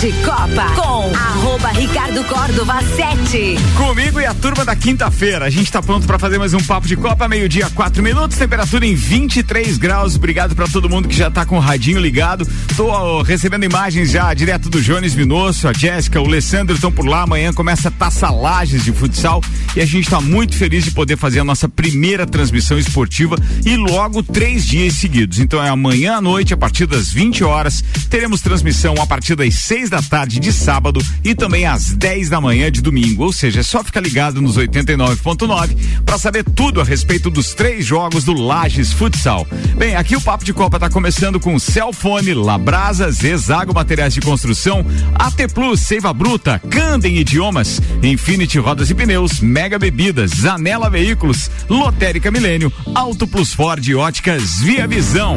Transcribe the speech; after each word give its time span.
de 0.00 0.12
Copa 0.24 0.64
com 0.76 1.14
arroba 1.14 1.68
Ricardo 1.72 2.24
Córdova 2.24 2.80
7. 2.96 3.56
Comigo 3.76 4.18
e 4.18 4.24
a 4.24 4.32
turma 4.32 4.64
da 4.64 4.74
quinta-feira. 4.74 5.44
A 5.44 5.50
gente 5.50 5.70
tá 5.70 5.82
pronto 5.82 6.06
para 6.06 6.18
fazer 6.18 6.38
mais 6.38 6.54
um 6.54 6.60
papo 6.60 6.88
de 6.88 6.96
Copa, 6.96 7.28
meio-dia, 7.28 7.68
quatro 7.68 8.02
minutos, 8.02 8.38
temperatura 8.38 8.86
em 8.86 8.94
23 8.94 9.76
graus. 9.76 10.16
Obrigado 10.16 10.56
para 10.56 10.66
todo 10.66 10.88
mundo 10.88 11.06
que 11.06 11.14
já 11.14 11.30
tá 11.30 11.44
com 11.44 11.56
o 11.56 11.60
radinho 11.60 12.00
ligado. 12.00 12.48
Tô 12.78 12.86
ó, 12.86 13.20
recebendo 13.20 13.64
imagens 13.64 14.10
já 14.10 14.32
direto 14.32 14.70
do 14.70 14.80
Jones 14.80 15.14
Minosso, 15.14 15.68
a 15.68 15.72
Jéssica, 15.74 16.18
o 16.18 16.24
Alessandro 16.24 16.74
estão 16.74 16.90
por 16.90 17.04
lá. 17.04 17.22
Amanhã 17.22 17.52
começa 17.52 17.88
a 17.88 17.90
Taça 17.90 18.30
Lages 18.30 18.82
de 18.82 18.92
futsal 18.92 19.42
e 19.76 19.82
a 19.82 19.86
gente 19.86 20.08
tá 20.08 20.18
muito 20.18 20.56
feliz 20.56 20.84
de 20.84 20.92
poder 20.92 21.18
fazer 21.18 21.40
a 21.40 21.44
nossa 21.44 21.68
primeira 21.68 22.24
transmissão 22.24 22.78
esportiva 22.78 23.36
e 23.66 23.76
logo 23.76 24.22
três 24.22 24.66
dias 24.66 24.94
seguidos. 24.94 25.38
Então 25.38 25.62
é 25.62 25.68
amanhã 25.68 26.16
à 26.16 26.20
noite, 26.22 26.54
a 26.54 26.56
partir 26.56 26.86
das 26.86 27.10
20 27.10 27.44
horas, 27.44 27.84
teremos 28.08 28.40
transmissão 28.40 28.94
a 28.98 29.06
partir 29.06 29.36
das 29.36 29.54
6 29.56 29.89
da 29.90 30.00
tarde 30.00 30.40
de 30.40 30.52
sábado 30.52 31.00
e 31.22 31.34
também 31.34 31.66
às 31.66 31.92
10 31.92 32.30
da 32.30 32.40
manhã 32.40 32.70
de 32.70 32.80
domingo. 32.80 33.24
Ou 33.24 33.32
seja, 33.32 33.60
é 33.60 33.62
só 33.62 33.82
ficar 33.84 34.00
ligado 34.00 34.40
nos 34.40 34.56
89.9 34.56 35.76
para 36.06 36.16
saber 36.16 36.44
tudo 36.44 36.80
a 36.80 36.84
respeito 36.84 37.28
dos 37.28 37.52
três 37.52 37.84
jogos 37.84 38.24
do 38.24 38.32
Lages 38.32 38.92
Futsal. 38.92 39.46
Bem, 39.76 39.96
aqui 39.96 40.16
o 40.16 40.20
Papo 40.20 40.44
de 40.44 40.52
Copa 40.52 40.76
está 40.76 40.88
começando 40.88 41.38
com 41.38 41.58
Celfone, 41.58 42.32
Labrasa, 42.32 43.10
Zezago 43.10 43.74
Materiais 43.74 44.14
de 44.14 44.20
Construção, 44.20 44.84
AT 45.14 45.52
Plus, 45.52 45.80
Seiva 45.80 46.12
Bruta, 46.12 46.60
Candem 46.70 47.18
Idiomas, 47.18 47.80
Infinity 48.02 48.58
Rodas 48.58 48.90
e 48.90 48.94
Pneus, 48.94 49.40
Mega 49.40 49.78
Bebidas, 49.78 50.30
Zanela 50.30 50.88
Veículos, 50.88 51.50
Lotérica 51.68 52.30
Milênio, 52.30 52.72
Auto 52.94 53.26
Plus 53.26 53.52
Ford 53.52 53.84
Óticas 53.96 54.60
Via 54.60 54.86
Visão. 54.86 55.36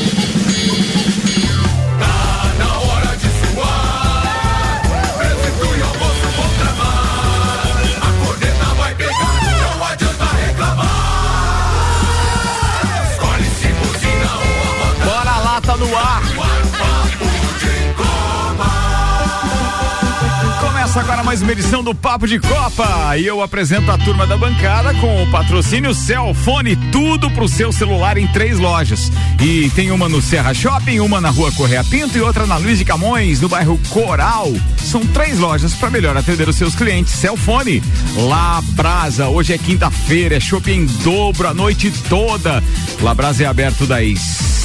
Começa 20.91 21.09
agora 21.09 21.23
mais 21.23 21.41
uma 21.41 21.53
edição 21.53 21.81
do 21.81 21.95
Papo 21.95 22.27
de 22.27 22.37
Copa 22.37 23.15
e 23.17 23.25
eu 23.25 23.41
apresento 23.41 23.89
a 23.89 23.97
turma 23.97 24.27
da 24.27 24.35
bancada 24.35 24.93
com 24.95 25.23
o 25.23 25.31
patrocínio 25.31 25.93
Celfone, 25.93 26.75
tudo 26.91 27.31
pro 27.31 27.47
seu 27.47 27.71
celular 27.71 28.17
em 28.17 28.27
três 28.27 28.59
lojas. 28.59 29.09
E 29.41 29.69
tem 29.69 29.89
uma 29.89 30.09
no 30.09 30.21
Serra 30.21 30.53
Shopping, 30.53 30.99
uma 30.99 31.21
na 31.21 31.29
Rua 31.29 31.49
Correia 31.53 31.81
Pinto 31.81 32.17
e 32.17 32.21
outra 32.21 32.45
na 32.45 32.57
Luiz 32.57 32.77
de 32.77 32.83
Camões, 32.83 33.39
no 33.39 33.47
bairro 33.47 33.79
Coral. 33.89 34.51
São 34.75 34.99
três 35.07 35.39
lojas 35.39 35.73
para 35.73 35.89
melhor 35.89 36.17
atender 36.17 36.49
os 36.49 36.57
seus 36.57 36.75
clientes. 36.75 37.13
Celfone, 37.13 37.81
Labrasa, 38.17 39.29
hoje 39.29 39.53
é 39.53 39.57
quinta-feira, 39.57 40.35
é 40.35 40.39
shopping 40.41 40.81
em 40.81 40.85
dobro 41.05 41.47
a 41.47 41.53
noite 41.53 41.89
toda. 42.09 42.61
Labrasa 42.99 43.43
é 43.43 43.45
aberto 43.45 43.85
das 43.85 44.19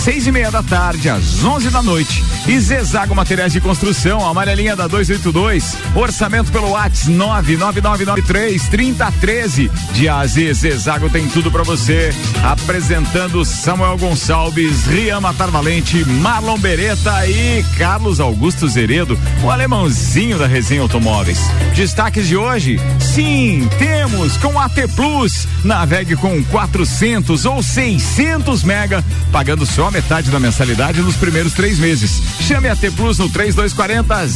seis 0.07 0.25
e 0.25 0.31
meia 0.31 0.53
da 0.53 0.63
tarde 0.63 1.09
às 1.09 1.43
onze 1.43 1.69
da 1.69 1.83
noite. 1.83 2.23
E 2.47 2.61
Zezago 2.61 3.13
Materiais 3.13 3.53
de 3.53 3.61
Construção, 3.61 4.25
amarelinha 4.25 4.77
da 4.77 4.87
282, 4.87 5.77
orçamento 5.97 6.17
pelo 6.51 6.71
WhatsApp 6.71 7.11
99993 7.11 8.69
3013. 8.69 9.71
De 9.93 10.09
AZ 10.09 10.33
Zezago 10.55 11.09
tem 11.09 11.29
tudo 11.29 11.51
para 11.51 11.63
você. 11.63 12.13
Apresentando 12.43 13.45
Samuel 13.45 13.97
Gonçalves, 13.97 14.87
Rian 14.87 15.21
Matar 15.21 15.51
Valente, 15.51 16.05
Marlon 16.05 16.59
Beretta 16.59 17.27
e 17.29 17.65
Carlos 17.79 18.19
Augusto 18.19 18.67
Zeredo, 18.69 19.19
o 19.43 19.51
alemãozinho 19.51 20.39
da 20.39 20.47
Resenha 20.47 20.83
Automóveis. 20.83 21.39
Destaques 21.75 22.27
de 22.27 22.37
hoje? 22.37 22.81
Sim, 22.99 23.69
temos 23.79 24.37
com 24.39 24.59
AT 24.59 24.89
Plus. 24.95 25.47
Navegue 25.65 26.17
com 26.17 26.43
400 26.45 27.45
ou 27.45 27.63
600 27.63 28.63
mega, 28.65 29.05
pagando 29.31 29.65
só 29.67 29.91
metade 29.91 30.31
da 30.31 30.41
mensalidade 30.41 31.01
nos 31.03 31.17
primeiros 31.17 31.53
três 31.53 31.79
meses. 31.79 32.23
Chame 32.41 32.69
a 32.69 32.77
T 32.77 32.91
Plus 32.91 33.19
no 33.19 33.29
3240 33.29 34.27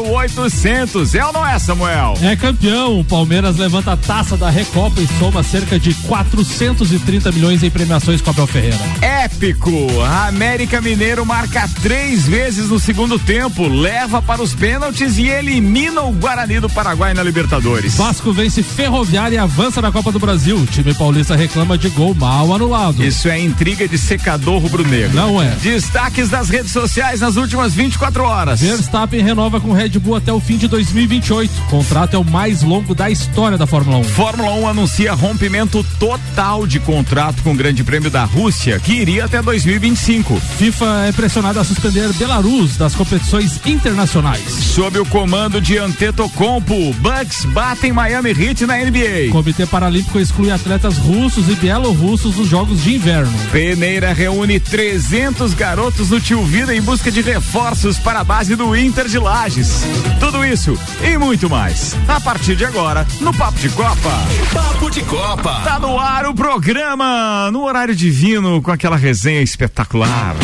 0800. 0.00 1.14
É 1.14 1.25
ou 1.26 1.32
não 1.32 1.46
é, 1.46 1.58
Samuel? 1.58 2.14
É 2.22 2.36
campeão. 2.36 3.00
O 3.00 3.04
Palmeiras 3.04 3.56
levanta 3.56 3.92
a 3.92 3.96
taça 3.96 4.36
da 4.36 4.48
Recopa 4.48 5.00
e 5.00 5.08
soma 5.18 5.42
cerca 5.42 5.78
de 5.78 5.92
430 5.94 7.32
milhões 7.32 7.62
em 7.62 7.70
premiações 7.70 8.20
com 8.20 8.30
Abel 8.30 8.46
Ferreira. 8.46 8.78
Épico! 9.00 9.70
A 10.02 10.28
América 10.28 10.80
Mineiro 10.80 11.24
marca 11.26 11.68
três 11.82 12.26
vezes 12.26 12.68
no 12.68 12.78
segundo 12.78 13.18
tempo, 13.18 13.66
leva 13.66 14.22
para 14.22 14.42
os 14.42 14.54
pênaltis 14.54 15.18
e 15.18 15.28
elimina 15.28 16.02
o 16.02 16.12
Guarani 16.12 16.60
do 16.60 16.70
Paraguai 16.70 17.12
na 17.14 17.22
Libertadores. 17.22 17.94
Vasco 17.94 18.32
vence 18.32 18.62
Ferroviária 18.62 19.36
e 19.36 19.38
avança 19.38 19.82
na 19.82 19.90
Copa 19.90 20.12
do 20.12 20.18
Brasil. 20.18 20.56
O 20.56 20.66
time 20.66 20.94
paulista 20.94 21.34
reclama 21.34 21.76
de 21.76 21.88
gol 21.88 22.14
mal 22.14 22.54
anulado. 22.54 23.04
Isso 23.04 23.28
é 23.28 23.38
intriga 23.38 23.88
de 23.88 23.98
secador 23.98 24.60
rubro-negro. 24.60 25.14
Não 25.14 25.42
é. 25.42 25.50
Destaques 25.62 26.28
das 26.28 26.48
redes 26.48 26.72
sociais 26.72 27.20
nas 27.20 27.36
últimas 27.36 27.74
24 27.74 28.22
horas. 28.22 28.60
Verstappen 28.60 29.22
renova 29.22 29.60
com 29.60 29.72
Red 29.72 29.90
Bull 29.98 30.16
até 30.16 30.32
o 30.32 30.40
fim 30.40 30.56
de 30.56 30.68
2028. 31.16 31.50
O 31.50 31.66
contrato 31.68 32.14
é 32.14 32.18
o 32.18 32.24
mais 32.24 32.62
longo 32.62 32.94
da 32.94 33.10
história 33.10 33.56
da 33.56 33.66
Fórmula 33.66 33.98
1. 33.98 34.04
Fórmula 34.04 34.52
1 34.54 34.68
anuncia 34.68 35.14
rompimento 35.14 35.84
total 35.98 36.66
de 36.66 36.78
contrato 36.80 37.42
com 37.42 37.52
o 37.52 37.56
Grande 37.56 37.82
Prêmio 37.82 38.10
da 38.10 38.24
Rússia, 38.24 38.78
que 38.78 38.92
iria 38.92 39.24
até 39.24 39.40
2025. 39.40 40.36
FIFA 40.58 41.06
é 41.08 41.12
pressionada 41.12 41.60
a 41.60 41.64
suspender 41.64 42.12
Belarus 42.14 42.76
das 42.76 42.94
competições 42.94 43.60
internacionais. 43.66 44.42
Sob 44.42 44.98
o 44.98 45.06
comando 45.06 45.60
de 45.60 45.78
Antetokounmpo, 45.78 46.94
Bucks 46.94 47.44
batem 47.46 47.92
Miami 47.92 48.30
Heat 48.30 48.66
na 48.66 48.76
NBA. 48.78 49.28
O 49.28 49.32
Comitê 49.32 49.66
Paralímpico 49.66 50.18
exclui 50.18 50.50
atletas 50.50 50.98
russos 50.98 51.48
e 51.48 51.54
bielorrussos 51.54 52.36
dos 52.36 52.48
Jogos 52.48 52.82
de 52.82 52.94
Inverno. 52.94 53.32
Peneira 53.50 54.12
reúne 54.12 54.60
300 54.60 55.54
garotos 55.54 56.10
no 56.10 56.20
Tio 56.20 56.44
Vida 56.44 56.74
em 56.74 56.82
busca 56.82 57.10
de 57.10 57.20
reforços 57.20 57.98
para 57.98 58.20
a 58.20 58.24
base 58.24 58.54
do 58.54 58.76
Inter 58.76 59.06
de 59.06 59.18
Lages. 59.18 59.82
Tudo 60.20 60.44
isso 60.44 60.78
e 61.06 61.16
muito 61.18 61.48
mais. 61.48 61.94
A 62.08 62.20
partir 62.20 62.56
de 62.56 62.64
agora, 62.64 63.06
no 63.20 63.32
Papo 63.32 63.58
de 63.58 63.68
Copa. 63.70 64.10
Papo 64.52 64.90
de 64.90 65.02
Copa. 65.02 65.60
Tá 65.64 65.78
no 65.78 65.98
ar 65.98 66.26
o 66.26 66.34
programa, 66.34 67.50
no 67.52 67.64
horário 67.64 67.94
divino, 67.94 68.60
com 68.60 68.70
aquela 68.70 68.96
resenha 68.96 69.40
espetacular. 69.40 70.34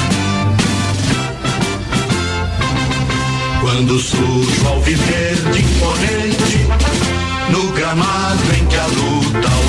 Quando 3.61 3.99
surge 3.99 4.61
o 4.61 4.69
alviverde 4.69 5.63
imponente, 5.63 6.67
no 7.51 7.73
gramado 7.73 8.43
em 8.59 8.67
que 8.67 8.77
a 8.77 8.87
luta. 8.87 9.62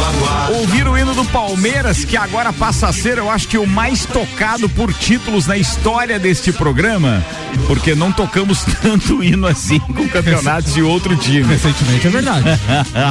Ouvir 0.59 0.88
o 0.88 0.97
hino 0.97 1.14
do 1.16 1.25
Palmeiras, 1.25 2.03
que 2.06 2.16
agora 2.18 2.52
passa 2.53 2.88
a 2.88 2.94
ser, 2.94 3.18
eu 3.18 3.30
acho 3.30 3.47
que 3.47 3.58
o 3.58 3.66
mais 3.66 4.06
tocado 4.06 4.68
por 4.69 4.94
títulos 4.94 5.47
na 5.47 5.58
história 5.58 6.19
deste 6.19 6.52
programa, 6.52 7.24
porque 7.68 7.96
não 7.96 8.12
tocamos 8.12 8.63
tanto 8.81 9.24
hino 9.24 9.47
assim 9.47 9.80
com 9.80 10.08
campeonatos 10.08 10.74
de 10.74 10.81
outro 10.81 11.16
time. 11.16 11.44
Recentemente 11.44 12.08
é 12.08 12.09
verdade. 12.09 12.46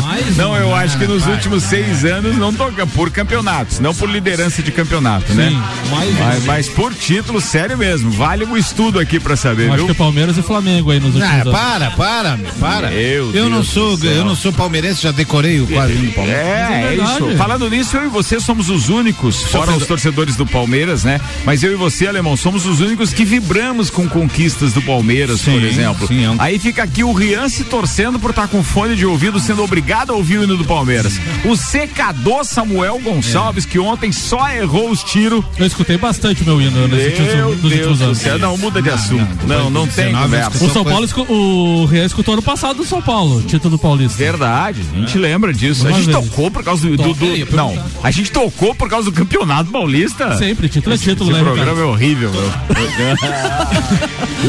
Mas, 0.07 0.37
Não, 0.37 0.55
eu 0.57 0.75
acho 0.75 0.99
que 0.99 1.07
nos 1.07 1.23
vai. 1.25 1.35
últimos 1.35 1.63
seis 1.65 2.05
anos 2.05 2.37
não 2.37 2.53
toca 2.53 2.87
por 2.87 3.11
campeonatos, 3.11 3.81
não 3.81 3.95
por 3.95 4.09
liderança 4.09 4.63
de 4.63 4.71
campeonato, 4.71 5.33
né? 5.35 5.49
Sim, 5.51 5.63
mais 5.91 6.19
Mas, 6.19 6.45
mas 6.45 6.69
por 6.69 6.95
título, 6.95 7.41
sério 7.41 7.77
mesmo, 7.77 8.11
vale 8.11 8.45
o 8.45 8.57
estudo 8.57 8.99
aqui 8.99 9.19
pra 9.19 9.37
saber, 9.37 9.67
Eu 9.67 9.73
acho 9.73 9.77
viu? 9.79 9.87
que 9.87 9.93
é 9.93 9.95
Palmeiras 9.95 10.37
e 10.39 10.43
Flamengo 10.43 10.91
aí 10.91 11.01
nos 11.01 11.15
últimos 11.15 11.31
Ah, 11.31 11.41
anos. 11.43 11.53
para, 11.53 11.91
para, 11.93 12.39
para. 12.61 12.91
Meu 12.91 13.01
eu 13.27 13.33
Deus 13.33 13.51
não 13.51 13.65
sou, 13.65 13.99
eu 14.03 14.25
não 14.25 14.37
sou 14.37 14.53
palmeirense, 14.53 15.03
já 15.03 15.11
decorei 15.11 15.61
o 15.61 15.67
quadro 15.67 15.97
do 15.97 16.13
Palmeiras. 16.13 16.43
É, 16.43 16.82
é 16.83 16.93
é 16.93 16.95
isso. 16.97 17.37
Falando 17.37 17.69
nisso, 17.71 17.97
eu 17.97 18.05
e 18.05 18.09
você 18.09 18.41
somos 18.41 18.69
os 18.71 18.89
únicos, 18.89 19.43
fora 19.45 19.73
os 19.73 19.87
torcedores 19.87 20.37
do 20.37 20.47
Palmeiras, 20.47 21.05
né? 21.05 21.21
Mas 21.45 21.63
eu 21.63 21.73
e 21.73 21.77
você, 21.77 22.07
alemão, 22.07 22.37
somos 22.37 22.67
os 22.67 22.81
únicos 22.81 23.13
que 23.13 23.25
vibramos 23.25 23.91
com 23.91 24.09
conquistas 24.09 24.73
do 24.73 24.83
Palmeiras, 24.83 25.41
por 25.43 25.53
Sim, 25.61 25.67
exemplo. 25.67 26.07
sim, 26.07 26.25
é 26.25 26.31
um- 26.31 26.37
Aí 26.39 26.59
fica 26.59 26.83
aqui 26.83 27.03
o 27.05 27.13
Rian 27.13 27.49
se 27.49 27.65
torcendo 27.65 28.19
por 28.19 28.31
estar 28.31 28.49
com 28.49 28.63
fone 28.63 28.95
de 28.97 29.05
ouvido, 29.07 29.39
sendo 29.41 29.63
obrigado 29.63 30.11
a 30.13 30.15
ouvir 30.17 30.39
o 30.39 30.45
hino 30.45 30.57
do 30.57 30.65
Palmeiras. 30.65 31.19
O 31.45 31.57
secador 31.57 32.45
Samuel 32.45 32.99
Gonçalves, 33.03 33.65
que 33.67 33.79
ontem 33.79 34.13
só 34.13 34.49
errou 34.51 34.91
os 34.91 35.03
tiros. 35.03 35.45
Eu 35.59 35.67
escutei 35.67 35.97
bastante 35.99 36.43
o 36.43 36.45
meu 36.47 36.61
hino 36.61 36.87
nos 36.87 36.91
Deus 36.99 37.63
últimos 37.65 38.03
anos. 38.03 38.19
céu. 38.19 38.39
Não, 38.39 38.57
muda 38.57 38.81
de 38.81 38.91
assunto. 38.91 39.47
Não, 39.47 39.69
não, 39.71 39.87
tem 39.87 40.07
19 40.07 40.25
conversa. 40.25 40.65
O 40.65 40.71
São 40.71 40.85
Paulo, 40.85 41.07
o 41.29 41.85
Real 41.87 42.07
escutou 42.07 42.35
ano 42.35 42.43
passado 42.43 42.77
do 42.79 42.85
São 42.85 43.03
Paulo, 43.03 43.43
título 43.43 43.79
paulista. 43.79 44.17
Verdade, 44.17 44.81
a 44.95 44.99
gente 45.01 45.19
lembra 45.19 45.53
disso. 45.53 45.87
A 45.87 45.91
Uma 45.91 45.99
gente 46.01 46.13
vez. 46.13 46.25
tocou 46.29 46.51
por 46.51 46.63
causa 46.63 46.72
do. 46.81 46.97
do- 46.97 47.15
do- 47.15 47.37
ia 47.37 47.47
não, 47.53 47.79
a 48.03 48.11
gente 48.11 48.33
tocou 48.33 48.75
por 48.75 48.89
causa 48.89 49.11
do 49.11 49.17
campeonato 49.17 49.71
paulista. 49.71 50.37
Sempre, 50.37 50.69
título 50.69 50.95
é 50.95 50.99
título, 50.99 51.31
Esse 51.31 51.39
né, 51.39 51.45
programa 51.45 51.71
Ricardo? 51.73 51.89
é 51.89 51.93
horrível, 51.93 52.31
meu. 52.33 52.43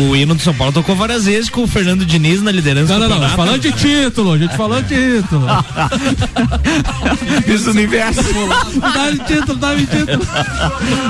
O 0.10 0.16
hino 0.16 0.34
do 0.34 0.42
São 0.42 0.56
Paulo 0.56 0.74
tocou 0.74 0.96
várias 0.96 1.26
vezes 1.26 1.52
com 1.52 1.62
o 1.64 1.68
Fernando 1.68 2.04
Diniz 2.04 2.42
na 2.42 2.52
liderança 2.52 2.94
Não, 2.98 3.02
do 3.02 3.10
não, 3.10 3.10
não. 3.10 3.16
campeonato. 3.30 3.36
Falando 3.38 3.62
de 3.62 3.72
título, 3.74 4.32
a 4.34 4.38
gente 4.40 4.58
falando 4.58 4.88
de 4.88 5.22
título. 5.22 5.46
Miss 7.48 7.68
Universo. 7.68 8.22
Dá 8.82 9.12
de 9.12 9.20
título, 9.20 9.56
dá 9.60 9.74
de 9.76 9.86
título. 9.86 10.26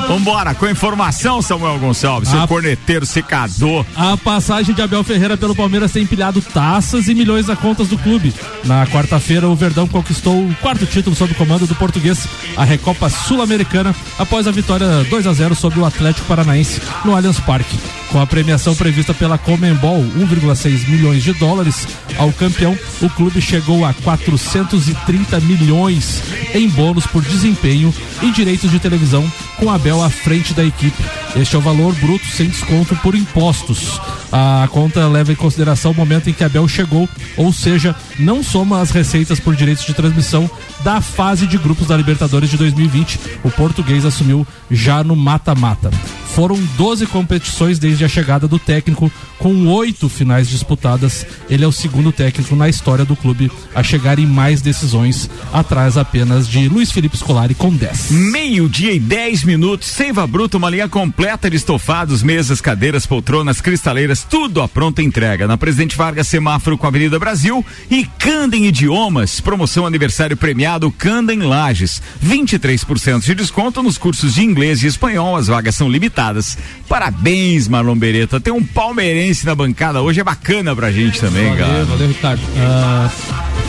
Vambora, 0.07 0.53
com 0.53 0.65
a 0.65 0.71
informação, 0.71 1.41
Samuel 1.41 1.79
Gonçalves. 1.79 2.29
Seu 2.29 2.41
Ah. 2.41 2.47
corneteiro 2.47 3.05
secador. 3.05 3.85
A 3.95 4.17
passagem 4.17 4.75
de 4.75 4.81
Abel 4.81 5.03
Ferreira 5.03 5.37
pelo 5.37 5.55
Palmeiras 5.55 5.91
tem 5.91 6.03
empilhado 6.03 6.41
taças 6.41 7.07
e 7.07 7.15
milhões 7.15 7.47
na 7.47 7.55
contas 7.55 7.87
do 7.87 7.97
clube. 7.97 8.33
Na 8.65 8.85
quarta-feira, 8.87 9.47
o 9.47 9.55
Verdão 9.55 9.87
conquistou 9.87 10.35
o 10.45 10.55
quarto 10.61 10.85
título 10.85 11.02
sob 11.15 11.33
o 11.33 11.35
comando 11.35 11.65
do 11.65 11.75
português, 11.75 12.27
a 12.55 12.63
Recopa 12.63 13.09
Sul-Americana, 13.09 13.95
após 14.17 14.47
a 14.47 14.51
vitória 14.51 15.03
2 15.09 15.27
a 15.27 15.33
0 15.33 15.55
sobre 15.55 15.79
o 15.79 15.85
Atlético 15.85 16.27
Paranaense 16.27 16.81
no 17.03 17.15
Allianz 17.15 17.39
Parque. 17.39 17.77
Com 18.13 18.19
a 18.19 18.27
premiação 18.27 18.75
prevista 18.75 19.11
pela 19.11 19.39
Comembol, 19.39 20.03
1,6 20.03 20.87
milhões 20.87 21.23
de 21.23 21.33
dólares 21.33 21.87
ao 22.15 22.31
campeão, 22.31 22.77
o 23.01 23.09
clube 23.09 23.41
chegou 23.41 23.83
a 23.83 23.91
430 23.91 25.39
milhões 25.39 26.21
em 26.53 26.69
bônus 26.69 27.07
por 27.07 27.23
desempenho 27.23 27.91
e 28.21 28.29
direitos 28.29 28.69
de 28.69 28.77
televisão, 28.77 29.29
com 29.57 29.71
Abel 29.71 30.03
à 30.03 30.11
frente 30.11 30.53
da 30.53 30.63
equipe. 30.63 31.03
Este 31.35 31.55
é 31.55 31.57
o 31.57 31.61
valor 31.61 31.95
bruto 31.95 32.27
sem 32.27 32.47
desconto 32.47 32.95
por 32.97 33.15
impostos. 33.15 33.99
A 34.31 34.67
conta 34.71 35.07
leva 35.07 35.31
em 35.31 35.35
consideração 35.35 35.91
o 35.91 35.95
momento 35.95 36.29
em 36.29 36.33
que 36.33 36.43
Abel 36.43 36.67
chegou, 36.67 37.09
ou 37.35 37.51
seja, 37.51 37.95
não 38.19 38.43
soma 38.43 38.79
as 38.79 38.91
receitas 38.91 39.39
por 39.39 39.55
direitos 39.55 39.85
de 39.85 39.93
transmissão 39.93 40.49
da 40.83 41.01
fase 41.01 41.47
de 41.47 41.57
grupos 41.57 41.87
da 41.87 41.97
Libertadores 41.97 42.49
de 42.49 42.57
2020. 42.57 43.19
O 43.43 43.49
português 43.49 44.05
assumiu 44.05 44.45
já 44.69 45.03
no 45.03 45.15
mata-mata. 45.15 45.91
Foram 46.33 46.59
12 46.77 47.05
competições 47.05 47.77
desde 47.77 48.03
a 48.03 48.07
chegada 48.09 48.47
do 48.47 48.57
técnico, 48.57 49.11
com 49.37 49.67
oito 49.67 50.09
finais 50.09 50.49
disputadas. 50.49 51.27
Ele 51.47 51.63
é 51.63 51.67
o 51.67 51.71
segundo 51.71 52.11
técnico 52.11 52.55
na 52.55 52.67
história 52.67 53.05
do 53.05 53.15
clube 53.15 53.51
a 53.75 53.83
chegar 53.83 54.17
em 54.17 54.25
mais 54.25 54.59
decisões, 54.59 55.29
atrás 55.53 55.95
apenas 55.95 56.47
de 56.47 56.67
Luiz 56.67 56.91
Felipe 56.91 57.17
Scolari 57.17 57.53
com 57.53 57.71
10. 57.71 58.09
Meio-dia 58.09 58.93
e 58.93 58.99
10 58.99 59.43
minutos, 59.43 59.89
Seiva 59.89 60.25
Bruta, 60.25 60.57
uma 60.57 60.71
linha 60.71 60.89
completa 60.89 61.51
de 61.51 61.57
estofados, 61.57 62.23
mesas, 62.23 62.59
cadeiras, 62.59 63.05
poltronas, 63.05 63.61
cristaleiras, 63.61 64.25
tudo 64.27 64.59
à 64.59 64.67
pronta 64.67 65.03
entrega. 65.03 65.45
Na 65.45 65.55
Presidente 65.55 65.95
Vargas, 65.95 66.27
semáforo 66.27 66.79
com 66.79 66.87
a 66.87 66.89
Avenida 66.89 67.19
Brasil 67.19 67.63
e 67.91 68.05
Candem 68.17 68.65
Idiomas, 68.65 69.39
promoção 69.39 69.85
aniversário 69.85 70.35
premiado 70.35 70.72
Candem 70.91 71.39
Lages. 71.39 72.01
23% 72.23 73.21
de 73.21 73.35
desconto 73.35 73.81
nos 73.83 73.97
cursos 73.97 74.35
de 74.35 74.43
inglês 74.43 74.83
e 74.83 74.87
espanhol, 74.87 75.35
as 75.35 75.47
vagas 75.47 75.75
são 75.75 75.89
limitadas. 75.89 76.57
Parabéns, 76.87 77.67
Marlon 77.67 77.95
Beretta. 77.95 78.39
Tem 78.39 78.53
um 78.53 78.63
palmeirense 78.63 79.45
na 79.45 79.55
bancada 79.55 80.01
hoje, 80.01 80.19
é 80.19 80.23
bacana 80.23 80.75
pra 80.75 80.91
gente 80.91 81.19
também, 81.19 81.49
Valeu, 81.49 81.65
cara. 81.65 81.85
valeu, 81.85 82.07
Ricardo. 82.07 82.41
Ah, 82.57 83.09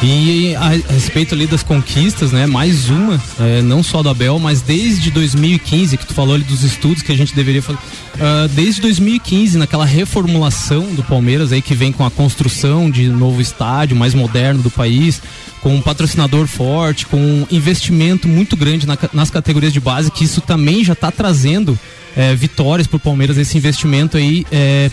e 0.02 0.54
a, 0.56 0.68
respeito 0.92 1.34
ali 1.34 1.46
das 1.46 1.62
conquistas, 1.62 2.32
né? 2.32 2.46
Mais 2.46 2.88
uma, 2.90 3.20
eh, 3.40 3.62
não 3.62 3.82
só 3.82 4.02
do 4.02 4.08
Abel, 4.08 4.38
mas 4.38 4.60
desde 4.60 5.10
2015, 5.10 5.96
que 5.96 6.06
tu 6.06 6.14
falou 6.14 6.34
ali 6.34 6.44
dos 6.44 6.62
estudos 6.62 7.02
que 7.02 7.12
a 7.12 7.16
gente 7.16 7.34
deveria 7.34 7.62
fazer. 7.62 7.78
Ah, 8.20 8.48
desde 8.52 8.80
2015, 8.80 9.56
naquela 9.58 9.84
reformulação 9.84 10.94
do 10.94 11.02
Palmeiras 11.02 11.52
aí 11.52 11.62
que 11.62 11.74
vem 11.74 11.92
com 11.92 12.04
a 12.04 12.10
construção 12.10 12.90
de 12.90 13.08
novo 13.08 13.40
estádio 13.40 13.96
mais 13.96 14.14
moderno 14.14 14.62
do 14.62 14.70
país, 14.70 15.22
com 15.64 15.74
um 15.74 15.80
patrocinador 15.80 16.46
forte, 16.46 17.06
com 17.06 17.16
um 17.16 17.46
investimento 17.50 18.28
muito 18.28 18.54
grande 18.54 18.86
na 18.86 18.98
nas 19.14 19.30
categorias 19.30 19.72
de 19.72 19.80
base, 19.80 20.10
que 20.10 20.22
isso 20.22 20.42
também 20.42 20.84
já 20.84 20.92
está 20.92 21.10
trazendo 21.10 21.78
eh, 22.14 22.34
vitórias 22.34 22.86
para 22.86 22.98
o 22.98 23.00
Palmeiras, 23.00 23.38
esse 23.38 23.56
investimento 23.56 24.18
aí. 24.18 24.44
eh, 24.52 24.90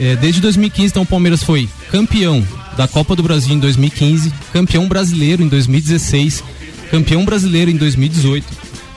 é, 0.00 0.16
desde 0.16 0.40
2015, 0.40 0.90
então, 0.90 1.02
o 1.02 1.06
Palmeiras 1.06 1.42
foi 1.42 1.68
campeão 1.90 2.46
da 2.76 2.86
Copa 2.86 3.16
do 3.16 3.22
Brasil 3.22 3.54
em 3.54 3.58
2015, 3.58 4.32
campeão 4.52 4.86
brasileiro 4.86 5.42
em 5.42 5.48
2016, 5.48 6.42
campeão 6.90 7.24
brasileiro 7.24 7.70
em 7.70 7.76
2018, 7.76 8.46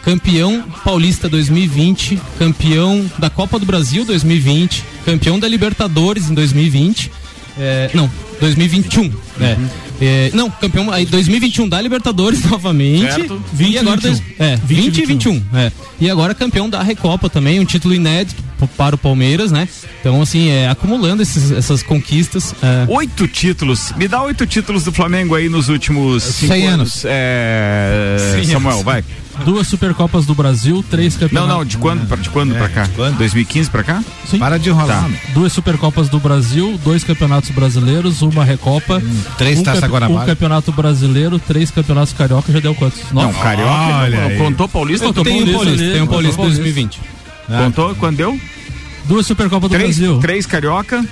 campeão 0.04 0.64
paulista 0.84 1.28
2020, 1.28 2.20
campeão 2.38 3.10
da 3.18 3.30
Copa 3.32 3.58
do 3.58 3.66
Brasil 3.66 4.06
2020, 4.06 4.84
campeão 5.06 5.40
da 5.40 5.48
Libertadores 5.48 6.30
em 6.30 6.34
2020. 6.36 7.12
é, 7.58 7.90
não, 7.94 8.10
2021. 8.42 9.12
É. 9.40 9.58
É, 10.04 10.32
não, 10.34 10.50
campeão 10.50 10.92
aí 10.92 11.06
2021 11.06 11.70
da 11.70 11.80
Libertadores 11.80 12.44
novamente. 12.44 13.02
Certo. 13.14 13.42
20 13.54 13.74
e 13.74 13.78
agora 13.78 13.98
21. 14.02 14.12
dois- 14.12 14.24
é, 14.40 14.56
20 14.66 14.98
e 14.98 15.06
21. 15.06 15.44
É. 15.54 15.72
E 16.00 16.10
agora 16.10 16.34
campeão 16.34 16.68
da 16.70 16.82
Recopa 16.82 17.30
também, 17.30 17.60
um 17.60 17.66
título 17.66 17.94
inédito 17.94 18.42
para 18.76 18.96
o 18.96 18.98
Palmeiras, 18.98 19.52
né? 19.52 19.68
Então, 20.00 20.22
assim, 20.22 20.50
é, 20.50 20.68
acumulando 20.70 21.22
esses- 21.22 21.52
essas 21.52 21.82
conquistas. 21.84 22.54
é, 22.64 22.86
Oito 22.92 23.28
títulos. 23.28 23.92
Me 23.96 24.08
dá 24.08 24.22
oito 24.24 24.46
títulos 24.48 24.84
do 24.84 24.92
Flamengo 24.92 25.36
aí 25.36 25.48
nos 25.48 25.70
últimos 25.70 26.24
cinco 26.24 26.54
100 26.54 26.68
anos. 26.68 27.04
É... 27.06 28.18
Samuel, 28.52 28.72
anos. 28.74 28.84
vai. 28.84 29.04
Duas 29.46 29.68
Supercopas 29.68 30.26
do 30.26 30.34
Brasil, 30.36 30.84
três 30.90 31.14
Não, 31.14 31.20
campeonatos. 31.22 31.56
não, 31.56 31.66
de 31.66 31.78
quando, 31.78 32.08
pra, 32.08 32.18
de 32.18 32.30
quando 32.30 32.56
pra 32.56 32.70
cá? 32.70 32.84
de 32.84 32.90
quando? 32.92 33.18
2015 33.18 33.70
pra 33.70 33.84
cá? 33.84 34.04
Sim. 34.26 34.38
Para 34.40 34.58
de 34.58 34.70
enrolar, 34.70 35.04
Tá. 35.04 35.10
Duas 35.34 35.52
Supercopas 35.54 36.10
do 36.10 36.20
Brasil, 36.20 36.80
dois 36.84 37.04
campeonatos 37.04 37.50
brasileiros, 37.52 38.22
uma 38.22 38.44
Recopa, 38.44 39.02
três 39.38 39.60
um, 39.60 39.64
Taça 39.64 39.82
campe- 39.82 39.92
Guanabara. 39.94 40.22
um 40.22 40.26
campeonato 40.26 40.72
brasileiro, 40.72 41.40
três 41.40 41.72
campeonatos 41.72 42.14
carioca, 42.14 42.52
já 42.52 42.60
deu 42.60 42.76
quantos? 42.76 43.00
Não? 43.12 43.32
Carioca. 43.34 43.72
Olha 43.98 44.30
não, 44.30 44.38
contou 44.46 44.68
Paulista? 44.68 45.08
Contou 45.08 45.24
tem 45.24 45.34
um 45.34 45.38
Paulista 45.38 45.58
Paulista, 45.64 45.84
ali, 45.84 45.92
tem 45.94 46.02
um 46.02 46.08
Paulista 46.08 46.38
Paulista. 46.38 46.64
2020. 46.64 47.00
Contou? 47.66 47.96
Quando 47.96 48.18
deu? 48.18 48.40
Duas 49.06 49.26
Supercopas 49.26 49.70
do 49.70 49.76
Três, 49.76 49.98
Brasil, 49.98 50.20
três 50.20 50.46
Carioca. 50.46 51.04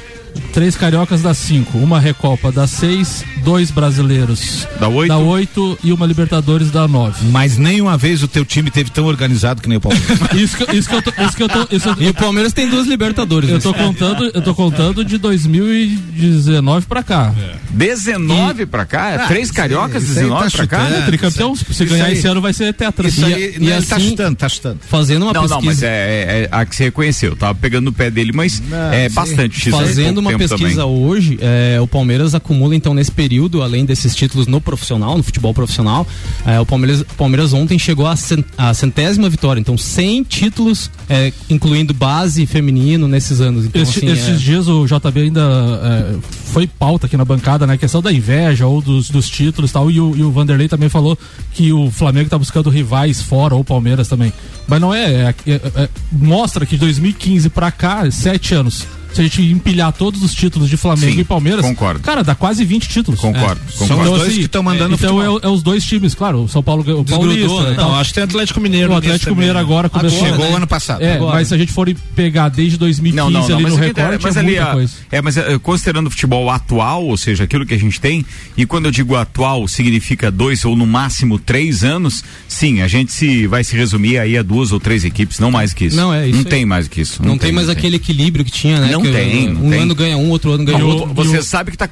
Três 0.54 0.76
cariocas 0.76 1.22
dá 1.22 1.34
cinco, 1.34 1.78
uma 1.78 2.00
Recopa 2.00 2.52
dá 2.52 2.66
seis, 2.68 3.24
dois 3.44 3.72
brasileiros 3.72 4.68
Dá 4.80 4.88
oito. 4.88 5.08
dá 5.10 5.18
oito 5.18 5.78
e 5.84 5.92
uma 5.94 6.06
Libertadores 6.06 6.72
dá 6.72 6.88
nove. 6.88 7.26
Mas 7.32 7.58
nenhuma 7.58 7.98
vez 7.98 8.22
o 8.24 8.28
teu 8.28 8.44
time 8.46 8.70
teve 8.72 8.90
tão 8.90 9.06
organizado 9.06 9.62
que 9.62 9.70
nem 9.70 9.78
o 9.78 9.82
Palmeiras. 9.82 10.10
Isso 10.34 10.58
que, 10.58 10.76
isso 10.76 10.90
que 10.90 10.96
eu 10.96 11.02
tô, 11.02 11.12
isso 11.22 11.36
que 11.36 11.44
eu 11.44 11.50
tô, 11.50 11.68
isso 11.76 11.90
eu- 11.90 11.96
E 12.00 12.08
o 12.10 12.14
Palmeiras 12.14 12.54
tem 12.54 12.68
duas 12.70 12.88
Libertadores. 12.88 13.50
eu 13.50 13.56
né? 13.56 13.62
tô 13.62 13.74
contando, 13.74 14.32
eu 14.34 14.42
tô 14.42 14.54
contando 14.56 15.04
de 15.06 15.18
2019 15.18 16.86
pra 16.88 17.04
cá. 17.04 17.34
19 17.72 18.66
pra 18.66 18.86
cá? 18.86 19.10
É 19.12 19.18
três 19.28 19.52
Cariocas, 19.52 20.04
isso 20.04 20.14
aí 20.20 20.26
19 20.26 20.52
tá 20.52 20.58
pra 20.58 20.68
cá? 20.68 20.90
É, 20.90 21.02
tricampeão, 21.02 21.56
se 21.56 21.86
ganhar 21.86 22.06
aí- 22.06 22.14
esse 22.14 22.28
ano 22.28 22.42
vai 22.42 22.54
ser 22.54 22.74
tetra. 22.74 23.08
Isso 23.08 23.22
E- 23.22 23.34
aí, 23.34 23.56
e 23.56 23.60
não, 23.60 23.68
ele 23.78 23.86
tá 23.86 23.96
assim- 23.98 24.10
chutando, 24.10 24.36
tá 24.36 24.50
chutando. 24.50 24.80
Fazendo 24.88 25.24
uma 25.24 25.34
Não, 25.34 25.42
não, 25.48 25.50
mas 25.58 25.66
pesquisa. 25.66 25.86
é, 25.88 25.90
é, 25.90 26.42
é 26.44 26.50
a 26.52 26.66
que 26.66 26.76
você 26.76 26.84
reconheceu. 26.86 27.36
Tava 27.36 27.56
pegando 27.56 27.86
no 27.86 27.94
pé 27.94 28.10
dele, 28.10 28.32
mas 28.34 28.62
é 28.94 29.08
sim. 29.10 29.16
bastante. 29.16 29.70
Fazendo 29.72 30.19
uma 30.20 30.38
pesquisa 30.38 30.82
também. 30.82 31.04
hoje, 31.06 31.38
é, 31.42 31.80
o 31.82 31.88
Palmeiras 31.88 32.34
acumula 32.36 32.76
então 32.76 32.94
nesse 32.94 33.12
período, 33.12 33.62
além 33.62 33.86
desses 33.86 34.16
títulos 34.16 34.48
no 34.48 34.60
profissional, 34.62 35.18
no 35.18 35.24
futebol 35.24 35.54
profissional, 35.54 36.06
é, 36.46 36.60
o 36.60 36.66
Palmeiras, 36.66 37.04
Palmeiras 37.18 37.54
ontem 37.54 37.78
chegou 37.80 38.06
à 38.08 38.16
cen- 38.16 38.44
à 38.58 38.74
centésima 38.74 39.30
vitória, 39.30 39.60
então 39.60 39.78
100 39.78 40.24
títulos, 40.24 40.90
é, 41.10 41.32
incluindo 41.50 41.94
base 41.94 42.44
e 42.44 42.46
feminino 42.46 43.08
nesses 43.08 43.42
anos. 43.42 43.66
Então, 43.66 43.82
Este- 43.82 43.98
assim, 44.00 44.08
esses 44.08 44.36
é- 44.36 44.38
dias 44.38 44.68
o 44.68 44.86
JB 44.86 45.22
ainda 45.22 45.42
é, 45.84 46.16
foi 46.52 46.68
pauta 46.68 47.06
aqui 47.08 47.16
na 47.18 47.26
bancada, 47.26 47.66
né? 47.68 47.74
A 47.74 47.78
questão 47.78 48.02
da 48.02 48.12
inveja 48.12 48.66
ou 48.68 48.82
dos, 48.82 49.10
dos 49.10 49.30
títulos 49.30 49.70
e 49.70 49.74
tal. 49.74 49.90
E 49.92 50.00
o, 50.00 50.16
e 50.16 50.24
o 50.24 50.32
Vanderlei 50.32 50.68
também 50.68 50.90
falou 50.90 51.18
que 51.54 51.72
o 51.74 51.90
Flamengo 51.92 52.30
tá 52.30 52.38
buscando 52.38 52.70
rivais 52.70 53.22
fora, 53.22 53.54
ou 53.56 53.62
o 53.62 53.64
Palmeiras 53.64 54.08
também. 54.08 54.32
Mas 54.68 54.80
não 54.82 54.94
é. 54.94 55.34
é- 55.46 55.52
é- 55.52 55.62
é- 55.84 55.90
mostra 56.12 56.66
que 56.66 56.76
de 56.76 56.80
2015 56.82 57.50
pra 57.50 57.72
cá, 57.72 58.10
sete 58.12 58.54
anos. 58.54 58.86
Se 59.14 59.22
a 59.22 59.24
gente 59.24 59.42
empilhar 59.42 59.92
todos 59.92 60.22
os 60.24 60.34
títulos 60.34 60.70
de 60.70 60.78
Flamengo 60.78 61.14
Sim, 61.14 61.20
e 61.22 61.24
Palmeiras, 61.24 61.66
concordo. 61.66 62.00
cara, 62.02 62.24
dá 62.24 62.36
quase 62.36 62.64
20 62.64 62.88
títulos. 62.88 63.20
Concordo, 63.20 63.60
É. 63.68 63.72
concordo. 63.78 64.04
São 64.04 64.14
os 64.14 64.20
dois 64.20 64.34
que 64.36 64.42
estão 64.42 64.62
mandando 64.64 64.96
Então 64.96 65.18
futebol. 65.18 65.40
é, 65.44 65.46
é 65.46 65.50
os 65.50 65.64
dois 65.64 65.84
times, 65.84 66.14
claro. 66.14 66.44
O 66.44 66.48
São 66.48 66.62
Paulo, 66.62 66.82
o 67.00 67.04
Paulista, 67.04 67.64
né? 67.64 67.72
e 67.74 67.76
tal. 67.76 67.90
Não, 67.90 67.96
acho 67.96 68.10
que 68.12 68.16
tem 68.16 68.24
Atlético 68.24 68.60
Mineiro. 68.62 68.94
o 68.94 68.96
Atlético 68.96 69.26
também, 69.32 69.36
Mineiro 69.38 69.56
né? 69.56 69.62
agora 69.62 69.90
começou. 69.90 70.20
Chegou 70.20 70.50
né? 70.50 70.56
ano 70.56 70.68
passado. 70.68 71.02
É, 71.02 71.16
Agora. 71.16 71.34
mas 71.36 71.48
se 71.48 71.54
a 71.54 71.58
gente 71.58 71.72
for 71.72 71.92
pegar 72.16 72.50
desde 72.50 72.78
2015 72.78 73.16
Não, 73.18 73.30
não, 73.32 73.48
não, 73.48 73.56
ali 73.56 73.64
mas, 73.64 73.74
no 73.74 73.80
aqui, 73.80 73.88
recorte, 74.00 74.24
mas 74.24 74.36
é 74.36 74.40
ali, 74.40 74.48
muita 74.50 74.64
a- 74.64 74.74
coisa. 74.74 74.94
é, 75.12 75.22
mas 75.22 75.38
é, 75.38 75.58
considerando 75.60 76.08
o 76.08 76.12
futebol 76.12 76.50
atual, 76.50 77.06
ou 77.06 77.18
seja, 77.18 77.44
aquilo 77.46 77.66
que 77.66 77.74
a 77.74 77.80
gente 77.80 78.00
tem, 78.00 78.24
e 78.56 78.66
quando 78.66 78.86
eu 78.86 78.92
digo 78.92 79.16
atual, 79.16 79.68
significa 79.68 80.30
dois 80.32 80.64
ou 80.66 80.76
no 80.76 80.86
máximo 80.86 81.40
três 81.40 81.84
anos, 81.84 82.24
sim, 82.48 82.82
a 82.82 82.88
gente 82.88 83.12
se 83.12 83.48
vai 83.48 83.64
se 83.64 83.76
resumir 83.76 84.18
aí 84.20 84.38
a 84.38 84.44
duas 84.44 84.72
ou 84.72 84.80
três 84.80 85.04
equipes, 85.04 85.40
não 85.40 85.50
mais 85.52 85.74
que 85.74 85.86
isso. 85.86 85.98
Não, 85.98 86.14
é 86.14 86.26
isso 86.28 86.34
Não 86.38 86.40
aí. 86.46 86.46
tem 86.46 86.66
mais 86.66 86.88
que 86.88 87.02
isso. 87.02 87.24
Não, 87.26 87.38
tem 87.38 87.52
mais 87.52 87.68
não 87.68 87.74
aquele 87.74 87.96
equilíbrio 87.96 88.46
que 88.46 88.52
tinha, 88.52 88.80
né? 88.80 88.99
Não 89.04 89.12
tem, 89.12 89.50
um 89.50 89.70
tem. 89.70 89.82
ano 89.82 89.96
ganha 89.96 90.18
um, 90.18 90.30
outro 90.30 90.52
ano 90.52 90.66
ganha 90.66 90.78
Não, 90.80 90.88
outro. 90.88 91.14
você 91.14 91.42
sabe 91.42 91.72
que 91.72 91.78
tá 91.78 91.90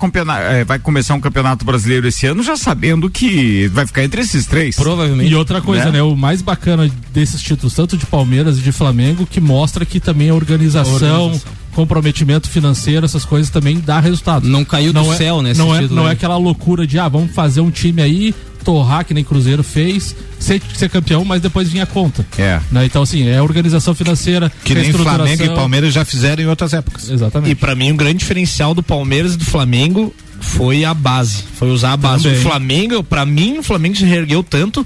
é, 0.49 0.63
vai 0.63 0.79
começar 0.79 1.13
um 1.15 1.19
campeonato 1.19 1.65
brasileiro 1.65 2.07
esse 2.07 2.25
ano 2.25 2.41
já 2.43 2.55
sabendo 2.55 3.09
que 3.09 3.67
vai 3.67 3.85
ficar 3.85 4.03
entre 4.03 4.21
esses 4.21 4.45
três. 4.45 4.75
Provavelmente. 4.75 5.31
E 5.31 5.35
outra 5.35 5.61
coisa, 5.61 5.85
Né? 5.85 5.91
né? 5.93 6.01
O 6.03 6.15
mais 6.15 6.41
bacana 6.41 6.89
desses 7.13 7.41
títulos, 7.41 7.73
tanto 7.73 7.97
de 7.97 8.05
Palmeiras 8.05 8.57
e 8.57 8.61
de 8.61 8.71
Flamengo, 8.71 9.25
que 9.25 9.39
mostra 9.39 9.85
que 9.85 9.99
também 9.99 10.29
a 10.29 10.33
organização, 10.35 11.25
Organização. 11.25 11.51
comprometimento 11.73 12.49
financeiro, 12.49 13.05
essas 13.05 13.23
coisas 13.25 13.49
também 13.49 13.79
dá 13.79 13.99
resultado. 13.99 14.47
Não 14.47 14.65
caiu 14.65 14.91
do 14.93 15.01
não 15.01 15.13
é, 15.13 15.17
céu, 15.17 15.41
né? 15.41 15.53
Não 15.55 15.73
é, 15.75 15.79
título, 15.81 15.95
não 15.95 16.03
né? 16.05 16.09
é 16.09 16.13
aquela 16.13 16.37
loucura 16.37 16.85
de, 16.87 16.97
ah, 16.99 17.07
vamos 17.07 17.31
fazer 17.33 17.61
um 17.61 17.71
time 17.71 18.01
aí, 18.01 18.33
torrar 18.67 19.05
que 19.05 19.13
nem 19.13 19.24
Cruzeiro 19.24 19.63
fez, 19.63 20.13
ser, 20.38 20.62
ser 20.75 20.89
campeão, 20.89 21.24
mas 21.24 21.41
depois 21.41 21.69
vinha 21.69 21.83
a 21.83 21.86
conta. 21.86 22.27
É. 22.38 22.59
Né? 22.69 22.83
Então, 22.86 23.01
assim, 23.01 23.25
é 23.25 23.41
organização 23.41 23.95
financeira, 23.95 24.51
Que 24.65 24.75
nem. 24.75 24.91
Flamengo 24.91 25.41
e 25.41 25.50
Palmeiras 25.55 25.93
já 25.93 26.03
fizeram 26.03 26.43
em 26.43 26.47
outras 26.47 26.74
épocas. 26.74 27.09
Exatamente. 27.09 27.51
E 27.51 27.55
pra 27.55 27.74
mim, 27.75 27.93
o 27.93 27.95
grande 27.95 28.17
diferencial 28.17 28.74
do 28.74 28.83
Palmeiras 28.83 29.36
e 29.36 29.38
do 29.38 29.45
Flamengo 29.45 30.13
foi 30.41 30.83
a 30.83 30.93
base. 30.93 31.45
Foi 31.55 31.69
usar 31.69 31.93
a 31.93 31.97
base. 31.97 32.24
Também. 32.24 32.39
O 32.39 32.41
Flamengo, 32.41 33.03
pra 33.03 33.25
mim, 33.25 33.59
o 33.59 33.63
Flamengo 33.63 33.95
se 33.95 34.03
reergueu 34.03 34.43
tanto 34.43 34.86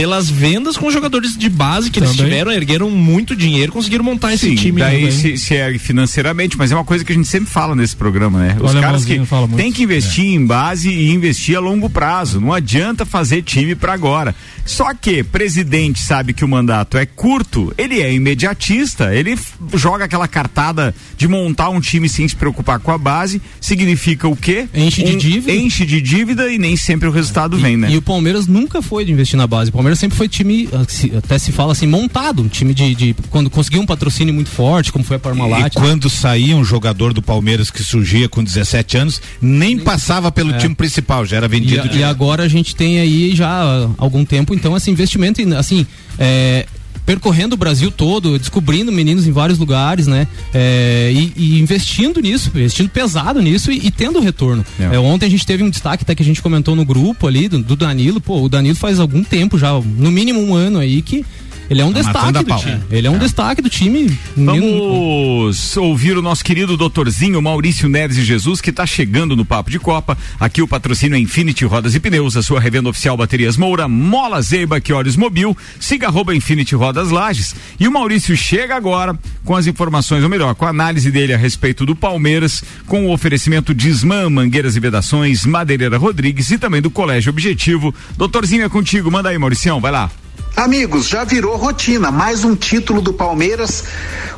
pelas 0.00 0.30
vendas 0.30 0.78
com 0.78 0.90
jogadores 0.90 1.36
de 1.36 1.50
base 1.50 1.90
que 1.90 1.98
eles 1.98 2.12
Também. 2.12 2.24
tiveram, 2.24 2.50
ergueram 2.50 2.88
muito 2.90 3.36
dinheiro, 3.36 3.70
conseguiram 3.70 4.02
montar 4.02 4.32
esse 4.32 4.48
Sim, 4.48 4.54
time. 4.54 4.80
daí 4.80 5.12
se, 5.12 5.36
se 5.36 5.54
é 5.54 5.76
financeiramente, 5.78 6.56
mas 6.56 6.72
é 6.72 6.74
uma 6.74 6.86
coisa 6.86 7.04
que 7.04 7.12
a 7.12 7.14
gente 7.14 7.28
sempre 7.28 7.50
fala 7.50 7.76
nesse 7.76 7.94
programa, 7.94 8.38
né? 8.38 8.56
Os 8.62 8.72
caras 8.72 9.04
que 9.04 9.20
tem 9.58 9.70
que 9.70 9.82
investir 9.82 10.24
em 10.24 10.46
base 10.46 10.88
e 10.88 11.10
investir 11.10 11.54
a 11.54 11.60
longo 11.60 11.90
prazo. 11.90 12.40
Não 12.40 12.50
adianta 12.50 13.04
fazer 13.04 13.42
time 13.42 13.74
para 13.74 13.92
agora. 13.92 14.34
Só 14.64 14.94
que 14.94 15.22
presidente 15.22 16.00
sabe 16.00 16.32
que 16.32 16.44
o 16.46 16.48
mandato 16.48 16.96
é 16.96 17.04
curto, 17.04 17.70
ele 17.76 18.00
é 18.00 18.10
imediatista, 18.10 19.14
ele 19.14 19.36
joga 19.74 20.06
aquela 20.06 20.26
cartada 20.28 20.94
de 21.18 21.28
montar 21.28 21.68
um 21.68 21.80
time 21.80 22.08
sem 22.08 22.26
se 22.26 22.34
preocupar 22.36 22.78
com 22.78 22.90
a 22.90 22.96
base, 22.96 23.42
significa 23.60 24.26
o 24.28 24.36
quê? 24.36 24.66
Enche 24.72 25.02
de 25.02 25.12
Um- 25.14 25.18
dívida. 25.18 25.52
Enche 25.54 25.84
de 25.84 26.00
dívida 26.00 26.50
e 26.50 26.58
nem 26.58 26.74
sempre 26.76 27.06
o 27.06 27.10
resultado 27.10 27.58
vem, 27.58 27.76
né? 27.76 27.90
E 27.90 27.96
o 27.98 28.02
Palmeiras 28.02 28.46
nunca 28.46 28.80
foi 28.80 29.04
de 29.04 29.12
investir 29.12 29.36
na 29.36 29.46
base. 29.46 29.68
O 29.70 29.72
Palmeiras 29.72 29.89
sempre 29.96 30.16
foi 30.16 30.28
time, 30.28 30.68
ah, 30.72 30.84
até 31.18 31.38
se 31.38 31.52
fala 31.52 31.72
assim, 31.72 31.86
montado. 31.86 32.42
Um 32.42 32.48
time 32.48 32.72
de, 32.74 32.94
de- 32.94 33.14
Quando 33.30 33.48
conseguiu 33.50 33.80
um 33.82 33.86
patrocínio 33.86 34.32
muito 34.34 34.50
forte, 34.50 34.92
como 34.92 35.04
foi 35.04 35.16
a 35.16 35.20
Parmalat. 35.20 35.74
E 35.74 35.78
quando 35.78 36.08
saía 36.10 36.56
um 36.56 36.64
jogador 36.64 37.12
do 37.12 37.22
Palmeiras 37.22 37.70
que 37.70 37.82
surgia 37.82 38.28
com 38.28 38.42
17 38.42 38.96
anos, 38.98 39.20
nem 39.40 39.78
passava 39.78 40.30
pelo 40.32 40.52
time 40.58 40.74
principal, 40.74 41.24
já 41.24 41.36
era 41.38 41.46
E, 41.46 41.48
vendido 41.48 41.82
a- 41.82 41.86
de 41.86 41.98
e 41.98 42.04
agora 42.04 42.42
a 42.44 42.48
gente 42.48 42.74
tem 42.74 42.98
aí 43.00 43.34
já 43.34 43.48
há 43.48 43.88
algum 43.98 44.24
tempo, 44.24 44.54
então, 44.54 44.76
esse 44.76 44.90
investimento, 44.90 45.40
assim, 45.56 45.86
é, 46.18 46.66
percorrendo 47.04 47.54
o 47.54 47.58
Brasil 47.58 47.90
todo, 47.90 48.38
descobrindo 48.38 48.92
meninos 48.92 49.26
em 49.26 49.32
vários 49.32 49.58
lugares, 49.58 50.06
né? 50.06 50.28
É, 50.54 51.10
e, 51.12 51.32
e 51.36 51.60
investindo 51.60 52.20
nisso, 52.20 52.50
investindo 52.54 52.88
pesado 52.88 53.40
nisso 53.42 53.72
e, 53.72 53.86
e 53.86 53.90
tendo 53.90 54.20
retorno. 54.20 54.64
É. 54.78 54.94
É, 54.94 54.98
ontem 54.98 55.26
a 55.26 55.28
gente 55.30 55.44
teve 55.44 55.62
um 55.62 55.70
destaque 55.70 56.04
até 56.04 56.14
que 56.14 56.22
a 56.22 56.26
gente 56.26 56.40
comentou 56.40 56.76
no 56.76 56.84
grupo 56.84 57.26
ali 57.26 57.48
do, 57.48 57.58
do 57.58 57.74
Danilo. 57.74 58.20
Pô, 58.20 58.40
o 58.42 58.48
Danilo 58.48 58.76
faz 58.76 59.00
algum 59.00 59.24
tempo 59.24 59.58
já, 59.58 59.72
no 59.72 60.10
mínimo 60.10 60.40
um 60.40 60.54
ano 60.54 60.78
aí, 60.78 61.02
que 61.02 61.24
ele 61.70 61.80
é 61.80 61.84
um 61.84 61.92
Tá 61.92 62.00
destaque 62.02 62.32
do 62.32 62.44
pau. 62.44 62.58
time. 62.58 62.80
Ele 62.90 63.06
é 63.06 63.10
um 63.10 63.18
destaque 63.18 63.62
do 63.62 63.70
time. 63.70 64.18
Vamos 64.36 65.76
ouvir 65.76 66.16
o 66.18 66.22
nosso 66.22 66.44
querido 66.44 66.76
doutorzinho 66.76 67.40
Maurício 67.40 67.88
Neres 67.88 68.16
e 68.18 68.24
Jesus, 68.24 68.60
que 68.60 68.70
está 68.70 68.84
chegando 68.84 69.36
no 69.36 69.44
Papo 69.44 69.70
de 69.70 69.78
Copa. 69.78 70.18
Aqui 70.38 70.60
o 70.60 70.68
patrocínio 70.68 71.16
é 71.16 71.18
Infinity 71.20 71.64
Rodas 71.64 71.94
e 71.94 72.00
Pneus, 72.00 72.36
a 72.36 72.42
sua 72.42 72.60
revenda 72.60 72.88
oficial 72.88 73.16
Baterias 73.16 73.56
Moura, 73.56 73.86
Mola 73.88 74.42
Zeiba, 74.42 74.80
que 74.80 74.92
olhos 74.92 75.16
mobil, 75.16 75.56
siga 75.78 76.08
arroba 76.08 76.34
Infinity 76.34 76.74
Rodas 76.74 77.10
Lages. 77.10 77.54
E 77.78 77.86
o 77.86 77.92
Maurício 77.92 78.36
chega 78.36 78.74
agora 78.74 79.18
com 79.44 79.54
as 79.54 79.66
informações, 79.66 80.22
ou 80.24 80.28
melhor, 80.28 80.54
com 80.54 80.66
a 80.66 80.70
análise 80.70 81.10
dele 81.10 81.32
a 81.32 81.36
respeito 81.38 81.86
do 81.86 81.94
Palmeiras, 81.94 82.62
com 82.86 83.06
o 83.06 83.12
oferecimento 83.12 83.72
de 83.74 83.88
Isman, 83.88 84.28
Mangueiras 84.30 84.76
e 84.76 84.80
Vedações, 84.80 85.46
Madeireira 85.46 85.98
Rodrigues 85.98 86.50
e 86.50 86.58
também 86.58 86.82
do 86.82 86.90
Colégio 86.90 87.30
Objetivo. 87.30 87.94
Doutorzinho 88.16 88.64
é 88.64 88.68
contigo, 88.68 89.10
manda 89.10 89.28
aí, 89.28 89.38
Mauricião, 89.38 89.80
vai 89.80 89.92
lá. 89.92 90.10
Amigos, 90.56 91.08
já 91.08 91.24
virou 91.24 91.56
rotina. 91.56 92.10
Mais 92.10 92.44
um 92.44 92.54
título 92.54 93.00
do 93.00 93.12
Palmeiras, 93.12 93.84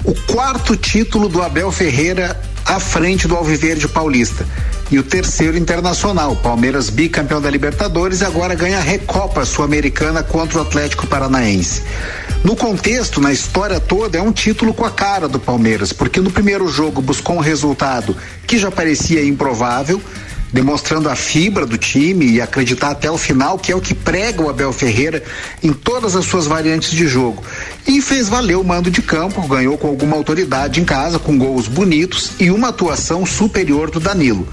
o 0.04 0.14
quarto 0.32 0.76
título 0.76 1.28
do 1.28 1.42
Abel 1.42 1.72
Ferreira 1.72 2.40
à 2.64 2.78
frente 2.78 3.26
do 3.26 3.34
Alviverde 3.34 3.88
Paulista. 3.88 4.46
E 4.90 4.98
o 4.98 5.02
terceiro 5.02 5.56
internacional. 5.56 6.36
Palmeiras 6.36 6.90
bicampeão 6.90 7.40
da 7.40 7.50
Libertadores 7.50 8.20
e 8.20 8.24
agora 8.24 8.54
ganha 8.54 8.78
a 8.78 8.82
Recopa 8.82 9.44
Sul-Americana 9.44 10.22
contra 10.22 10.58
o 10.58 10.62
Atlético 10.62 11.06
Paranaense. 11.06 11.82
No 12.44 12.54
contexto, 12.54 13.20
na 13.20 13.32
história 13.32 13.80
toda, 13.80 14.18
é 14.18 14.22
um 14.22 14.32
título 14.32 14.74
com 14.74 14.84
a 14.84 14.90
cara 14.90 15.26
do 15.26 15.40
Palmeiras, 15.40 15.92
porque 15.92 16.20
no 16.20 16.30
primeiro 16.30 16.68
jogo 16.68 17.00
buscou 17.00 17.36
um 17.36 17.40
resultado 17.40 18.16
que 18.46 18.58
já 18.58 18.70
parecia 18.70 19.24
improvável, 19.24 20.00
demonstrando 20.52 21.08
a 21.08 21.16
fibra 21.16 21.64
do 21.64 21.78
time 21.78 22.26
e 22.26 22.40
acreditar 22.40 22.90
até 22.90 23.10
o 23.10 23.16
final, 23.16 23.58
que 23.58 23.72
é 23.72 23.76
o 23.76 23.80
que 23.80 23.94
prega 23.94 24.42
o 24.42 24.50
Abel 24.50 24.72
Ferreira 24.72 25.22
em 25.62 25.72
todas 25.72 26.14
as 26.14 26.26
suas 26.26 26.46
variantes 26.46 26.90
de 26.90 27.06
jogo. 27.08 27.42
E 27.86 28.02
fez 28.02 28.28
valer 28.28 28.56
o 28.56 28.64
mando 28.64 28.90
de 28.90 29.00
campo, 29.00 29.46
ganhou 29.48 29.78
com 29.78 29.88
alguma 29.88 30.16
autoridade 30.16 30.80
em 30.80 30.84
casa, 30.84 31.18
com 31.18 31.38
gols 31.38 31.66
bonitos 31.66 32.32
e 32.38 32.50
uma 32.50 32.68
atuação 32.68 33.24
superior 33.24 33.90
do 33.90 33.98
Danilo. 33.98 34.46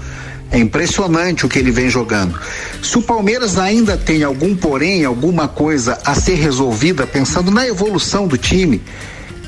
É 0.50 0.58
impressionante 0.58 1.46
o 1.46 1.48
que 1.48 1.58
ele 1.58 1.70
vem 1.70 1.88
jogando. 1.88 2.40
Se 2.82 2.98
o 2.98 3.02
Palmeiras 3.02 3.56
ainda 3.56 3.96
tem 3.96 4.24
algum 4.24 4.56
porém, 4.56 5.04
alguma 5.04 5.46
coisa 5.46 5.98
a 6.04 6.14
ser 6.14 6.34
resolvida, 6.34 7.06
pensando 7.06 7.52
na 7.52 7.68
evolução 7.68 8.26
do 8.26 8.36
time, 8.36 8.82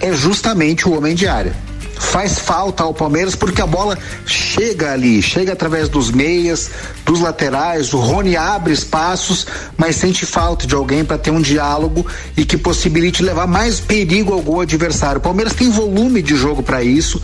é 0.01 0.13
justamente 0.13 0.89
o 0.89 0.93
homem 0.93 1.15
de 1.15 1.27
área 1.27 1.72
faz 2.13 2.39
falta 2.39 2.83
ao 2.83 2.93
Palmeiras 2.93 3.35
porque 3.35 3.63
a 3.63 3.67
bola 3.67 3.99
chega 4.27 4.93
ali, 4.93 5.23
chega 5.23 5.55
através 5.55 5.89
dos 5.89 6.11
meias, 6.11 6.71
dos 7.07 7.21
laterais. 7.21 7.95
O 7.95 7.99
Rony 7.99 8.37
abre 8.37 8.75
espaços, 8.75 9.47
mas 9.79 9.97
sente 9.97 10.27
falta 10.27 10.67
de 10.67 10.75
alguém 10.75 11.07
para 11.07 11.17
ter 11.17 11.31
um 11.31 11.41
diálogo 11.41 12.07
e 12.37 12.45
que 12.45 12.59
possibilite 12.59 13.23
levar 13.23 13.47
mais 13.47 13.81
perigo 13.81 14.35
ao 14.35 14.43
gol 14.43 14.61
adversário. 14.61 15.21
O 15.21 15.23
Palmeiras 15.23 15.55
tem 15.55 15.71
volume 15.71 16.21
de 16.21 16.37
jogo 16.37 16.63
para 16.63 16.83
isso, 16.83 17.21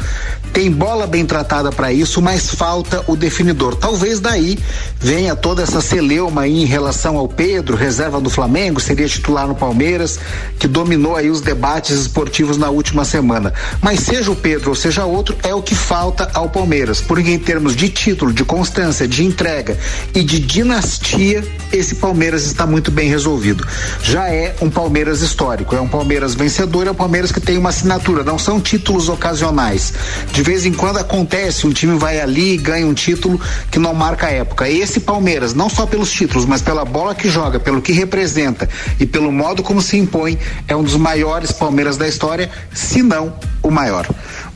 tem 0.53 0.71
bola 0.71 1.07
bem 1.07 1.25
tratada 1.25 1.71
para 1.71 1.93
isso, 1.93 2.21
mas 2.21 2.51
falta 2.51 3.03
o 3.07 3.17
definidor. 3.17 3.77
Talvez 3.77 4.21
daí 4.21 4.59
venha 5.01 5.37
toda 5.37 5.63
essa 5.63 5.81
celeuma 5.81 6.43
aí 6.43 6.63
em 6.63 6.67
relação 6.67 7.17
ao 7.17 7.29
Pedro, 7.29 7.77
reserva 7.77 8.21
do 8.21 8.31
Flamengo, 8.31 8.81
seria 8.81 9.09
titular 9.09 9.47
no 9.47 9.55
Palmeiras, 9.55 10.19
que 10.59 10.67
dominou 10.67 11.17
aí 11.17 11.31
os 11.31 11.41
debates 11.41 11.97
esportivos 11.97 12.57
na 12.57 12.71
última 12.71 13.05
semana. 13.05 13.53
Mas 13.81 14.01
seja 14.01 14.31
o 14.31 14.37
Pedro 14.37 14.71
ou 14.71 14.75
seja 14.75 15.05
outro, 15.05 15.37
é 15.43 15.55
o 15.55 15.63
que 15.63 15.75
falta 15.75 16.31
ao 16.35 16.49
Palmeiras. 16.49 17.01
Porque 17.01 17.31
em 17.31 17.39
termos 17.39 17.77
de 17.77 17.89
título, 17.89 18.33
de 18.33 18.45
constância, 18.45 19.07
de 19.07 19.25
entrega 19.25 19.79
e 20.15 20.23
de 20.23 20.39
dinastia, 20.39 21.45
esse 21.73 21.97
Palmeiras 21.97 22.45
está 22.45 22.67
muito 22.67 22.91
bem 22.91 23.09
resolvido. 23.09 23.67
Já 24.03 24.29
é 24.29 24.55
um 24.61 24.71
Palmeiras 24.71 25.21
histórico, 25.21 25.75
é 25.75 25.81
um 25.81 25.89
Palmeiras 25.89 26.35
vencedor, 26.35 26.87
é 26.87 26.91
um 26.91 26.95
Palmeiras 26.95 27.33
que 27.33 27.41
tem 27.41 27.59
uma 27.59 27.69
assinatura, 27.69 28.25
não 28.25 28.39
são 28.39 28.61
títulos 28.61 29.09
ocasionais. 29.09 29.93
De 30.39 30.45
vez 30.45 30.65
em 30.65 30.73
quando 30.73 30.99
acontece, 30.99 31.67
um 31.67 31.73
time 31.73 31.99
vai 31.99 32.21
ali 32.21 32.55
e 32.55 32.57
ganha 32.59 32.87
um 32.87 32.95
título 32.95 33.41
que 33.73 33.79
não 33.81 33.93
marca 33.93 34.29
a 34.29 34.31
época. 34.31 34.71
Esse 34.71 35.01
Palmeiras, 35.01 35.53
não 35.53 35.69
só 35.69 35.85
pelos 35.85 36.13
títulos, 36.13 36.47
mas 36.47 36.63
pela 36.63 36.85
bola 36.85 37.13
que 37.13 37.29
joga, 37.29 37.59
pelo 37.59 37.83
que 37.83 37.91
representa 37.91 38.69
e 39.01 39.05
pelo 39.05 39.33
modo 39.33 39.65
como 39.65 39.83
se 39.83 39.97
impõe, 39.97 40.39
é 40.69 40.77
um 40.77 40.85
dos 40.85 40.95
maiores 40.95 41.51
Palmeiras 41.51 41.97
da 41.97 42.07
história, 42.07 42.49
se 42.73 43.03
não 43.03 43.35
o 43.65 43.69
maior. 43.69 44.07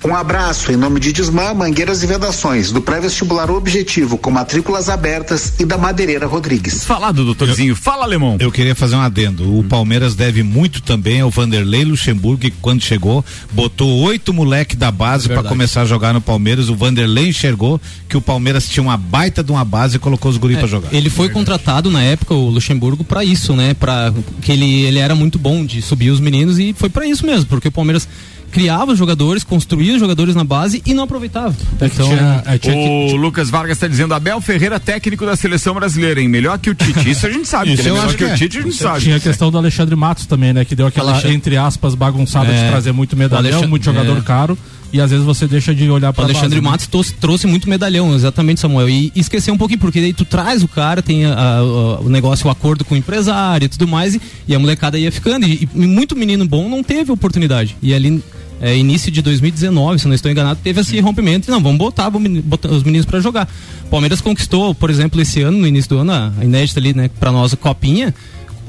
Um 0.04 0.16
abraço 0.16 0.72
em 0.72 0.76
nome 0.76 0.98
de 0.98 1.12
Desmã, 1.12 1.54
Mangueiras 1.54 2.02
e 2.02 2.06
Vedações, 2.08 2.72
do 2.72 2.82
pré-vestibular 2.82 3.48
Objetivo, 3.52 4.18
com 4.18 4.32
matrículas 4.32 4.88
abertas 4.88 5.54
e 5.60 5.64
da 5.64 5.78
Madeireira 5.78 6.26
Rodrigues. 6.26 6.84
Fala 6.84 7.12
do 7.12 7.24
doutorzinho, 7.24 7.76
fala 7.76 8.02
alemão. 8.02 8.36
Eu 8.40 8.50
queria 8.50 8.74
fazer 8.74 8.96
um 8.96 9.00
adendo. 9.00 9.56
O 9.56 9.62
Palmeiras 9.62 10.16
deve 10.16 10.42
muito 10.42 10.82
também 10.82 11.20
ao 11.20 11.30
Vanderlei 11.30 11.84
Luxemburgo, 11.84 12.40
que 12.40 12.50
quando 12.50 12.82
chegou, 12.82 13.24
botou 13.52 14.00
oito 14.00 14.34
moleque 14.34 14.74
da 14.74 14.90
base 14.90 15.28
para 15.28 15.44
começar 15.44 15.82
a 15.82 15.84
jogar 15.84 16.12
no 16.12 16.20
Palmeiras. 16.20 16.68
O 16.68 16.74
Vanderlei 16.74 17.28
enxergou 17.28 17.80
que 18.08 18.16
o 18.16 18.20
Palmeiras 18.20 18.68
tinha 18.68 18.82
uma 18.82 18.96
baita 18.96 19.42
de 19.42 19.52
uma 19.52 19.64
base 19.64 19.96
e 19.96 19.98
colocou 20.00 20.32
os 20.32 20.36
guris 20.36 20.58
pra 20.58 20.66
jogar. 20.66 20.92
Ele 20.92 21.10
foi 21.10 21.28
contratado 21.28 21.92
na 21.92 22.02
época, 22.02 22.34
o 22.34 22.50
Luxemburgo, 22.50 23.04
pra 23.04 23.24
isso, 23.24 23.54
né? 23.54 23.72
Para 23.72 24.12
que 24.40 24.50
ele, 24.50 24.82
ele 24.82 24.98
era 24.98 25.14
muito 25.14 25.38
bom 25.38 25.64
de 25.64 25.80
subir 25.80 26.10
os 26.10 26.18
meninos 26.18 26.58
e 26.58 26.74
foi 26.76 26.88
pra 26.88 27.06
isso 27.06 27.24
mesmo, 27.24 27.46
porque 27.46 27.68
o 27.68 27.72
Palmeiras 27.72 28.08
criava 28.52 28.92
os 28.92 28.98
jogadores, 28.98 29.42
construía 29.42 29.94
os 29.94 29.98
jogadores 30.00 30.34
na 30.36 30.44
base 30.44 30.82
e 30.86 30.94
não 30.94 31.04
aproveitava. 31.04 31.54
É 31.80 31.88
que 31.88 31.94
Então, 31.94 32.06
tinha- 32.08 32.42
é, 32.46 32.58
tinha 32.58 32.74
que- 32.74 33.14
O 33.14 33.16
Lucas 33.16 33.50
Vargas 33.50 33.76
está 33.78 33.88
dizendo 33.88 34.14
Abel 34.14 34.40
Ferreira, 34.40 34.78
técnico 34.78 35.24
da 35.26 35.34
seleção 35.34 35.74
brasileira, 35.74 36.20
hein? 36.20 36.28
Melhor 36.28 36.58
que 36.58 36.70
o 36.70 36.74
Tite. 36.74 37.10
Isso 37.10 37.26
a 37.26 37.30
gente 37.30 37.48
sabe. 37.48 37.72
Isso 37.72 37.82
que 37.82 37.88
é 37.88 37.90
eu 37.90 37.94
melhor 37.94 38.06
acho 38.08 38.16
que 38.16 38.24
que 38.24 38.30
o 38.30 38.32
é. 38.32 38.36
Tite, 38.36 38.58
a 38.58 38.62
gente 38.62 38.76
sabe. 38.76 39.00
Tinha 39.00 39.16
a 39.16 39.20
questão 39.20 39.50
do 39.50 39.58
Alexandre 39.58 39.96
Matos 39.96 40.26
também, 40.26 40.52
né? 40.52 40.64
Que 40.64 40.76
deu 40.76 40.86
aquela, 40.86 41.12
Alexandre- 41.12 41.34
entre 41.36 41.56
aspas, 41.56 41.94
bagunçada 41.94 42.52
de 42.52 42.68
trazer 42.68 42.92
muito 42.92 43.16
medalhão, 43.16 43.40
Alexandre- 43.46 43.68
muito 43.70 43.84
jogador 43.84 44.18
é. 44.18 44.20
caro. 44.20 44.56
E 44.92 45.00
às 45.00 45.10
vezes 45.10 45.24
você 45.24 45.46
deixa 45.48 45.74
de 45.74 45.88
olhar 45.88 46.10
O 46.10 46.12
para 46.12 46.24
Alexandre 46.24 46.60
Matos 46.60 46.86
trouxe, 46.86 47.14
trouxe 47.14 47.46
muito 47.46 47.66
medalhão, 47.66 48.14
exatamente, 48.14 48.60
Samuel. 48.60 48.90
E, 48.90 49.10
e 49.14 49.20
esqueceu 49.20 49.54
um 49.54 49.56
pouquinho, 49.56 49.80
porque 49.80 49.98
daí 50.02 50.12
tu 50.12 50.22
traz 50.26 50.62
o 50.62 50.68
cara, 50.68 51.00
tem 51.00 51.24
a- 51.24 51.32
a- 51.34 51.62
o 52.00 52.10
negócio, 52.10 52.46
o 52.46 52.50
acordo 52.50 52.84
com 52.84 52.94
o 52.94 52.98
empresário 52.98 53.64
e 53.64 53.68
tudo 53.70 53.88
mais, 53.88 54.14
e, 54.16 54.20
e 54.46 54.54
a 54.54 54.58
molecada 54.58 54.98
ia 54.98 55.10
ficando. 55.10 55.46
E, 55.46 55.66
e 55.74 55.86
muito 55.86 56.14
menino 56.14 56.46
bom 56.46 56.68
não 56.68 56.82
teve 56.82 57.10
oportunidade. 57.10 57.74
E 57.82 57.94
ali, 57.94 58.22
é, 58.60 58.76
início 58.76 59.10
de 59.10 59.20
2019, 59.22 59.98
se 59.98 60.06
não 60.06 60.14
estou 60.14 60.30
enganado, 60.30 60.60
teve 60.62 60.80
esse 60.80 60.98
rompimento. 61.00 61.50
Não, 61.50 61.60
vamos 61.62 61.78
botar, 61.78 62.08
vamos 62.08 62.40
botar 62.42 62.68
os 62.70 62.82
meninos 62.82 63.06
para 63.06 63.20
jogar. 63.20 63.48
Palmeiras 63.90 64.20
conquistou, 64.20 64.74
por 64.74 64.90
exemplo, 64.90 65.20
esse 65.20 65.42
ano, 65.42 65.58
no 65.58 65.66
início 65.66 65.88
do 65.90 65.98
ano, 65.98 66.12
a 66.12 66.44
inédita 66.44 66.78
ali, 66.80 66.94
né, 66.94 67.10
pra 67.20 67.32
nós, 67.32 67.52
a 67.52 67.56
Copinha 67.56 68.14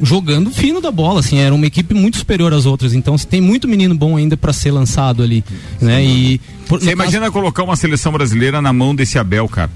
jogando 0.02 0.50
fino 0.50 0.82
da 0.82 0.92
bola, 0.92 1.20
assim, 1.20 1.38
era 1.38 1.54
uma 1.54 1.66
equipe 1.68 1.94
muito 1.94 2.18
superior 2.18 2.52
às 2.52 2.66
outras. 2.66 2.94
Então, 2.96 3.16
se 3.18 3.28
tem 3.28 3.40
muito 3.40 3.68
menino 3.68 3.94
bom 3.96 4.18
ainda 4.18 4.36
para 4.36 4.52
ser 4.52 4.72
lançado 4.72 5.22
ali, 5.22 5.44
né? 5.80 6.04
E 6.04 6.42
por- 6.68 6.80
Você 6.80 6.86
no 6.92 6.98
caso- 6.98 7.10
imagina 7.12 7.32
colocar 7.32 7.63
uma 7.63 7.75
seleção 7.75 8.12
brasileira 8.12 8.60
na 8.60 8.74
mão 8.74 8.96
desse 8.96 9.20
Abel, 9.20 9.48
cara? 9.48 9.70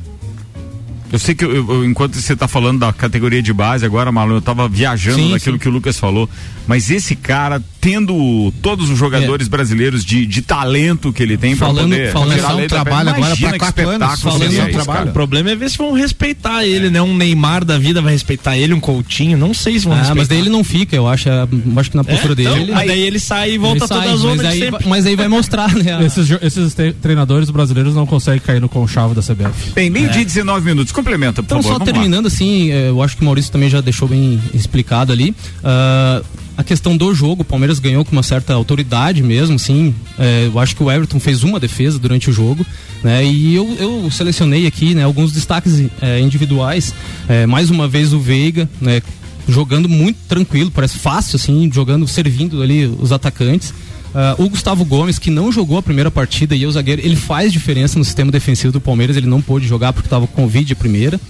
Eu 1.12 1.20
sei 1.20 1.34
que 1.36 1.46
eu, 1.46 1.54
eu, 1.56 1.86
enquanto 1.86 2.16
você 2.16 2.34
está 2.34 2.48
falando 2.48 2.80
da 2.80 2.92
categoria 2.92 3.42
de 3.42 3.54
base 3.54 3.86
agora, 3.86 4.12
Malu, 4.12 4.34
eu 4.36 4.40
estava 4.40 4.68
viajando 4.68 5.18
Sim, 5.18 5.32
naquilo 5.32 5.56
sim. 5.56 5.60
que 5.62 5.70
o 5.70 5.72
Lucas 5.72 5.98
falou. 5.98 6.30
Mas 6.68 6.92
esse 6.92 7.16
cara, 7.16 7.64
tendo 7.80 8.52
todos 8.62 8.90
os 8.90 9.00
jogadores 9.00 9.48
brasileiros 9.48 10.04
de, 10.04 10.26
de 10.26 10.42
talento 10.42 11.14
que 11.14 11.24
ele 11.24 11.38
tem 11.38 11.56
pra 11.56 11.68
Falando- 11.68 11.90
poder 11.92 12.12
falando- 12.12 12.34
tirar 12.36 12.56
um 12.56 12.68
trabalho 12.68 13.10
agora 13.12 13.36
que 13.38 13.58
quatro 13.58 13.90
anos, 13.90 14.22
falando 14.22 14.42
seria 14.42 14.64
um 14.64 14.68
isso, 14.68 14.74
trabalho. 14.84 15.10
O 15.10 15.14
problema 15.14 15.50
é 15.52 15.56
ver 15.56 15.70
se 15.70 15.78
vão 15.78 15.94
respeitar 15.94 16.66
ele, 16.66 16.90
né? 16.90 17.02
Um 17.02 17.16
Neymar 17.16 17.64
da 17.64 17.78
vida 17.78 18.02
vai 18.02 18.12
respeitar 18.12 18.58
ele, 18.58 18.74
um 18.74 18.80
Coutinho, 18.82 19.38
não 19.38 19.54
sei 19.54 19.80
se 19.80 19.86
vão 19.86 19.94
Ah, 19.94 20.00
respeitar. 20.00 20.20
mas 20.20 20.28
daí 20.28 20.40
ele 20.40 20.50
não 20.50 20.62
fica, 20.62 20.94
eu 20.94 21.08
acho, 21.08 21.30
é, 21.30 21.44
eu 21.44 21.80
acho 21.80 21.90
que 21.92 21.96
na 21.96 22.04
postura 22.04 22.36
dele. 22.36 22.50
Então, 22.50 22.62
ele, 22.64 22.72
mas 22.74 22.88
daí 22.88 23.00
ele 23.02 23.20
sai 23.20 23.52
e 23.54 23.58
volta 23.58 23.78
ele 23.78 23.88
sai, 23.88 23.98
toda 24.02 24.12
a 24.14 24.16
zona 24.18 24.36
mas, 24.36 24.42
de 24.42 24.48
aí, 24.48 24.60
sempre. 24.60 24.88
mas 24.90 25.06
aí 25.06 25.16
vai 25.16 25.28
mostrar, 25.30 25.74
né? 25.74 26.06
Esses, 26.06 26.30
esses 26.42 26.74
tre- 26.74 26.92
treinadores 26.92 27.50
brasileiros 27.50 27.96
não 27.96 28.06
conseguem 28.06 28.42
cair 28.42 28.60
no 28.60 28.68
conchavo 28.68 29.16
da 29.16 29.22
CBF. 29.22 29.72
Bem, 29.74 29.90
meio-dia 29.90 30.22
e 30.22 30.26
19 30.26 30.66
minutos. 30.66 30.92
Complementa, 30.98 31.42
por 31.44 31.46
Então, 31.46 31.58
favor. 31.62 31.74
só 31.74 31.78
vamos 31.80 31.88
lá. 31.88 31.94
terminando 31.94 32.26
assim, 32.28 32.72
eh, 32.72 32.90
eu 32.90 33.02
acho 33.02 33.16
que 33.16 33.22
o 33.22 33.26
Maurício 33.26 33.52
também 33.52 33.70
já 33.70 33.82
deixou 33.82 34.08
bem 34.08 34.42
explicado 34.54 35.12
ali. 35.14 35.34
ah, 35.64 36.22
a 36.58 36.64
questão 36.64 36.98
do 36.98 37.14
jogo, 37.14 37.44
o 37.44 37.46
Palmeiras 37.46 37.78
ganhou 37.78 38.04
com 38.04 38.12
uma 38.14 38.24
certa 38.24 38.52
autoridade 38.52 39.22
mesmo, 39.22 39.60
sim. 39.60 39.94
Eh, 40.18 40.50
eu 40.52 40.60
acho 40.60 40.76
que 40.76 40.82
o 40.82 40.90
Everton 40.92 41.20
fez 41.20 41.44
uma 41.44 41.60
defesa 41.60 42.00
durante 42.00 42.32
o 42.32 42.34
jogo, 42.34 42.66
né? 43.04 43.24
E 43.24 43.54
eu, 43.54 43.78
eu 43.80 44.10
selecionei 44.10 44.66
aqui, 44.66 44.96
né, 44.96 45.04
alguns 45.04 45.32
destaques 45.32 45.80
eh, 46.02 46.20
individuais. 46.20 46.96
Eh, 47.30 47.46
mais 47.46 47.70
uma 47.70 47.88
vez 47.88 48.12
o 48.12 48.20
Veiga, 48.20 48.68
né? 48.82 49.04
Jogando 49.48 49.88
muito 49.88 50.18
tranquilo, 50.28 50.72
parece 50.72 50.98
fácil, 50.98 51.36
assim, 51.38 51.70
jogando, 51.72 52.08
servindo 52.08 52.62
ali 52.62 52.86
os 52.88 53.12
atacantes. 53.12 53.72
Ah, 54.20 54.34
o 54.40 54.50
Gustavo 54.50 54.84
Gomes, 54.84 55.20
que 55.20 55.30
não 55.30 55.52
jogou 55.52 55.78
a 55.78 55.84
primeira 55.84 56.10
partida 56.10 56.56
e 56.56 56.64
é 56.64 56.68
o 56.68 56.72
zagueiro, 56.72 57.04
ele 57.06 57.16
faz 57.16 57.54
diferença 57.54 58.00
no 58.00 58.04
sistema 58.04 58.32
defensivo 58.32 58.74
do 58.74 58.82
Palmeiras, 58.82 59.16
ele 59.16 59.28
não 59.28 59.40
pôde 59.40 59.68
jogar 59.68 59.94
porque 59.94 60.08
estava 60.08 60.26
com 60.26 60.42
Covid 60.42 60.74
a 60.74 60.76
primeira. 60.76 61.22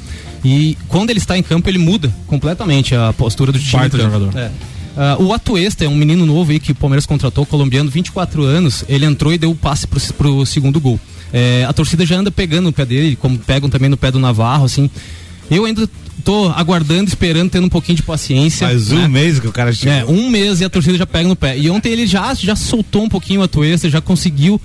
E 0.41 0.77
quando 0.87 1.09
ele 1.09 1.19
está 1.19 1.37
em 1.37 1.43
campo, 1.43 1.69
ele 1.69 1.79
muda 1.79 2.09
completamente 2.27 2.95
a 2.95 3.11
postura 3.11 3.51
do 3.51 3.59
time. 3.59 3.81
Baita 3.81 3.97
jogador. 3.97 4.37
É. 4.37 4.49
Ah, 4.95 5.17
o 5.19 5.33
Atuesta 5.33 5.83
é 5.83 5.89
um 5.89 5.97
menino 5.97 6.25
novo 6.25 6.49
aí 6.49 6.61
que 6.61 6.71
o 6.71 6.75
Palmeiras 6.75 7.05
contratou, 7.05 7.45
colombiano, 7.45 7.89
24 7.89 8.41
anos. 8.43 8.85
Ele 8.87 9.05
entrou 9.05 9.33
e 9.33 9.37
deu 9.37 9.51
o 9.51 9.55
passe 9.55 9.85
pro, 9.85 9.99
pro 10.13 10.45
segundo 10.45 10.79
gol. 10.79 10.97
É, 11.33 11.65
a 11.67 11.73
torcida 11.73 12.05
já 12.05 12.15
anda 12.15 12.31
pegando 12.31 12.67
no 12.67 12.71
pé 12.71 12.85
dele, 12.85 13.17
como 13.17 13.37
pegam 13.37 13.69
também 13.69 13.89
no 13.89 13.97
pé 13.97 14.11
do 14.11 14.19
Navarro, 14.19 14.63
assim. 14.63 14.89
Eu 15.49 15.65
ainda 15.65 15.89
tô 16.23 16.49
aguardando, 16.49 17.07
esperando, 17.07 17.49
tendo 17.49 17.65
um 17.65 17.69
pouquinho 17.69 17.95
de 17.95 18.03
paciência. 18.03 18.67
Faz 18.67 18.89
né? 18.89 19.05
um 19.05 19.09
mês 19.09 19.39
que 19.39 19.47
o 19.47 19.51
cara 19.51 19.71
chegou. 19.71 19.93
É, 19.93 20.05
um 20.05 20.29
mês 20.29 20.59
e 20.59 20.65
a 20.65 20.69
torcida 20.69 20.97
já 20.97 21.05
pega 21.05 21.27
no 21.27 21.35
pé. 21.35 21.57
E 21.57 21.69
ontem 21.69 21.89
ele 21.91 22.05
já, 22.05 22.33
já 22.33 22.55
soltou 22.55 23.03
um 23.03 23.09
pouquinho 23.09 23.41
a 23.41 23.47
Tuesta, 23.47 23.89
já 23.89 24.01
conseguiu. 24.01 24.59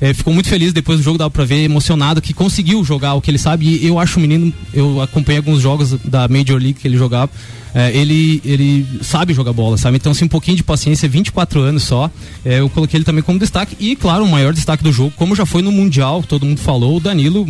é, 0.00 0.14
ficou 0.14 0.32
muito 0.32 0.48
feliz 0.48 0.72
depois 0.72 1.00
do 1.00 1.02
jogo, 1.02 1.18
dava 1.18 1.30
pra 1.30 1.44
ver, 1.44 1.64
emocionado, 1.64 2.22
que 2.22 2.32
conseguiu 2.32 2.84
jogar 2.84 3.14
o 3.14 3.20
que 3.20 3.32
ele 3.32 3.38
sabe. 3.38 3.66
E 3.66 3.86
eu 3.86 3.98
acho 3.98 4.18
o 4.18 4.22
menino, 4.22 4.52
eu 4.72 5.00
acompanhei 5.02 5.38
alguns 5.38 5.60
jogos 5.60 5.96
da 6.04 6.28
Major 6.28 6.56
League 6.56 6.74
que 6.74 6.86
ele 6.86 6.96
jogava. 6.96 7.32
é, 7.74 7.90
ele, 7.96 8.40
ele 8.44 8.86
sabe 9.02 9.34
jogar 9.34 9.52
bola, 9.52 9.76
sabe? 9.76 9.96
Então, 9.96 10.12
assim, 10.12 10.24
um 10.24 10.28
pouquinho 10.28 10.56
de 10.56 10.62
paciência, 10.62 11.08
24 11.08 11.60
anos 11.60 11.82
só. 11.82 12.08
É, 12.44 12.60
eu 12.60 12.68
coloquei 12.68 12.96
ele 12.98 13.04
também 13.04 13.24
como 13.24 13.40
destaque. 13.40 13.76
E, 13.80 13.96
claro, 13.96 14.24
o 14.24 14.28
maior 14.28 14.52
destaque 14.52 14.84
do 14.84 14.92
jogo, 14.92 15.12
como 15.16 15.34
já 15.34 15.44
foi 15.44 15.62
no 15.62 15.72
Mundial, 15.72 16.22
todo 16.22 16.46
mundo 16.46 16.60
falou, 16.60 16.96
o 16.96 17.00
Danilo. 17.00 17.44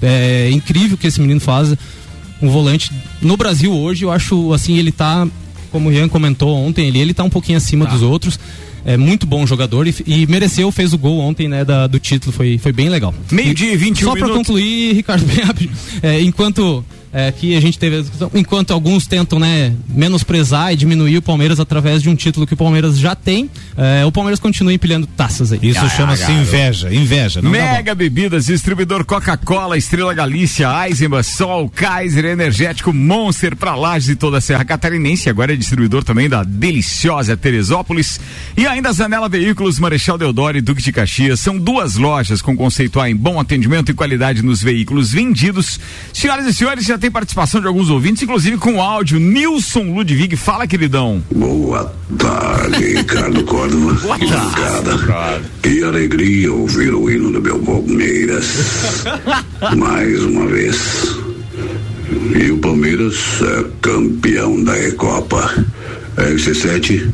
É 0.00 0.50
incrível 0.52 0.94
o 0.94 0.96
que 0.98 1.06
esse 1.06 1.20
menino 1.20 1.40
faz. 1.40 1.74
Um 2.40 2.48
volante 2.48 2.90
no 3.20 3.36
Brasil 3.36 3.72
hoje, 3.72 4.04
eu 4.04 4.10
acho 4.10 4.52
assim, 4.52 4.76
ele 4.78 4.92
tá, 4.92 5.26
como 5.72 5.88
o 5.88 5.92
Ian 5.92 6.08
comentou 6.08 6.54
ontem, 6.56 6.86
ele, 6.86 6.98
ele 6.98 7.14
tá 7.14 7.24
um 7.24 7.30
pouquinho 7.30 7.58
acima 7.58 7.84
dos 7.86 8.02
outros. 8.02 8.38
É 8.84 8.96
muito 8.96 9.26
bom 9.26 9.44
jogador 9.46 9.86
e, 9.88 9.94
e 10.06 10.26
mereceu, 10.26 10.70
fez 10.70 10.92
o 10.92 10.98
gol 10.98 11.18
ontem, 11.18 11.48
né, 11.48 11.64
da- 11.64 11.86
do 11.86 11.98
título, 11.98 12.32
foi, 12.32 12.56
foi 12.58 12.72
bem 12.72 12.88
legal. 12.88 13.12
Meio-dia 13.30 13.72
e 13.72 13.76
21 13.76 14.06
Só 14.08 14.16
para 14.16 14.28
concluir, 14.32 14.94
Ricardo, 14.94 15.26
bem 15.26 15.44
rápido, 15.44 15.70
é, 16.02 16.20
enquanto 16.22 16.84
é, 17.18 17.32
que 17.32 17.56
a 17.56 17.60
gente 17.60 17.76
teve, 17.80 17.96
a 17.96 18.00
discussão, 18.00 18.30
enquanto 18.32 18.72
alguns 18.72 19.04
tentam, 19.04 19.40
né, 19.40 19.74
menosprezar 19.88 20.72
e 20.72 20.76
diminuir 20.76 21.16
o 21.16 21.22
Palmeiras 21.22 21.58
através 21.58 22.00
de 22.00 22.08
um 22.08 22.14
título 22.14 22.46
que 22.46 22.54
o 22.54 22.56
Palmeiras 22.56 22.96
já 22.96 23.16
tem, 23.16 23.50
é, 23.76 24.04
o 24.06 24.12
Palmeiras 24.12 24.38
continua 24.38 24.72
empilhando 24.72 25.04
taças 25.04 25.50
aí. 25.50 25.58
Isso 25.60 25.88
chama-se 25.90 26.30
inveja, 26.30 26.94
inveja. 26.94 27.42
Mega 27.42 27.92
Bebidas, 27.92 28.46
distribuidor 28.46 29.04
Coca-Cola, 29.04 29.76
Estrela 29.76 30.14
Galícia, 30.14 30.68
Eisenbach, 30.86 31.24
Sol, 31.28 31.68
Kaiser, 31.68 32.24
Energético, 32.24 32.92
Monster 32.92 33.56
pra 33.56 33.74
Lages 33.74 34.10
e 34.10 34.16
toda 34.16 34.38
a 34.38 34.40
Serra 34.40 34.64
Catarinense. 34.64 35.28
Agora 35.28 35.52
é 35.52 35.56
distribuidor 35.56 36.04
também 36.04 36.28
da 36.28 36.44
deliciosa 36.44 37.36
Teresópolis. 37.36 38.20
E 38.56 38.64
ainda 38.64 38.90
a 38.90 38.92
Zanela 38.92 39.28
Veículos, 39.28 39.80
Marechal 39.80 40.16
Deodoro 40.16 40.56
e 40.56 40.60
Duque 40.60 40.82
de 40.82 40.92
Caxias. 40.92 41.40
São 41.40 41.58
duas 41.58 41.96
lojas 41.96 42.40
com 42.40 42.56
conceito 42.56 43.00
A 43.00 43.10
em 43.10 43.16
bom 43.16 43.40
atendimento 43.40 43.90
e 43.90 43.94
qualidade 43.94 44.40
nos 44.40 44.62
veículos 44.62 45.10
vendidos. 45.10 45.80
Senhoras 46.12 46.46
e 46.46 46.54
senhores, 46.54 46.84
já 46.84 46.96
tem 46.96 47.07
participação 47.10 47.60
de 47.60 47.66
alguns 47.66 47.90
ouvintes, 47.90 48.22
inclusive 48.22 48.56
com 48.58 48.80
áudio. 48.82 49.18
Nilson 49.18 49.94
Ludwig, 49.94 50.36
fala, 50.36 50.66
queridão. 50.66 51.22
Boa 51.34 51.92
tarde, 52.18 52.94
Ricardo 52.96 53.44
Córdova. 53.44 53.94
Boa 53.94 54.18
tarde. 54.18 55.44
Que 55.62 55.82
alegria 55.82 56.52
ouvir 56.52 56.94
o 56.94 57.10
hino 57.10 57.32
do 57.32 57.40
meu 57.40 57.58
Palmeiras. 57.60 59.04
Mais 59.76 60.22
uma 60.22 60.46
vez. 60.46 61.18
E 62.34 62.50
o 62.50 62.58
Palmeiras 62.58 63.16
é 63.42 63.64
campeão 63.82 64.62
da 64.64 64.72
Recopa. 64.72 65.66
RC7, 66.16 67.08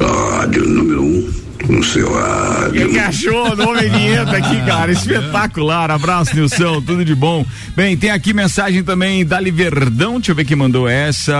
rádio 0.00 0.68
número 0.68 1.02
1, 1.02 1.06
um, 1.06 1.32
no 1.68 1.82
seu 1.82 2.12
rádio. 2.12 2.72
Quem 2.72 2.88
que 2.90 2.98
achou? 2.98 3.56
Nome 3.56 3.88
vinheta 3.88 4.36
aqui, 4.36 4.56
cara. 4.64 4.92
Espetacular. 4.92 5.90
Abraço, 5.90 6.34
Nilson. 6.34 6.80
Tudo 6.82 7.04
de 7.04 7.14
bom. 7.14 7.44
Bem, 7.76 7.96
tem 7.96 8.10
aqui 8.10 8.32
mensagem 8.32 8.82
também 8.82 9.24
da 9.24 9.38
Liverdão. 9.38 10.14
Deixa 10.14 10.32
eu 10.32 10.36
ver 10.36 10.44
quem 10.44 10.56
mandou 10.56 10.88
essa. 10.88 11.32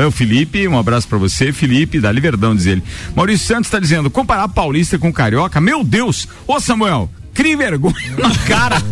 É 0.00 0.06
o 0.06 0.10
Felipe. 0.10 0.66
Um 0.68 0.78
abraço 0.78 1.08
pra 1.08 1.18
você, 1.18 1.52
Felipe, 1.52 2.00
da 2.00 2.12
Liverdão, 2.12 2.54
diz 2.54 2.66
ele. 2.66 2.82
Maurício 3.14 3.46
Santos 3.46 3.70
tá 3.70 3.78
dizendo: 3.78 4.10
comparar 4.10 4.48
paulista 4.48 4.98
com 4.98 5.12
carioca? 5.12 5.60
Meu 5.60 5.82
Deus! 5.82 6.28
Ô, 6.46 6.60
Samuel. 6.60 7.10
Crie 7.38 7.54
vergonha 7.54 7.94
na 8.18 8.34
cara. 8.48 8.82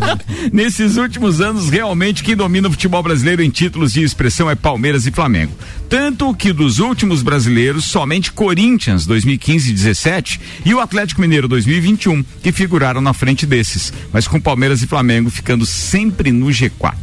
Nesses 0.53 0.97
últimos 0.97 1.41
anos, 1.41 1.69
realmente 1.69 2.23
quem 2.23 2.37
domina 2.37 2.69
o 2.69 2.71
futebol 2.71 3.03
brasileiro 3.03 3.43
em 3.43 3.51
títulos 3.51 3.93
de 3.93 4.05
expressão 4.05 4.49
é 4.49 4.55
Palmeiras 4.55 5.05
e 5.05 5.11
Flamengo. 5.11 5.53
Tanto 5.89 6.33
que 6.33 6.53
dos 6.53 6.79
últimos 6.79 7.23
brasileiros, 7.23 7.87
somente 7.87 8.31
Corinthians 8.31 9.05
2015 9.05 9.71
e 9.71 9.73
17 9.73 10.41
e 10.65 10.73
o 10.73 10.79
Atlético 10.79 11.21
Mineiro 11.21 11.49
2021 11.49 12.25
que 12.41 12.53
figuraram 12.53 13.01
na 13.01 13.13
frente 13.13 13.45
desses, 13.47 13.93
mas 14.13 14.29
com 14.29 14.41
Palmeiras 14.41 14.81
e 14.81 14.87
Flamengo 14.87 15.29
ficando 15.29 15.67
sempre 15.67 16.31
no 16.31 16.47
G4. 16.47 16.95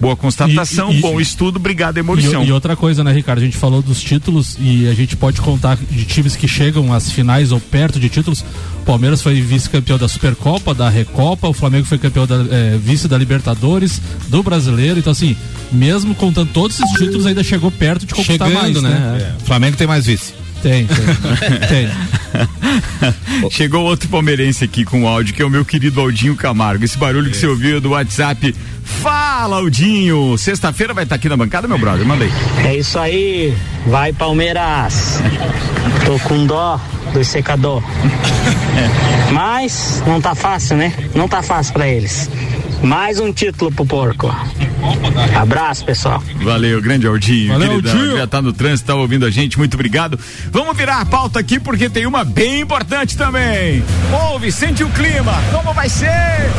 Boa 0.00 0.16
constatação, 0.16 0.92
E- 0.92 0.98
e- 0.98 1.00
bom 1.00 1.18
e- 1.18 1.22
estudo, 1.22 1.56
obrigado, 1.56 1.96
E, 1.96 2.00
Emolição. 2.00 2.44
e 2.44 2.50
outra 2.52 2.74
coisa, 2.76 3.04
né, 3.04 3.12
Ricardo? 3.12 3.38
A 3.38 3.44
gente 3.44 3.56
falou 3.56 3.80
dos 3.80 4.02
títulos 4.02 4.56
e 4.60 4.88
a 4.88 4.94
gente 4.94 5.16
pode 5.16 5.40
contar 5.40 5.78
de 5.90 6.04
times 6.04 6.36
que 6.36 6.48
chegam 6.48 6.92
às 6.92 7.10
finais 7.10 7.52
ou 7.52 7.60
perto 7.60 7.98
de 8.00 8.08
títulos. 8.08 8.40
O 8.82 8.84
Palmeiras 8.84 9.22
foi 9.22 9.40
vice-campeão 9.40 9.96
da 9.96 10.08
Supercopa, 10.08 10.74
da 10.74 10.88
Recopa, 10.88 11.48
o 11.48 11.52
Flamengo 11.52 11.86
foi 11.86 11.96
campeão 11.98 12.26
da 12.26 12.34
eh, 12.50 12.78
vice 12.82 13.08
da 13.08 13.16
Libertadores, 13.16 14.00
do 14.28 14.42
Brasileiro. 14.42 14.98
Então, 14.98 15.12
assim, 15.12 15.36
mesmo 15.72 16.14
contando 16.14 16.50
todos 16.52 16.78
esses 16.78 16.92
títulos, 16.98 17.24
ainda 17.26 17.42
chegou 17.42 17.70
perto 17.70 18.04
de 18.04 18.14
conquistar 18.14 18.46
Chegando, 18.46 18.62
mais, 18.62 18.82
né? 18.82 18.90
né? 18.90 19.34
É, 19.40 19.44
Flamengo 19.46 19.76
tem 19.76 19.86
mais 19.86 20.06
vice. 20.06 20.34
Tem, 20.64 20.86
tem. 20.86 20.96
tem. 21.68 23.50
Chegou 23.52 23.84
outro 23.84 24.08
palmeirense 24.08 24.64
aqui 24.64 24.82
com 24.82 25.02
o 25.02 25.06
áudio, 25.06 25.34
que 25.34 25.42
é 25.42 25.44
o 25.44 25.50
meu 25.50 25.62
querido 25.62 26.00
Aldinho 26.00 26.34
Camargo. 26.34 26.82
Esse 26.82 26.96
barulho 26.96 27.30
que 27.30 27.36
você 27.36 27.46
ouviu 27.46 27.82
do 27.82 27.90
WhatsApp. 27.90 28.56
Fala, 28.82 29.56
Aldinho! 29.56 30.38
Sexta-feira 30.38 30.94
vai 30.94 31.04
estar 31.04 31.16
aqui 31.16 31.28
na 31.28 31.36
bancada, 31.36 31.68
meu 31.68 31.76
brother? 31.76 32.06
Manda 32.06 32.24
aí. 32.24 32.32
É 32.64 32.76
isso 32.76 32.98
aí, 32.98 33.54
vai 33.86 34.14
Palmeiras. 34.14 35.20
Tô 36.06 36.18
com 36.20 36.46
dó 36.46 36.80
do 37.12 37.22
secador. 37.22 37.82
Mas 39.34 40.02
não 40.06 40.18
tá 40.18 40.34
fácil, 40.34 40.78
né? 40.78 40.94
Não 41.14 41.28
tá 41.28 41.42
fácil 41.42 41.74
pra 41.74 41.86
eles. 41.86 42.30
Mais 42.84 43.18
um 43.18 43.32
título 43.32 43.72
pro 43.72 43.86
porco. 43.86 44.34
Abraço, 45.34 45.84
pessoal. 45.84 46.22
Valeu, 46.42 46.82
grande 46.82 47.06
Aldinho. 47.06 47.52
Valeu, 47.52 47.68
queridão. 47.70 47.92
Aldinho. 47.92 48.16
Já 48.18 48.26
tá 48.26 48.42
no 48.42 48.52
trânsito, 48.52 48.86
tá 48.88 48.94
ouvindo 48.94 49.24
a 49.24 49.30
gente, 49.30 49.56
muito 49.56 49.74
obrigado. 49.74 50.18
Vamos 50.50 50.76
virar 50.76 51.00
a 51.00 51.06
pauta 51.06 51.38
aqui 51.38 51.58
porque 51.58 51.88
tem 51.88 52.06
uma 52.06 52.24
bem 52.24 52.60
importante 52.60 53.16
também. 53.16 53.82
Ouve, 54.30 54.52
sente 54.52 54.84
o 54.84 54.90
clima, 54.90 55.32
como 55.50 55.72
vai 55.72 55.88
ser? 55.88 56.50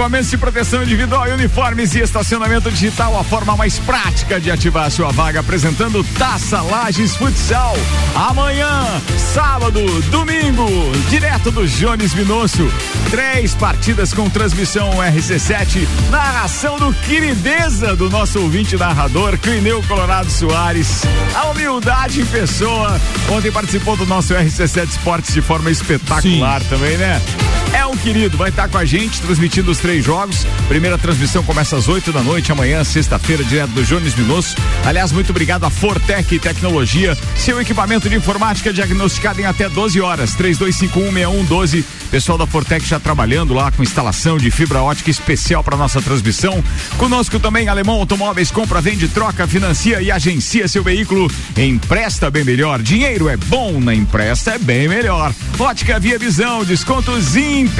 Equipamentos 0.00 0.30
de 0.30 0.38
proteção 0.38 0.82
individual 0.82 1.28
uniformes 1.28 1.94
e 1.94 2.00
estacionamento 2.00 2.70
digital, 2.70 3.20
a 3.20 3.22
forma 3.22 3.54
mais 3.54 3.78
prática 3.78 4.40
de 4.40 4.50
ativar 4.50 4.86
a 4.86 4.90
sua 4.90 5.12
vaga, 5.12 5.40
apresentando 5.40 6.02
Taça 6.18 6.62
Lages 6.62 7.14
Futsal. 7.16 7.76
Amanhã, 8.14 8.82
sábado, 9.34 9.84
domingo, 10.10 10.66
direto 11.10 11.50
do 11.50 11.66
Jones 11.68 12.14
Minosso. 12.14 12.66
Três 13.10 13.54
partidas 13.54 14.14
com 14.14 14.30
transmissão 14.30 14.90
RC7, 14.90 15.86
narração 16.10 16.78
do 16.78 16.94
querideza 16.94 17.94
do 17.94 18.08
nosso 18.08 18.40
ouvinte 18.40 18.78
narrador, 18.78 19.36
Clineu 19.36 19.82
Colorado 19.82 20.30
Soares. 20.30 21.02
A 21.34 21.50
humildade 21.50 22.22
em 22.22 22.26
pessoa. 22.26 22.98
Ontem 23.28 23.52
participou 23.52 23.98
do 23.98 24.06
nosso 24.06 24.32
RC7 24.32 24.88
Esportes 24.88 25.34
de 25.34 25.42
forma 25.42 25.70
espetacular 25.70 26.62
Sim. 26.62 26.68
também, 26.70 26.96
né? 26.96 27.20
Querido, 27.96 28.36
vai 28.38 28.48
estar 28.48 28.68
com 28.68 28.78
a 28.78 28.84
gente 28.84 29.20
transmitindo 29.20 29.70
os 29.70 29.78
três 29.78 30.04
jogos. 30.04 30.46
Primeira 30.68 30.96
transmissão 30.96 31.42
começa 31.42 31.76
às 31.76 31.88
8 31.88 32.12
da 32.12 32.22
noite, 32.22 32.50
amanhã, 32.50 32.82
sexta-feira, 32.84 33.44
direto 33.44 33.70
do 33.70 33.84
Jones 33.84 34.14
Minosso. 34.14 34.56
Aliás, 34.86 35.12
muito 35.12 35.30
obrigado 35.30 35.64
a 35.64 35.70
Fortec 35.70 36.38
Tecnologia, 36.38 37.16
seu 37.36 37.60
equipamento 37.60 38.08
de 38.08 38.16
informática 38.16 38.72
diagnosticado 38.72 39.40
em 39.40 39.44
até 39.44 39.68
12 39.68 40.00
horas. 40.00 40.34
32516112. 40.36 41.84
Pessoal 42.10 42.38
da 42.38 42.46
Fortec 42.46 42.86
já 42.86 42.98
trabalhando 42.98 43.54
lá 43.54 43.70
com 43.70 43.82
instalação 43.82 44.38
de 44.38 44.50
fibra 44.50 44.82
ótica 44.82 45.10
especial 45.10 45.62
para 45.62 45.76
nossa 45.76 46.00
transmissão. 46.00 46.62
Conosco 46.96 47.38
também 47.38 47.68
Alemão 47.68 47.96
Automóveis, 47.96 48.50
compra, 48.50 48.80
vende, 48.80 49.08
troca, 49.08 49.46
financia 49.46 50.00
e 50.00 50.10
agencia 50.10 50.66
seu 50.66 50.82
veículo. 50.82 51.30
Empresta 51.56 52.30
bem 52.30 52.44
melhor. 52.44 52.82
Dinheiro 52.82 53.28
é 53.28 53.36
bom, 53.36 53.78
na 53.78 53.94
empresta 53.94 54.52
é 54.52 54.58
bem 54.58 54.88
melhor. 54.88 55.32
Ótica 55.58 56.00
Via 56.00 56.18
Visão, 56.18 56.64
descontos 56.64 57.36
imperdíveis 57.36 57.79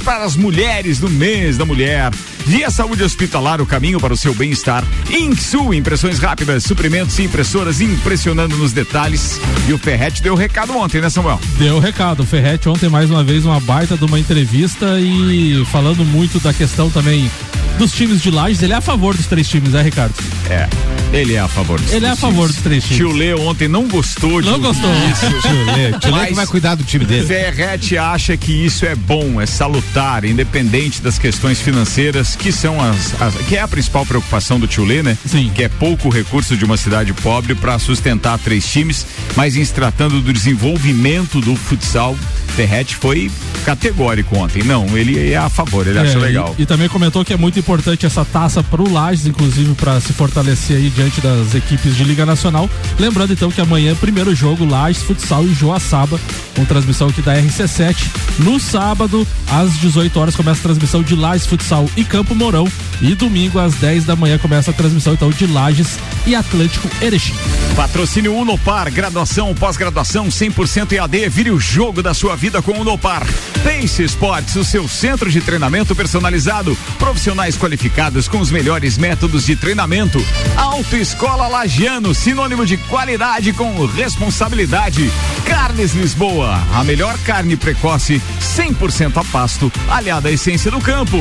para 0.00 0.24
as 0.24 0.36
mulheres 0.36 1.00
no 1.00 1.08
mês 1.08 1.56
da 1.56 1.64
mulher. 1.64 2.10
Via 2.48 2.70
Saúde 2.70 3.02
Hospitalar, 3.02 3.60
o 3.60 3.66
caminho 3.66 4.00
para 4.00 4.14
o 4.14 4.16
seu 4.16 4.34
bem-estar. 4.34 4.82
Inksul, 5.10 5.74
impressões 5.74 6.18
rápidas, 6.18 6.64
suprimentos 6.64 7.18
e 7.18 7.24
impressoras 7.24 7.82
impressionando 7.82 8.56
nos 8.56 8.72
detalhes. 8.72 9.38
E 9.68 9.72
o 9.74 9.76
Ferret 9.76 10.22
deu 10.22 10.34
recado 10.34 10.74
ontem, 10.74 10.98
né, 10.98 11.10
Samuel? 11.10 11.38
Deu 11.58 11.78
recado. 11.78 12.22
O 12.22 12.26
Ferret 12.26 12.66
ontem, 12.66 12.88
mais 12.88 13.10
uma 13.10 13.22
vez, 13.22 13.44
uma 13.44 13.60
baita 13.60 13.98
de 13.98 14.04
uma 14.06 14.18
entrevista 14.18 14.98
e 14.98 15.62
falando 15.66 16.06
muito 16.06 16.40
da 16.40 16.54
questão 16.54 16.88
também 16.88 17.30
dos 17.78 17.92
times 17.92 18.22
de 18.22 18.30
Lages. 18.30 18.62
Ele 18.62 18.72
é 18.72 18.76
a 18.76 18.80
favor 18.80 19.14
dos 19.14 19.26
três 19.26 19.46
times, 19.46 19.72
né, 19.72 19.82
Ricardo? 19.82 20.14
É. 20.48 20.66
Ele 21.12 21.34
é 21.34 21.38
a 21.38 21.48
favor 21.48 21.80
dos 21.80 21.90
Ele 21.90 22.04
é 22.04 22.10
a 22.10 22.16
favor 22.16 22.48
dos 22.48 22.58
três 22.58 22.84
times. 22.84 22.98
Tio 22.98 23.12
Lê 23.12 23.32
ontem 23.32 23.66
não 23.66 23.88
gostou 23.88 24.42
de 24.42 24.48
Não 24.48 24.58
gostou. 24.58 24.90
Isso. 25.10 25.26
Tio 25.40 25.64
Lê, 25.64 25.98
Tio 25.98 26.14
Lê 26.14 26.26
que 26.26 26.34
vai 26.34 26.46
cuidar 26.46 26.74
do 26.74 26.84
time 26.84 27.04
dele. 27.06 27.26
Ferret 27.26 27.96
acha 27.96 28.36
que 28.36 28.52
isso 28.52 28.84
é 28.84 28.94
bom, 28.94 29.40
é 29.40 29.46
salutar, 29.46 30.24
independente 30.24 31.00
das 31.00 31.18
questões 31.18 31.60
financeiras, 31.60 32.36
que 32.38 32.52
são 32.52 32.80
as, 32.80 33.20
as 33.20 33.34
que 33.46 33.56
é 33.56 33.60
a 33.60 33.68
principal 33.68 34.06
preocupação 34.06 34.58
do 34.58 34.66
Tio 34.66 34.84
Lê, 34.84 35.02
né? 35.02 35.16
Sim. 35.26 35.50
Que 35.54 35.64
é 35.64 35.68
pouco 35.68 36.08
recurso 36.08 36.56
de 36.56 36.64
uma 36.64 36.76
cidade 36.76 37.12
pobre 37.12 37.54
para 37.54 37.78
sustentar 37.78 38.38
três 38.38 38.66
times, 38.66 39.06
mas 39.36 39.56
em 39.56 39.64
se 39.64 39.72
tratando 39.72 40.20
do 40.20 40.32
desenvolvimento 40.32 41.40
do 41.40 41.54
futsal, 41.56 42.16
Ferret 42.56 42.96
foi 42.96 43.30
categórico 43.64 44.36
ontem. 44.36 44.62
Não, 44.64 44.96
ele 44.96 45.30
é 45.30 45.36
a 45.36 45.48
favor, 45.48 45.86
ele 45.86 45.98
é, 45.98 46.02
acha 46.02 46.18
legal. 46.18 46.54
E, 46.58 46.62
e, 46.62 46.66
também 46.66 46.88
comentou 46.88 47.24
que 47.24 47.32
é 47.32 47.36
muito 47.36 47.58
importante 47.58 48.06
essa 48.06 48.24
taça 48.24 48.62
para 48.62 48.82
o 48.82 48.90
Lages, 48.90 49.26
inclusive 49.26 49.74
para 49.74 50.00
se 50.00 50.12
fortalecer 50.12 50.76
aí 50.76 50.90
diante 50.90 51.20
das 51.20 51.54
equipes 51.54 51.96
de 51.96 52.04
Liga 52.04 52.24
Nacional. 52.24 52.68
Lembrando 52.98 53.32
então 53.32 53.50
que 53.50 53.60
amanhã, 53.60 53.94
primeiro 53.94 54.34
jogo, 54.34 54.64
Lages, 54.64 55.02
Futsal 55.02 55.44
e 55.44 55.54
Joaçaba, 55.54 56.18
com 56.56 56.64
transmissão 56.64 57.08
aqui 57.08 57.22
da 57.22 57.36
RC7. 57.36 57.96
No 58.38 58.58
sábado, 58.58 59.26
às 59.50 59.78
18 59.78 60.18
horas, 60.18 60.34
começa 60.34 60.60
a 60.60 60.62
transmissão 60.62 61.02
de 61.02 61.14
Lages, 61.14 61.46
Futsal 61.46 61.88
e 61.96 62.04
Campo 62.04 62.27
Mourão. 62.34 62.68
E 63.00 63.14
domingo, 63.14 63.58
às 63.58 63.74
10 63.76 64.04
da 64.04 64.16
manhã, 64.16 64.38
começa 64.38 64.70
a 64.70 64.74
transmissão 64.74 65.12
então 65.12 65.30
de 65.30 65.46
Lages 65.46 65.98
e 66.26 66.34
Atlântico 66.34 66.88
Erechim. 67.00 67.34
Patrocínio 67.76 68.34
Unopar, 68.34 68.90
graduação, 68.92 69.54
pós-graduação 69.54 70.26
100% 70.28 70.92
EAD, 70.92 71.28
vire 71.28 71.50
o 71.50 71.60
jogo 71.60 72.02
da 72.02 72.12
sua 72.12 72.34
vida 72.34 72.60
com 72.60 72.72
Unopar. 72.72 73.24
Pace 73.62 74.02
Sports, 74.02 74.56
o 74.56 74.64
seu 74.64 74.88
centro 74.88 75.30
de 75.30 75.40
treinamento 75.40 75.94
personalizado, 75.94 76.76
profissionais 76.98 77.56
qualificados 77.56 78.26
com 78.26 78.40
os 78.40 78.50
melhores 78.50 78.98
métodos 78.98 79.46
de 79.46 79.54
treinamento. 79.54 80.24
Autoescola 80.56 81.46
Lagiano, 81.46 82.12
sinônimo 82.12 82.66
de 82.66 82.76
qualidade 82.76 83.52
com 83.52 83.86
responsabilidade. 83.86 85.10
Carnes 85.44 85.94
Lisboa, 85.94 86.60
a 86.74 86.82
melhor 86.82 87.16
carne 87.18 87.56
precoce, 87.56 88.20
100% 88.40 89.18
a 89.18 89.24
pasto, 89.24 89.72
aliada 89.88 90.28
à 90.28 90.32
essência 90.32 90.70
do 90.70 90.80
campo. 90.80 91.18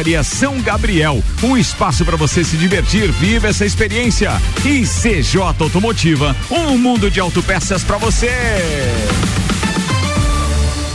Cachaçaria 0.00 0.24
São 0.24 0.60
Gabriel, 0.62 1.22
um 1.42 1.56
espaço 1.56 2.04
para 2.06 2.16
você 2.16 2.42
se 2.42 2.56
divertir, 2.56 3.12
viva 3.12 3.48
essa 3.48 3.66
experiência. 3.66 4.30
E 4.64 4.82
CJ 4.82 5.42
Automotiva, 5.58 6.34
um 6.50 6.78
mundo 6.78 7.10
de 7.10 7.20
autopeças 7.20 7.84
para 7.84 7.98
você. 7.98 8.30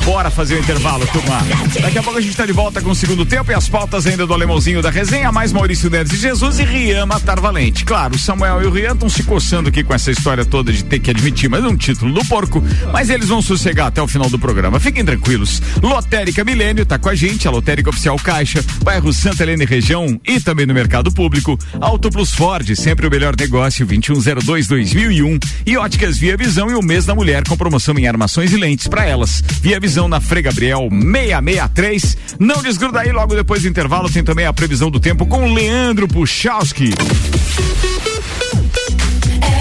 Bora 0.05 0.29
fazer 0.29 0.53
o 0.53 0.59
intervalo, 0.59 1.03
turma. 1.07 1.41
Daqui 1.81 1.97
a 1.97 2.03
pouco 2.03 2.19
a 2.19 2.21
gente 2.21 2.29
está 2.29 2.45
de 2.45 2.51
volta 2.51 2.79
com 2.79 2.91
o 2.91 2.95
segundo 2.95 3.25
tempo 3.25 3.51
e 3.51 3.55
as 3.55 3.67
pautas 3.67 4.05
ainda 4.05 4.27
do 4.27 4.35
alemãozinho 4.35 4.79
da 4.79 4.91
resenha, 4.91 5.31
mais 5.31 5.51
Maurício 5.51 5.89
Neves 5.89 6.13
e 6.13 6.17
Jesus 6.17 6.59
e 6.59 6.63
Rian 6.63 7.07
Matar 7.07 7.39
Valente. 7.39 7.83
Claro, 7.83 8.13
o 8.13 8.19
Samuel 8.19 8.61
e 8.61 8.65
o 8.67 8.69
Rian 8.69 8.93
estão 8.93 9.09
se 9.09 9.23
coçando 9.23 9.69
aqui 9.69 9.83
com 9.83 9.95
essa 9.95 10.11
história 10.11 10.45
toda 10.45 10.71
de 10.71 10.85
ter 10.85 10.99
que 10.99 11.09
admitir, 11.09 11.49
mas 11.49 11.63
é 11.63 11.67
um 11.67 11.75
título 11.75 12.13
do 12.13 12.23
porco, 12.25 12.63
mas 12.93 13.09
eles 13.09 13.29
vão 13.29 13.41
sossegar 13.41 13.87
até 13.87 13.99
o 13.99 14.07
final 14.07 14.29
do 14.29 14.37
programa. 14.37 14.79
Fiquem 14.79 15.03
tranquilos. 15.03 15.59
Lotérica 15.81 16.43
Milênio 16.43 16.83
está 16.83 16.99
com 16.99 17.09
a 17.09 17.15
gente, 17.15 17.47
a 17.47 17.51
Lotérica 17.51 17.89
Oficial 17.89 18.15
Caixa, 18.17 18.63
bairro 18.83 19.11
Santa 19.11 19.41
Helena 19.41 19.63
e 19.63 19.65
região 19.65 20.21
e 20.23 20.39
também 20.39 20.67
no 20.67 20.73
mercado 20.75 21.11
público. 21.11 21.57
Auto 21.81 22.11
Plus 22.11 22.31
Ford, 22.31 22.75
sempre 22.75 23.07
o 23.07 23.09
melhor 23.09 23.35
negócio, 23.35 23.83
2102 23.83 24.67
2001 24.67 25.39
e 25.65 25.77
Óticas 25.77 26.19
Via 26.19 26.37
Visão 26.37 26.69
e 26.69 26.75
o 26.75 26.83
mês 26.83 27.07
da 27.07 27.15
mulher 27.15 27.43
com 27.43 27.57
promoção 27.57 27.97
em 27.97 28.07
armações 28.07 28.53
e 28.53 28.55
lentes 28.55 28.87
para 28.87 29.03
elas. 29.03 29.43
Via 29.61 29.79
Visão 29.79 29.94
na 30.03 30.19
Frei 30.19 30.43
Gabriel 30.43 30.89
663. 30.91 32.17
Não 32.37 32.61
desgruda 32.61 32.99
aí, 32.99 33.11
logo 33.11 33.33
depois 33.33 33.61
do 33.61 33.69
intervalo 33.69 34.11
tem 34.11 34.23
também 34.23 34.45
a 34.45 34.51
previsão 34.51 34.91
do 34.91 34.99
tempo 34.99 35.25
com 35.25 35.53
Leandro 35.53 36.07
Puchalski. 36.07 36.89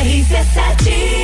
RC7 0.02 1.23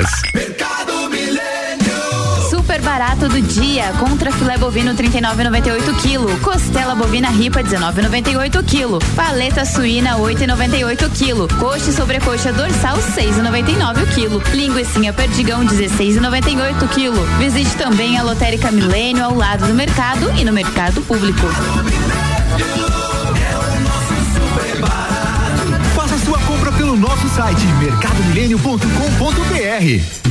Mercado 0.33 0.91
super 2.71 2.81
barato 2.83 3.27
do 3.27 3.41
dia. 3.41 3.91
Contra 3.99 4.31
filé 4.31 4.57
bovino 4.57 4.93
39,98 4.93 5.93
kg. 6.01 6.39
Costela 6.41 6.95
bovina 6.95 7.29
ripa 7.29 7.61
19,98 7.61 8.63
kg. 8.63 9.15
Paleta 9.15 9.65
suína 9.65 10.17
8,98 10.17 11.09
kg. 11.09 11.59
Coxa 11.59 11.89
e 11.89 11.93
sobrecoxa 11.93 12.53
dorsal 12.53 12.97
6,99 12.97 14.05
kg. 14.13 14.55
Linguiça 14.55 15.13
perdigão 15.13 15.65
16,98 15.65 16.87
kg. 16.89 17.37
Visite 17.39 17.75
também 17.75 18.17
a 18.17 18.23
Lotérica 18.23 18.71
Milênio 18.71 19.25
ao 19.25 19.35
lado 19.35 19.67
do 19.67 19.73
mercado 19.73 20.31
e 20.39 20.45
no 20.45 20.53
mercado 20.53 21.01
público. 21.01 21.47
Faça 21.47 23.00
pelo 26.91 26.97
nosso 26.97 27.29
site 27.29 27.65
mercadomilênio.com.br. 27.79 30.30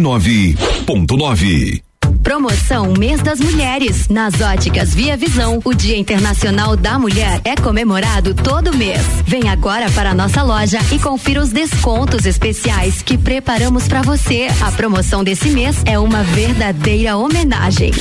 89.9. 0.00 1.82
Promoção 2.22 2.92
Mês 2.98 3.20
das 3.22 3.38
Mulheres. 3.38 4.08
Nas 4.08 4.40
óticas 4.40 4.94
Via 4.94 5.16
Visão, 5.16 5.60
o 5.64 5.74
Dia 5.74 5.96
Internacional 5.96 6.76
da 6.76 6.98
Mulher 6.98 7.40
é 7.44 7.54
comemorado 7.54 8.34
todo 8.34 8.74
mês. 8.74 9.00
Vem 9.26 9.48
agora 9.48 9.90
para 9.90 10.10
a 10.10 10.14
nossa 10.14 10.42
loja 10.42 10.80
e 10.90 10.98
confira 10.98 11.40
os 11.40 11.50
descontos 11.50 12.26
especiais 12.26 13.02
que 13.02 13.16
preparamos 13.16 13.86
para 13.86 14.02
você. 14.02 14.48
A 14.62 14.72
promoção 14.72 15.22
desse 15.22 15.50
mês 15.50 15.82
é 15.84 15.98
uma 15.98 16.22
verdadeira 16.22 17.16
homenagem. 17.16 17.92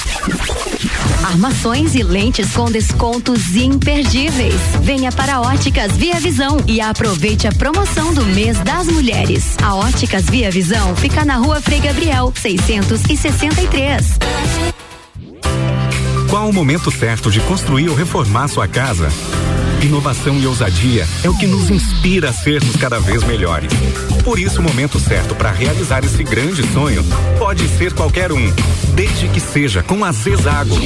Armações 1.24 1.96
e 1.96 2.04
lentes 2.04 2.52
com 2.52 2.70
descontos 2.70 3.56
imperdíveis. 3.56 4.60
Venha 4.82 5.12
para 5.12 5.40
Óticas 5.40 5.94
Via 5.94 6.20
Visão 6.20 6.58
e 6.68 6.82
aproveite 6.82 7.48
a 7.48 7.52
promoção 7.52 8.14
do 8.14 8.26
mês 8.26 8.60
das 8.60 8.88
mulheres. 8.88 9.56
A 9.64 9.74
Óticas 9.76 10.26
Via 10.26 10.52
Visão 10.52 10.96
fica 10.98 11.24
na 11.24 11.38
rua 11.38 11.62
Frei 11.62 11.80
Gabriel, 11.80 12.34
663. 12.36 14.20
Qual 16.30 16.50
o 16.50 16.54
momento 16.54 16.92
certo 16.92 17.32
de 17.32 17.40
construir 17.42 17.90
ou 17.90 17.96
reformar 17.96 18.48
sua 18.50 18.68
casa? 18.68 19.08
Inovação 19.84 20.40
e 20.40 20.48
ousadia 20.48 21.06
é 21.26 21.30
o 21.30 21.38
que 21.38 21.46
nos 21.46 21.70
inspira 21.70 22.30
a 22.30 22.34
sermos 22.34 22.74
cada 22.78 23.02
vez 23.02 23.22
melhores. 23.24 23.70
Por 24.24 24.40
isso, 24.40 24.62
o 24.62 24.64
momento 24.64 24.98
certo 24.98 25.36
para 25.36 25.52
realizar 25.52 26.06
esse 26.06 26.24
grande 26.24 26.64
sonho 26.72 27.04
pode 27.38 27.68
ser 27.68 27.92
qualquer 27.92 28.32
um, 28.32 28.54
desde 28.96 29.28
que 29.28 29.42
seja 29.42 29.84
com 29.84 30.06
a 30.06 30.14
Zezago. 30.14 30.78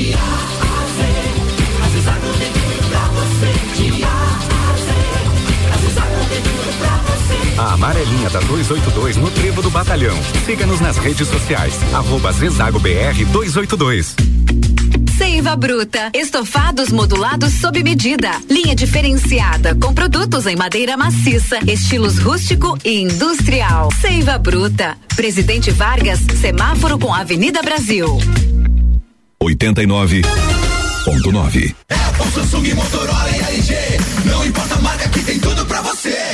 A 7.56 7.74
amarelinha 7.74 8.30
da 8.32 8.40
282 8.40 9.18
no 9.18 9.30
Trevo 9.30 9.62
do 9.62 9.70
Batalhão. 9.70 10.18
Siga-nos 10.44 10.80
nas 10.80 10.98
redes 10.98 11.28
sociais. 11.28 11.76
Arroba 11.94 12.32
Zezago 12.32 12.80
BR 12.80 13.26
282. 13.32 14.16
Seiva 15.18 15.56
Bruta. 15.56 16.12
Estofados 16.14 16.90
modulados 16.90 17.54
sob 17.54 17.82
medida. 17.82 18.30
Linha 18.48 18.76
diferenciada 18.76 19.74
com 19.74 19.92
produtos 19.94 20.46
em 20.46 20.56
madeira 20.56 20.96
maciça, 20.96 21.58
estilos 21.68 22.20
rústico 22.20 22.78
e 22.86 23.02
industrial. 23.02 23.90
Seiva 24.00 24.38
Bruta. 24.38 24.96
Presidente 25.16 25.72
Vargas, 25.72 26.20
semáforo 26.40 27.00
com 27.00 27.12
Avenida 27.12 27.64
Brasil. 27.64 28.20
89.9. 29.42 31.76
É 31.90 31.96
o 32.22 32.32
Samsung, 32.32 32.74
Motorola 32.76 33.30
e 33.32 33.40
LG. 33.56 33.76
Não 34.26 34.46
importa 34.46 34.76
a 34.76 34.82
marca 34.82 35.10
que 35.10 35.24
tem. 35.24 35.47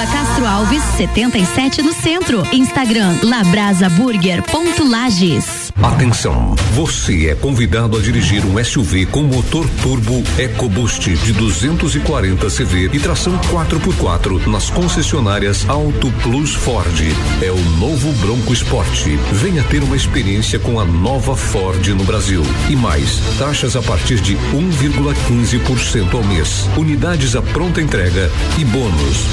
Rua 0.00 0.06
Castro 0.06 0.46
Alves, 0.46 0.82
77 0.96 1.82
no 1.82 1.92
centro. 1.92 2.42
Instagram 2.54 3.18
labrasaburger.lages. 3.22 5.70
Atenção, 5.82 6.54
você 6.72 7.28
é 7.28 7.34
convidado 7.34 7.98
a 7.98 8.00
dirigir 8.00 8.46
um 8.46 8.62
SUV 8.62 9.06
com 9.06 9.22
motor 9.22 9.66
turbo 9.82 10.22
EcoBoost 10.38 11.16
de 11.16 11.32
240 11.34 12.46
CV 12.46 12.88
e 12.92 12.98
tração 12.98 13.38
4x4 13.50 14.46
nas 14.46 14.68
concessionárias 14.70 15.68
Auto 15.68 16.10
Plus 16.22 16.54
Ford. 16.54 17.00
É 17.42 17.50
o 17.50 17.60
novo 17.78 18.10
Bronco 18.20 18.54
Sport. 18.54 19.06
Venha 19.32 19.62
ter 19.64 19.82
uma 19.82 19.96
experiência 19.96 20.58
com 20.58 20.80
a 20.80 20.84
nova 20.84 21.36
Ford 21.36 21.86
no 21.88 22.04
Brasil. 22.04 22.42
E 22.70 22.76
mais, 22.76 23.20
taxas 23.38 23.76
a 23.76 23.82
partir 23.82 24.18
de 24.20 24.34
1,15% 24.34 26.14
ao 26.14 26.24
mês. 26.24 26.66
Unidades 26.76 27.36
à 27.36 27.42
pronta 27.42 27.82
entrega 27.82 28.30
e 28.58 28.64
bônus. 28.64 29.26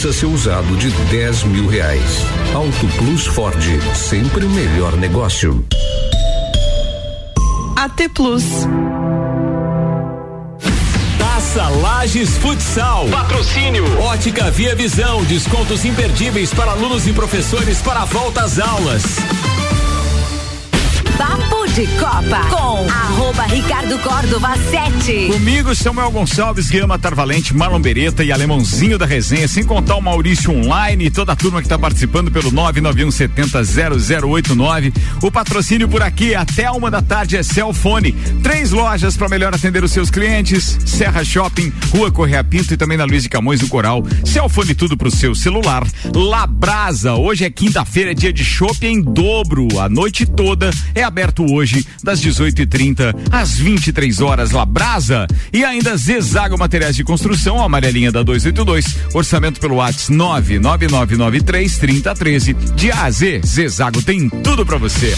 Valoriza 0.00 0.12
seu 0.18 0.30
usado 0.30 0.76
de 0.78 0.90
10 0.90 1.44
mil 1.44 1.66
reais. 1.66 2.24
Auto 2.54 2.86
Plus 2.96 3.26
Ford, 3.26 3.62
sempre 3.94 4.46
o 4.46 4.48
melhor 4.48 4.96
negócio. 4.96 5.62
AT 7.76 8.08
Plus. 8.14 8.44
Taça 11.18 11.68
Lages 11.68 12.30
Futsal. 12.38 13.08
Patrocínio. 13.08 13.84
Ótica 14.00 14.50
Via 14.50 14.74
Visão. 14.74 15.22
Descontos 15.24 15.84
imperdíveis 15.84 16.54
para 16.54 16.70
alunos 16.70 17.06
e 17.06 17.12
professores 17.12 17.82
para 17.82 18.00
a 18.00 18.04
volta 18.06 18.42
às 18.42 18.58
aulas. 18.58 19.02
De 21.74 21.86
Copa 21.98 22.40
com 22.50 22.86
arroba 22.90 23.42
Ricardo 23.44 23.98
Córdova 24.00 24.56
7. 24.56 25.28
Comigo, 25.28 25.74
Samuel 25.74 26.10
Gonçalves, 26.10 26.68
Guilherme 26.68 26.98
Tarvalente, 26.98 27.54
Marlon 27.54 27.80
Beretta 27.80 28.24
e 28.24 28.32
Alemãozinho 28.32 28.98
da 28.98 29.06
resenha, 29.06 29.46
sem 29.46 29.62
contar 29.62 29.94
o 29.94 30.02
Maurício 30.02 30.52
Online 30.52 31.04
e 31.04 31.10
toda 31.10 31.32
a 31.32 31.36
turma 31.36 31.60
que 31.60 31.66
está 31.66 31.78
participando 31.78 32.28
pelo 32.30 32.50
991700089. 32.50 34.92
O 35.22 35.30
patrocínio 35.30 35.88
por 35.88 36.02
aqui 36.02 36.34
até 36.34 36.68
uma 36.70 36.90
da 36.90 37.00
tarde 37.00 37.36
é 37.36 37.42
Celfone. 37.42 38.12
Três 38.42 38.72
lojas 38.72 39.16
para 39.16 39.28
melhor 39.28 39.54
atender 39.54 39.84
os 39.84 39.92
seus 39.92 40.10
clientes: 40.10 40.76
Serra 40.84 41.24
Shopping, 41.24 41.72
Rua 41.92 42.10
Correia 42.10 42.42
Pinto 42.42 42.74
e 42.74 42.76
também 42.76 42.98
na 42.98 43.04
Luiz 43.04 43.22
de 43.22 43.28
Camões 43.28 43.60
do 43.60 43.68
Coral. 43.68 44.02
Celfone 44.24 44.74
tudo 44.74 44.96
pro 44.96 45.10
seu 45.10 45.36
celular. 45.36 45.86
Labrasa, 46.14 47.14
hoje 47.14 47.44
é 47.44 47.50
quinta-feira, 47.50 48.10
é 48.10 48.14
dia 48.14 48.32
de 48.32 48.44
shopping 48.44 48.86
em 48.86 49.00
dobro. 49.00 49.78
A 49.78 49.88
noite 49.88 50.26
toda 50.26 50.70
é 50.94 51.02
aberto 51.02 51.44
hoje, 51.44 51.59
das 52.02 52.20
18h30 52.20 53.14
às 53.30 53.56
23 53.56 54.20
horas, 54.20 54.50
Labrasa. 54.50 55.26
E 55.52 55.64
ainda 55.64 55.96
Zezago 55.96 56.58
Materiais 56.58 56.96
de 56.96 57.04
Construção, 57.04 57.60
a 57.60 57.66
amarelinha 57.66 58.10
da 58.10 58.22
282. 58.22 58.96
Orçamento 59.14 59.60
pelo 59.60 59.76
WhatsApp 59.76 60.10
99993 60.10 61.78
3013. 61.78 62.54
De 62.54 62.90
A 62.90 63.04
a 63.04 63.10
Z, 63.10 63.40
Zezago 63.44 64.02
tem 64.02 64.28
tudo 64.28 64.64
para 64.64 64.78
você. 64.78 65.14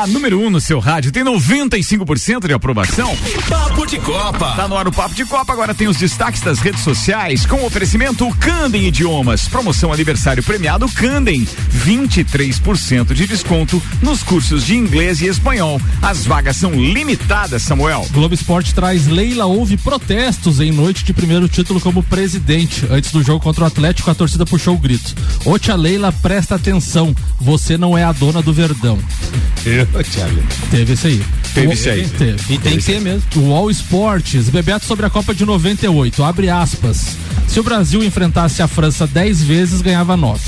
A 0.00 0.06
número 0.06 0.40
1 0.40 0.46
um 0.46 0.48
no 0.48 0.62
seu 0.62 0.78
rádio 0.78 1.12
tem 1.12 1.22
95% 1.22 2.46
de 2.46 2.54
aprovação. 2.54 3.14
Papo 3.46 3.86
de 3.86 3.98
Copa. 3.98 4.54
Tá 4.56 4.66
no 4.66 4.74
ar 4.74 4.88
o 4.88 4.92
Papo 4.92 5.14
de 5.14 5.26
Copa, 5.26 5.52
agora 5.52 5.74
tem 5.74 5.88
os 5.88 5.98
destaques 5.98 6.40
das 6.40 6.58
redes 6.58 6.80
sociais 6.80 7.44
com 7.44 7.66
oferecimento 7.66 8.26
Candem 8.36 8.86
Idiomas. 8.86 9.46
Promoção 9.46 9.92
aniversário 9.92 10.42
premiado 10.42 10.88
Candem. 10.88 11.46
23% 11.84 13.12
de 13.12 13.26
desconto 13.26 13.82
nos 14.00 14.22
cursos 14.22 14.64
de 14.64 14.74
inglês 14.74 15.20
e 15.20 15.26
espanhol. 15.26 15.78
As 16.00 16.24
vagas 16.24 16.56
são 16.56 16.72
limitadas, 16.72 17.60
Samuel. 17.60 18.06
Globo 18.10 18.32
Esporte 18.32 18.74
traz 18.74 19.06
Leila 19.06 19.44
houve 19.44 19.76
protestos 19.76 20.60
em 20.60 20.72
noite 20.72 21.04
de 21.04 21.12
primeiro 21.12 21.46
título 21.46 21.78
como 21.78 22.02
presidente. 22.02 22.86
Antes 22.90 23.12
do 23.12 23.22
jogo 23.22 23.44
contra 23.44 23.64
o 23.64 23.66
Atlético, 23.66 24.10
a 24.10 24.14
torcida 24.14 24.46
puxou 24.46 24.76
o 24.76 24.78
grito. 24.78 25.14
Ô 25.44 25.58
tia 25.58 25.76
Leila, 25.76 26.10
presta 26.10 26.54
atenção, 26.54 27.14
você 27.38 27.76
não 27.76 27.98
é 27.98 28.02
a 28.02 28.12
dona 28.12 28.40
do 28.40 28.54
Verdão. 28.54 28.98
Teve 30.70 30.92
esse 30.92 31.06
aí. 31.06 31.22
Teve 31.54 31.66
O- 31.68 31.72
esse 31.72 31.88
aí. 31.90 32.08
Teve. 32.08 32.54
E 32.54 32.58
tem 32.58 32.76
que 32.78 32.84
ter 32.84 33.00
mesmo. 33.00 33.22
O 33.36 33.52
All 33.54 33.70
Sports, 33.70 34.48
Bebeto 34.48 34.84
sobre 34.86 35.04
a 35.06 35.10
Copa 35.10 35.34
de 35.34 35.44
98, 35.44 36.22
abre 36.22 36.48
aspas. 36.48 37.16
Se 37.48 37.58
o 37.58 37.62
Brasil 37.62 38.02
enfrentasse 38.04 38.62
a 38.62 38.68
França 38.68 39.06
10 39.06 39.42
vezes, 39.42 39.80
ganhava 39.82 40.16
9. 40.16 40.40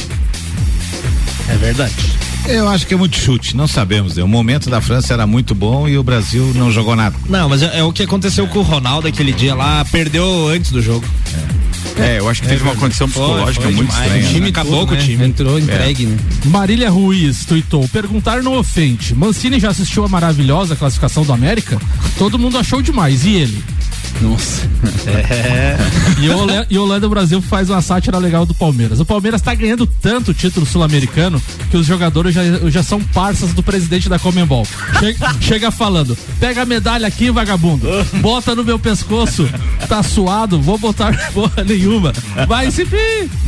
É 1.48 1.56
verdade. 1.56 1.94
Eu 2.46 2.68
acho 2.68 2.86
que 2.86 2.94
é 2.94 2.96
muito 2.96 3.16
chute, 3.16 3.56
não 3.56 3.66
sabemos. 3.68 4.16
né? 4.16 4.22
O 4.22 4.28
momento 4.28 4.68
da 4.70 4.80
França 4.80 5.12
era 5.12 5.26
muito 5.26 5.54
bom 5.54 5.88
e 5.88 5.96
o 5.96 6.02
Brasil 6.02 6.52
não 6.56 6.70
jogou 6.72 6.96
nada. 6.96 7.14
Não, 7.28 7.48
mas 7.48 7.62
é, 7.62 7.78
é 7.78 7.84
o 7.84 7.92
que 7.92 8.02
aconteceu 8.02 8.46
com 8.48 8.58
o 8.60 8.62
Ronaldo 8.62 9.06
aquele 9.06 9.32
dia 9.32 9.54
lá, 9.54 9.84
perdeu 9.84 10.48
antes 10.48 10.70
do 10.72 10.82
jogo. 10.82 11.04
É, 11.34 11.61
eu 12.18 12.28
acho 12.28 12.42
que 12.42 12.48
teve 12.48 12.62
uma 12.62 12.74
condição 12.76 13.08
psicológica 13.08 13.64
foi 13.64 13.72
muito 13.72 13.90
demais. 13.90 14.06
estranha. 14.06 14.24
O 14.24 14.28
time 14.28 14.40
né? 14.40 14.48
acabou 14.48 14.86
com 14.86 14.92
o 14.92 14.96
né? 14.96 15.02
time. 15.02 15.24
Entrou 15.24 15.58
entregue, 15.58 16.06
né? 16.06 16.16
Marília 16.46 16.90
Ruiz 16.90 17.44
tuitou: 17.44 17.86
perguntar 17.88 18.42
não 18.42 18.56
ofende. 18.58 19.14
Mancini 19.14 19.60
já 19.60 19.70
assistiu 19.70 20.04
a 20.04 20.08
maravilhosa 20.08 20.76
classificação 20.76 21.24
do 21.24 21.32
América? 21.32 21.78
Todo 22.18 22.38
mundo 22.38 22.58
achou 22.58 22.80
demais. 22.80 23.24
E 23.24 23.34
ele? 23.34 23.64
Nossa. 24.20 24.62
E, 26.20 26.28
o 26.28 26.36
Ole- 26.38 26.66
e 26.70 26.78
Holanda 26.78 27.08
Brasil 27.08 27.40
faz 27.42 27.68
uma 27.70 27.80
sátira 27.82 28.18
legal 28.18 28.46
do 28.46 28.54
Palmeiras. 28.54 29.00
O 29.00 29.04
Palmeiras 29.04 29.40
tá 29.42 29.54
ganhando 29.54 29.86
tanto 29.86 30.32
título 30.32 30.64
sul-americano 30.64 31.42
que 31.70 31.76
os 31.76 31.86
jogadores 31.86 32.34
já, 32.34 32.42
já 32.70 32.82
são 32.82 33.00
parças 33.02 33.52
do 33.52 33.62
presidente 33.62 34.08
da 34.08 34.18
Comembol. 34.18 34.66
Chega, 35.00 35.34
chega 35.40 35.70
falando: 35.70 36.16
pega 36.38 36.62
a 36.62 36.66
medalha 36.66 37.06
aqui, 37.06 37.30
vagabundo. 37.30 37.88
Bota 38.20 38.54
no 38.54 38.62
meu 38.64 38.78
pescoço. 38.78 39.48
Tá 39.88 40.02
suado, 40.02 40.60
vou 40.60 40.78
botar 40.78 41.12
porra 41.34 41.64
nenhuma. 41.64 42.12
Vai 42.46 42.70
se 42.70 42.86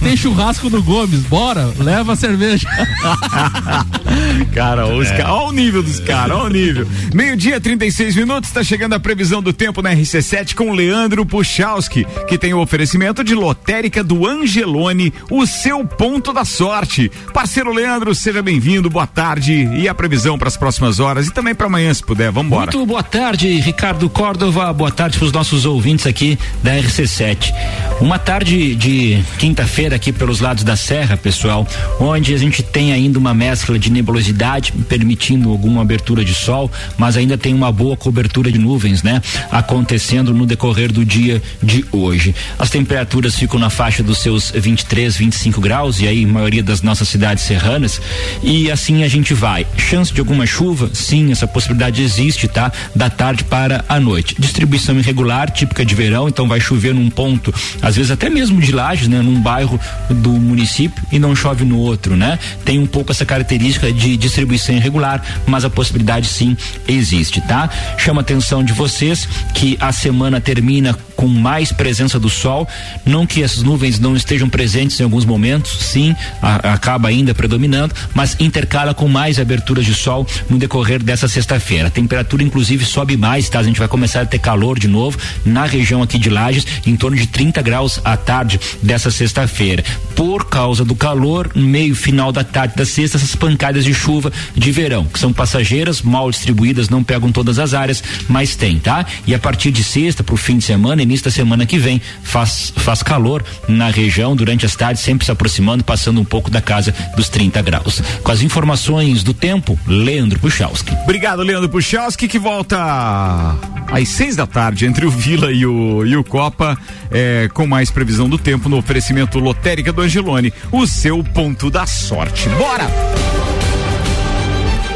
tem 0.01 0.17
churrasco 0.17 0.71
no 0.71 0.83
Gomes, 0.83 1.21
bora, 1.21 1.73
leva 1.79 2.15
a 2.15 2.17
cerveja. 2.17 2.67
Cara, 4.55 4.87
os 4.87 5.11
ca- 5.11 5.33
olha 5.33 5.49
o 5.49 5.53
nível 5.53 5.83
dos 5.83 5.99
caras, 6.01 6.37
olha 6.37 6.45
o 6.45 6.49
nível. 6.49 6.87
Meio-dia, 7.13 7.61
36 7.61 8.17
minutos, 8.17 8.51
está 8.51 8.63
chegando 8.63 8.93
a 8.95 9.01
previsão 9.01 9.43
do 9.43 9.53
tempo 9.53 9.83
na 9.83 9.91
RC7 9.95 10.44
com 10.53 10.73
Leandro 10.73 11.25
Puchalski, 11.25 12.05
que 12.27 12.37
tem 12.37 12.53
o 12.53 12.61
oferecimento 12.61 13.23
de 13.23 13.37
lotérica 13.37 14.03
do 14.03 14.27
Angelone, 14.27 15.13
o 15.31 15.47
seu 15.47 15.85
ponto 15.85 16.33
da 16.33 16.45
sorte. 16.45 17.09
Parceiro 17.33 17.73
Leandro, 17.73 18.13
seja 18.17 18.43
bem-vindo, 18.43 18.91
boa 18.91 19.07
tarde 19.07 19.71
e 19.77 19.89
a 19.89 19.95
previsão 19.95 20.37
para 20.37 20.49
as 20.49 20.57
próximas 20.57 20.99
horas 20.99 21.29
e 21.29 21.33
também 21.33 21.55
para 21.55 21.69
amanhã, 21.69 21.95
se 21.95 22.03
puder, 22.03 22.33
vambora. 22.33 22.73
Muito 22.73 22.85
boa 22.85 23.03
tarde, 23.03 23.61
Ricardo 23.61 24.11
Córdova. 24.11 24.73
Boa 24.73 24.91
tarde 24.91 25.19
para 25.19 25.27
os 25.27 25.33
nossos 25.33 25.65
ouvintes 25.65 26.07
aqui 26.07 26.37
da 26.63 26.73
RC7. 26.73 27.53
Uma 28.01 28.19
tarde 28.19 28.75
de 28.75 29.23
quinta-feira 29.39 29.95
aqui 29.95 30.13
pelos 30.13 30.41
lados 30.41 30.65
da 30.65 30.75
Serra, 30.75 31.17
pessoal, 31.17 31.67
onde 32.01 32.35
a 32.35 32.37
gente 32.37 32.63
tem 32.63 32.93
ainda 32.93 33.19
uma 33.19 33.33
mescla 33.33 33.79
de 33.79 33.91
nebulosidade, 33.91 34.73
permitindo 34.89 35.51
alguma 35.51 35.83
abertura 35.83 36.25
de 36.25 36.35
sol, 36.35 36.71
mas 36.99 37.17
ainda 37.17 37.39
tem 37.39 37.55
uma 37.55 37.71
boa 37.71 37.97
cobertura 37.97 38.51
de 38.51 38.59
nuvens, 38.59 39.03
né? 39.03 39.23
Acontecendo 39.51 40.34
no 40.35 40.47
decorrer 40.47 40.93
do 40.93 41.05
dia 41.05 41.43
de 41.63 41.85
hoje. 41.93 42.35
As 42.59 42.71
temperaturas 42.71 43.37
ficam 43.37 43.59
na 43.59 43.71
faixa 43.71 44.03
dos 44.03 44.19
seus 44.19 44.51
23, 44.51 45.17
25 45.17 45.61
graus, 45.61 46.01
e 46.01 46.09
aí, 46.09 46.27
maioria 46.27 46.63
das 46.63 46.83
nossas 46.83 47.09
cidades 47.09 47.45
serranas. 47.45 48.01
E 48.43 48.71
assim 48.71 49.03
a 49.03 49.09
gente 49.09 49.35
vai. 49.35 49.67
Chance 49.77 50.13
de 50.13 50.21
alguma 50.21 50.47
chuva? 50.47 50.91
Sim, 50.93 51.33
essa 51.33 51.47
possibilidade 51.47 52.03
existe, 52.03 52.49
tá? 52.49 52.73
Da 52.95 53.09
tarde 53.09 53.45
para 53.45 53.85
a 53.89 54.01
noite. 54.01 54.35
Distribuição 54.39 54.99
irregular, 54.99 55.51
típica 55.51 55.85
de 55.85 55.95
verão, 55.95 56.29
então 56.29 56.49
vai 56.49 56.61
chover 56.61 56.95
num 56.95 57.09
ponto, 57.09 57.55
às 57.81 57.97
vezes 57.97 58.11
até 58.11 58.29
mesmo 58.29 58.61
de 58.61 58.73
lajes, 58.73 59.09
né? 59.09 59.21
Num 59.23 59.41
bairro 59.41 59.79
do 60.11 60.31
município 60.31 61.03
e 61.13 61.19
não 61.19 61.35
chove 61.37 61.65
no 61.65 61.79
outro, 61.79 62.17
né? 62.17 62.39
Tem 62.65 62.79
um 62.79 62.87
pouco 62.87 63.13
essa 63.13 63.25
característica 63.25 63.93
de 63.93 64.17
distribuição 64.17 64.75
irregular, 64.75 65.23
mas 65.47 65.65
a 65.65 65.71
possibilidade 65.71 66.27
sim 66.27 66.57
existe, 66.89 67.41
tá? 67.43 67.69
Chama 67.99 68.21
a 68.21 68.23
atenção 68.23 68.65
de 68.65 68.73
vocês 68.73 69.29
que 69.55 69.77
a 69.81 69.93
semana 69.93 70.24
termina 70.41 70.97
com 71.25 71.29
mais 71.29 71.73
presença 71.73 72.21
do 72.21 72.29
sol, 72.29 72.69
não 73.07 73.27
que 73.27 73.43
essas 73.43 73.63
nuvens 73.63 73.99
não 73.99 74.15
estejam 74.15 74.47
presentes 74.47 75.01
em 75.01 75.05
alguns 75.05 75.25
momentos, 75.25 75.73
sim, 75.81 76.15
a- 76.43 76.75
acaba 76.75 77.09
ainda 77.09 77.35
predominando, 77.35 77.95
mas 78.13 78.37
intercala 78.39 78.93
com 78.93 79.09
mais 79.09 79.39
aberturas 79.39 79.87
de 79.87 79.95
sol 79.95 80.27
no 80.51 80.59
decorrer 80.59 81.03
dessa 81.03 81.27
sexta-feira. 81.27 81.89
A 81.89 81.91
temperatura 81.91 82.43
inclusive 82.43 82.85
sobe 82.85 83.17
mais, 83.17 83.49
tá? 83.49 83.61
A 83.61 83.63
gente 83.63 83.79
vai 83.79 83.89
começar 83.89 84.21
a 84.21 84.27
ter 84.27 84.39
calor 84.39 84.79
de 84.79 84.87
novo 84.87 85.17
na 85.47 85.65
região 85.65 86.03
aqui 86.03 86.19
de 86.19 86.29
Lages, 86.29 86.67
em 86.87 86.95
torno 86.95 87.17
de 87.17 87.27
30 87.27 87.63
graus 87.63 87.99
à 88.05 88.19
tarde 88.19 88.61
dessa 88.83 89.11
sexta-feira. 89.11 89.83
Por 90.15 90.45
causa 90.51 90.85
do 90.85 90.95
calor, 90.95 91.51
meio 91.55 91.95
final 91.95 92.33
da 92.33 92.45
tarde 92.45 92.75
da 92.77 92.85
sexta, 92.85 93.17
essas 93.17 93.35
pancadas 93.35 93.83
de 93.83 93.95
chuva 93.95 94.31
de 94.55 94.71
verão, 94.71 95.07
que 95.07 95.19
são 95.19 95.33
passageiras, 95.33 96.03
mal 96.03 96.31
distribuídas, 96.31 96.91
não 96.91 97.03
pegam 97.03 97.33
todas 97.33 97.59
as 97.59 97.73
áreas, 97.73 98.05
mas 98.29 98.55
tem, 98.57 98.79
tá? 98.79 99.07
E 99.27 99.35
a 99.35 99.39
partir 99.39 99.71
de 99.71 99.83
sexta 99.83 100.23
pro 100.23 100.37
fim 100.37 100.59
de 100.59 100.65
semana, 100.65 101.03
início 101.03 101.14
da 101.23 101.31
semana 101.31 101.67
que 101.67 101.79
vem, 101.79 102.01
faz, 102.23 102.73
faz 102.77 103.03
calor 103.03 103.45
na 103.69 103.89
região 103.89 104.35
durante 104.35 104.67
as 104.67 104.75
tardes, 104.75 105.03
sempre 105.03 105.25
se 105.25 105.31
aproximando, 105.31 105.85
passando 105.85 106.21
um 106.21 106.25
pouco 106.25 106.51
da 106.51 106.61
casa 106.61 106.95
dos 107.17 107.29
30 107.29 107.63
graus. 107.63 108.03
Com 108.23 108.33
as 108.33 108.43
informações 108.43 109.23
do 109.23 109.35
tempo, 109.35 109.79
Leandro 109.87 110.39
Puchalski. 110.39 110.93
Obrigado, 111.03 111.43
Leandro 111.43 111.69
Puchalski, 111.69 112.29
que 112.29 112.39
volta 112.39 113.57
às 113.91 114.09
seis 114.09 114.37
da 114.37 114.47
tarde 114.47 114.87
entre 114.87 115.07
o 115.07 115.11
Vila 115.11 115.53
e 115.53 115.67
o, 115.67 116.05
e 116.05 116.17
o 116.17 116.25
Copa, 116.25 116.79
é, 117.11 117.49
com 117.53 117.67
mais 117.67 117.91
previsão 117.91 118.29
do 118.29 118.39
tempo 118.39 118.69
no 118.69 118.77
oferecimento 118.79 119.39
Lotérica 119.39 119.93
do 119.93 120.01
Angelone, 120.01 120.53
o 120.73 120.87
seu 120.87 121.23
ponto 121.23 121.71
da 121.71 121.87
sorte. 121.87 122.49
Bora! 122.51 122.89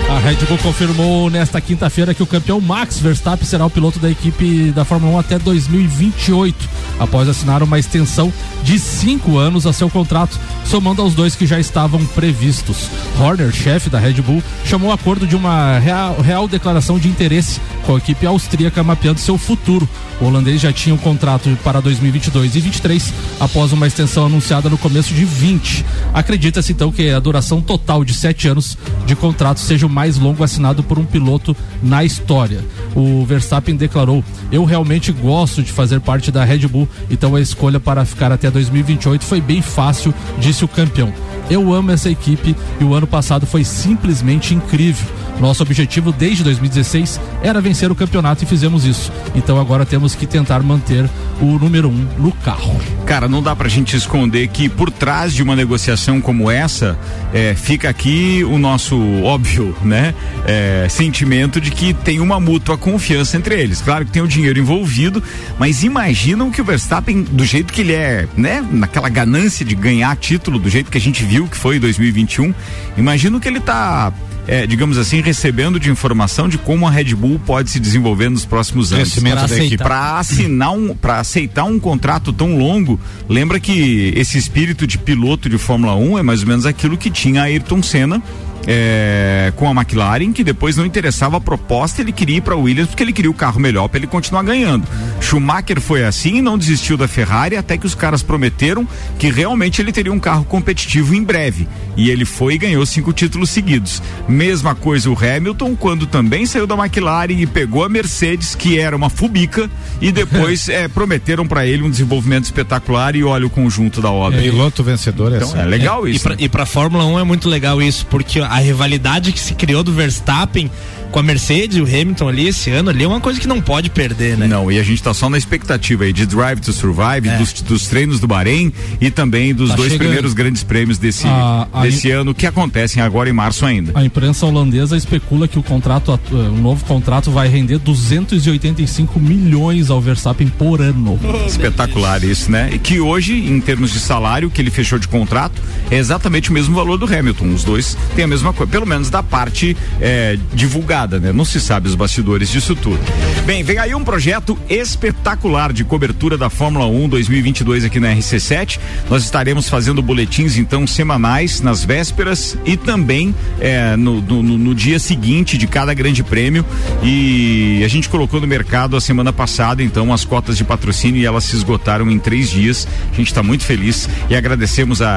A 0.08 0.18
Red 0.20 0.36
Bull 0.46 0.56
confirmou 0.58 1.28
nesta 1.28 1.60
quinta-feira 1.60 2.14
que 2.14 2.22
o 2.22 2.26
campeão 2.26 2.62
Max 2.62 2.98
Verstappen 2.98 3.46
será 3.46 3.66
o 3.66 3.70
piloto 3.70 3.98
da 3.98 4.10
equipe 4.10 4.72
da 4.72 4.82
Fórmula 4.82 5.16
1 5.16 5.18
até 5.18 5.38
2028, 5.38 6.56
após 6.98 7.28
assinar 7.28 7.62
uma 7.62 7.78
extensão 7.78 8.32
de 8.62 8.78
cinco 8.78 9.36
anos 9.36 9.66
a 9.66 9.72
seu 9.72 9.90
contrato, 9.90 10.40
somando 10.68 11.00
aos 11.00 11.14
dois 11.14 11.34
que 11.34 11.46
já 11.46 11.58
estavam 11.58 12.04
previstos. 12.06 12.90
Horner, 13.18 13.50
chefe 13.52 13.88
da 13.88 13.98
Red 13.98 14.20
Bull, 14.20 14.42
chamou 14.64 14.90
o 14.90 14.92
acordo 14.92 15.26
de 15.26 15.34
uma 15.34 15.78
real, 15.78 16.20
real 16.20 16.46
declaração 16.46 16.98
de 16.98 17.08
interesse 17.08 17.58
com 17.86 17.94
a 17.94 17.98
equipe 17.98 18.26
austríaca 18.26 18.84
mapeando 18.84 19.18
seu 19.18 19.38
futuro. 19.38 19.88
O 20.20 20.26
holandês 20.26 20.60
já 20.60 20.72
tinha 20.72 20.94
um 20.94 20.98
contrato 20.98 21.56
para 21.64 21.80
2022 21.80 22.56
e 22.56 22.60
23, 22.60 23.14
após 23.40 23.72
uma 23.72 23.86
extensão 23.86 24.26
anunciada 24.26 24.68
no 24.68 24.76
começo 24.76 25.14
de 25.14 25.24
20. 25.24 25.84
Acredita-se 26.12 26.72
então 26.72 26.92
que 26.92 27.08
a 27.08 27.20
duração 27.20 27.62
total 27.62 28.04
de 28.04 28.12
sete 28.12 28.46
anos 28.46 28.76
de 29.06 29.16
contrato 29.16 29.60
seja 29.60 29.86
o 29.86 29.90
mais 29.90 30.18
longo 30.18 30.44
assinado 30.44 30.82
por 30.82 30.98
um 30.98 31.04
piloto 31.04 31.56
na 31.82 32.04
história. 32.04 32.62
O 32.98 33.24
Verstappen 33.24 33.76
declarou: 33.76 34.24
Eu 34.50 34.64
realmente 34.64 35.12
gosto 35.12 35.62
de 35.62 35.70
fazer 35.70 36.00
parte 36.00 36.32
da 36.32 36.42
Red 36.42 36.66
Bull, 36.66 36.88
então 37.08 37.36
a 37.36 37.40
escolha 37.40 37.78
para 37.78 38.04
ficar 38.04 38.32
até 38.32 38.50
2028 38.50 39.24
foi 39.24 39.40
bem 39.40 39.62
fácil, 39.62 40.12
disse 40.40 40.64
o 40.64 40.68
campeão. 40.68 41.12
Eu 41.48 41.72
amo 41.72 41.92
essa 41.92 42.10
equipe 42.10 42.56
e 42.80 42.84
o 42.84 42.94
ano 42.94 43.06
passado 43.06 43.46
foi 43.46 43.62
simplesmente 43.62 44.52
incrível. 44.52 45.06
Nosso 45.40 45.62
objetivo 45.62 46.12
desde 46.12 46.42
2016 46.44 47.20
era 47.42 47.60
vencer 47.60 47.90
o 47.90 47.94
campeonato 47.94 48.44
e 48.44 48.46
fizemos 48.46 48.84
isso. 48.84 49.12
Então 49.34 49.60
agora 49.60 49.86
temos 49.86 50.14
que 50.14 50.26
tentar 50.26 50.62
manter 50.62 51.08
o 51.40 51.58
número 51.58 51.88
um 51.88 52.06
no 52.18 52.32
carro. 52.32 52.80
Cara, 53.06 53.28
não 53.28 53.42
dá 53.42 53.54
pra 53.54 53.68
gente 53.68 53.96
esconder 53.96 54.48
que 54.48 54.68
por 54.68 54.90
trás 54.90 55.32
de 55.32 55.42
uma 55.42 55.54
negociação 55.54 56.20
como 56.20 56.50
essa, 56.50 56.98
é, 57.32 57.54
fica 57.54 57.88
aqui 57.88 58.44
o 58.44 58.58
nosso 58.58 58.98
óbvio, 59.22 59.74
né? 59.82 60.14
é, 60.48 60.86
sentimento 60.88 61.60
de 61.60 61.70
que 61.70 61.92
tem 61.92 62.20
uma 62.20 62.40
mútua 62.40 62.78
confiança 62.78 63.36
entre 63.36 63.60
eles. 63.60 63.82
Claro 63.82 64.06
que 64.06 64.10
tem 64.10 64.22
o 64.22 64.26
dinheiro 64.26 64.58
envolvido, 64.58 65.22
mas 65.58 65.84
imaginam 65.84 66.50
que 66.50 66.60
o 66.60 66.64
Verstappen, 66.64 67.22
do 67.22 67.44
jeito 67.44 67.72
que 67.72 67.82
ele 67.82 67.92
é, 67.92 68.26
né? 68.34 68.64
Naquela 68.72 69.10
ganância 69.10 69.64
de 69.64 69.74
ganhar 69.74 70.16
título, 70.16 70.58
do 70.58 70.70
jeito 70.70 70.90
que 70.90 70.96
a 70.96 71.00
gente 71.00 71.22
viu 71.22 71.46
que 71.46 71.56
foi 71.56 71.76
em 71.76 71.80
2021, 71.80 72.54
imagino 72.96 73.38
que 73.38 73.46
ele 73.46 73.60
tá. 73.60 74.12
É, 74.48 74.66
digamos 74.66 74.98
assim, 74.98 75.20
recebendo 75.20 75.78
de 75.78 75.90
informação 75.90 76.48
de 76.48 76.56
como 76.58 76.86
a 76.88 76.90
Red 76.90 77.14
Bull 77.14 77.38
pode 77.46 77.70
se 77.70 77.78
desenvolver 77.78 78.28
nos 78.30 78.44
próximos 78.44 78.92
anos. 78.92 79.10
Crescimento 79.10 79.34
Pra 79.38 79.46
da 79.46 79.54
equipe. 79.56 79.64
aceitar- 79.66 79.84
Pra 79.86 80.18
assinar 80.18 80.72
um, 80.72 80.94
para 80.96 81.20
aceitar 81.20 81.64
um 81.64 81.78
contrato 81.78 82.32
tão 82.32 82.56
longo, 82.58 82.98
lembra 83.28 83.60
que 83.60 84.12
esse 84.16 84.36
espírito 84.38 84.86
de 84.86 84.98
piloto 84.98 85.48
de 85.48 85.58
Fórmula 85.58 85.94
1 85.94 86.18
é 86.18 86.22
mais 86.22 86.40
ou 86.40 86.48
menos 86.48 86.66
aquilo 86.66 86.96
que 86.96 87.10
tinha 87.10 87.42
Ayrton 87.42 87.82
Senna 87.82 88.22
é, 88.70 89.50
com 89.56 89.66
a 89.66 89.72
McLaren, 89.72 90.30
que 90.30 90.44
depois 90.44 90.76
não 90.76 90.84
interessava 90.84 91.38
a 91.38 91.40
proposta, 91.40 92.02
ele 92.02 92.12
queria 92.12 92.36
ir 92.36 92.40
para 92.42 92.54
Williams 92.54 92.90
porque 92.90 93.02
ele 93.02 93.14
queria 93.14 93.30
o 93.30 93.34
carro 93.34 93.58
melhor 93.58 93.88
para 93.88 93.98
ele 93.98 94.06
continuar 94.06 94.42
ganhando. 94.42 94.86
Schumacher 95.22 95.80
foi 95.80 96.04
assim 96.04 96.36
e 96.36 96.42
não 96.42 96.58
desistiu 96.58 96.96
da 96.98 97.08
Ferrari 97.08 97.56
até 97.56 97.78
que 97.78 97.86
os 97.86 97.94
caras 97.94 98.22
prometeram 98.22 98.86
que 99.18 99.30
realmente 99.30 99.80
ele 99.80 99.90
teria 99.90 100.12
um 100.12 100.20
carro 100.20 100.44
competitivo 100.44 101.14
em 101.14 101.22
breve. 101.24 101.66
E 101.96 102.10
ele 102.10 102.26
foi 102.26 102.54
e 102.54 102.58
ganhou 102.58 102.84
cinco 102.84 103.10
títulos 103.12 103.48
seguidos. 103.48 104.02
Mesma 104.28 104.74
coisa 104.74 105.10
o 105.10 105.16
Hamilton, 105.18 105.74
quando 105.74 106.06
também 106.06 106.44
saiu 106.44 106.66
da 106.66 106.76
McLaren 106.76 107.32
e 107.32 107.46
pegou 107.46 107.84
a 107.84 107.88
Mercedes, 107.88 108.54
que 108.54 108.78
era 108.78 108.94
uma 108.94 109.08
fubica, 109.08 109.70
e 110.00 110.12
depois 110.12 110.68
é, 110.68 110.88
prometeram 110.88 111.46
para 111.46 111.66
ele 111.66 111.82
um 111.82 111.90
desenvolvimento 111.90 112.44
espetacular 112.44 113.16
e 113.16 113.24
olha 113.24 113.46
o 113.46 113.50
conjunto 113.50 114.02
da 114.02 114.10
obra. 114.10 114.40
Piloto 114.40 114.84
vencedor 114.84 115.32
é 115.32 115.36
Então 115.36 115.48
assim. 115.48 115.58
é 115.58 115.64
legal 115.64 116.06
É, 116.06 116.10
isso. 116.10 116.20
E 116.20 116.22
pra, 116.22 116.36
né? 116.36 116.48
pra 116.48 116.66
Fórmula 116.66 117.06
1 117.06 117.18
é 117.20 117.24
muito 117.24 117.48
legal 117.48 117.80
isso, 117.80 118.04
porque 118.06 118.40
a 118.40 118.57
rivalidade 118.60 119.32
que 119.32 119.40
se 119.40 119.54
criou 119.54 119.82
do 119.82 119.92
Verstappen 119.92 120.70
com 121.10 121.18
a 121.20 121.22
Mercedes 121.22 121.78
e 121.78 121.80
o 121.80 121.84
Hamilton 121.86 122.28
ali 122.28 122.48
esse 122.48 122.70
ano 122.70 122.90
ali 122.90 123.02
é 123.02 123.08
uma 123.08 123.18
coisa 123.20 123.40
que 123.40 123.48
não 123.48 123.62
pode 123.62 123.88
perder, 123.88 124.36
né? 124.36 124.46
Não, 124.46 124.70
e 124.70 124.78
a 124.78 124.82
gente 124.82 125.02
tá 125.02 125.14
só 125.14 125.30
na 125.30 125.38
expectativa 125.38 126.04
aí 126.04 126.12
de 126.12 126.26
Drive 126.26 126.60
to 126.60 126.70
Survive, 126.70 127.30
dos, 127.38 127.52
dos 127.62 127.86
treinos 127.86 128.20
do 128.20 128.26
Bahrein 128.26 128.70
e 129.00 129.10
também 129.10 129.54
dos 129.54 129.70
Tá 129.70 129.76
dois 129.76 129.90
chegando. 129.92 130.04
primeiros 130.06 130.34
grandes 130.34 130.62
prêmios 130.62 130.98
desse, 130.98 131.26
Ah, 131.26 131.66
a 131.72 131.82
desse 131.82 132.10
ano 132.10 132.34
que 132.34 132.46
acontecem 132.46 133.02
agora 133.02 133.30
em 133.30 133.32
março 133.32 133.64
ainda. 133.64 133.92
A 133.94 134.04
imprensa 134.04 134.44
holandesa 134.44 134.98
especula 134.98 135.48
que 135.48 135.58
o 135.58 135.62
contrato, 135.62 136.20
eh, 136.30 136.34
o 136.34 136.56
novo 136.60 136.84
contrato 136.84 137.30
vai 137.30 137.48
render 137.48 137.78
285 137.78 139.18
milhões 139.18 139.88
ao 139.90 140.00
Verstappen 140.02 140.48
por 140.48 140.82
ano. 140.82 141.18
Espetacular 141.48 142.22
isso, 142.22 142.50
né? 142.50 142.68
E 142.72 142.78
que 142.78 143.00
hoje, 143.00 143.32
em 143.34 143.60
termos 143.62 143.92
de 143.92 143.98
salário 144.00 144.50
que 144.50 144.60
ele 144.60 144.70
fechou 144.70 144.98
de 144.98 145.08
contrato, 145.08 145.60
é 145.90 145.96
exatamente 145.96 146.50
o 146.50 146.52
mesmo 146.52 146.74
valor 146.74 146.98
do 146.98 147.06
Hamilton. 147.06 147.54
Os 147.54 147.64
dois 147.64 147.96
têm 148.14 148.24
a 148.24 148.28
mesma 148.28 148.47
coisa, 148.52 148.70
pelo 148.70 148.86
menos 148.86 149.10
da 149.10 149.22
parte 149.22 149.76
é, 150.00 150.38
divulgada, 150.54 151.18
né? 151.18 151.32
Não 151.32 151.44
se 151.44 151.60
sabe 151.60 151.88
os 151.88 151.94
bastidores 151.94 152.50
disso 152.50 152.74
tudo. 152.76 152.98
Bem, 153.46 153.62
vem 153.62 153.78
aí 153.78 153.94
um 153.94 154.04
projeto 154.04 154.58
espetacular 154.68 155.72
de 155.72 155.84
cobertura 155.84 156.36
da 156.36 156.50
Fórmula 156.50 156.86
1 156.86 157.08
2022 157.08 157.84
aqui 157.84 157.98
na 158.00 158.08
RC7. 158.14 158.78
Nós 159.08 159.22
estaremos 159.24 159.68
fazendo 159.68 160.02
boletins 160.02 160.56
então 160.56 160.86
semanais 160.86 161.60
nas 161.60 161.84
vésperas 161.84 162.56
e 162.64 162.76
também 162.76 163.34
é, 163.60 163.96
no, 163.96 164.20
no- 164.20 164.42
no- 164.42 164.58
no 164.58 164.74
dia 164.74 164.98
seguinte 164.98 165.56
de 165.56 165.66
cada 165.66 165.94
grande 165.94 166.22
prêmio. 166.22 166.64
E 167.02 167.82
a 167.84 167.88
gente 167.88 168.08
colocou 168.08 168.40
no 168.40 168.46
mercado 168.46 168.96
a 168.96 169.00
semana 169.00 169.32
passada 169.32 169.82
então 169.82 170.12
as 170.12 170.24
cotas 170.24 170.56
de 170.56 170.64
patrocínio 170.64 171.20
e 171.20 171.24
elas 171.26 171.44
se 171.44 171.56
esgotaram 171.56 172.10
em 172.10 172.18
três 172.18 172.50
dias. 172.50 172.86
A 173.12 173.16
gente 173.16 173.28
está 173.28 173.42
muito 173.42 173.64
feliz 173.64 174.08
e 174.28 174.36
agradecemos 174.36 175.00
a, 175.00 175.08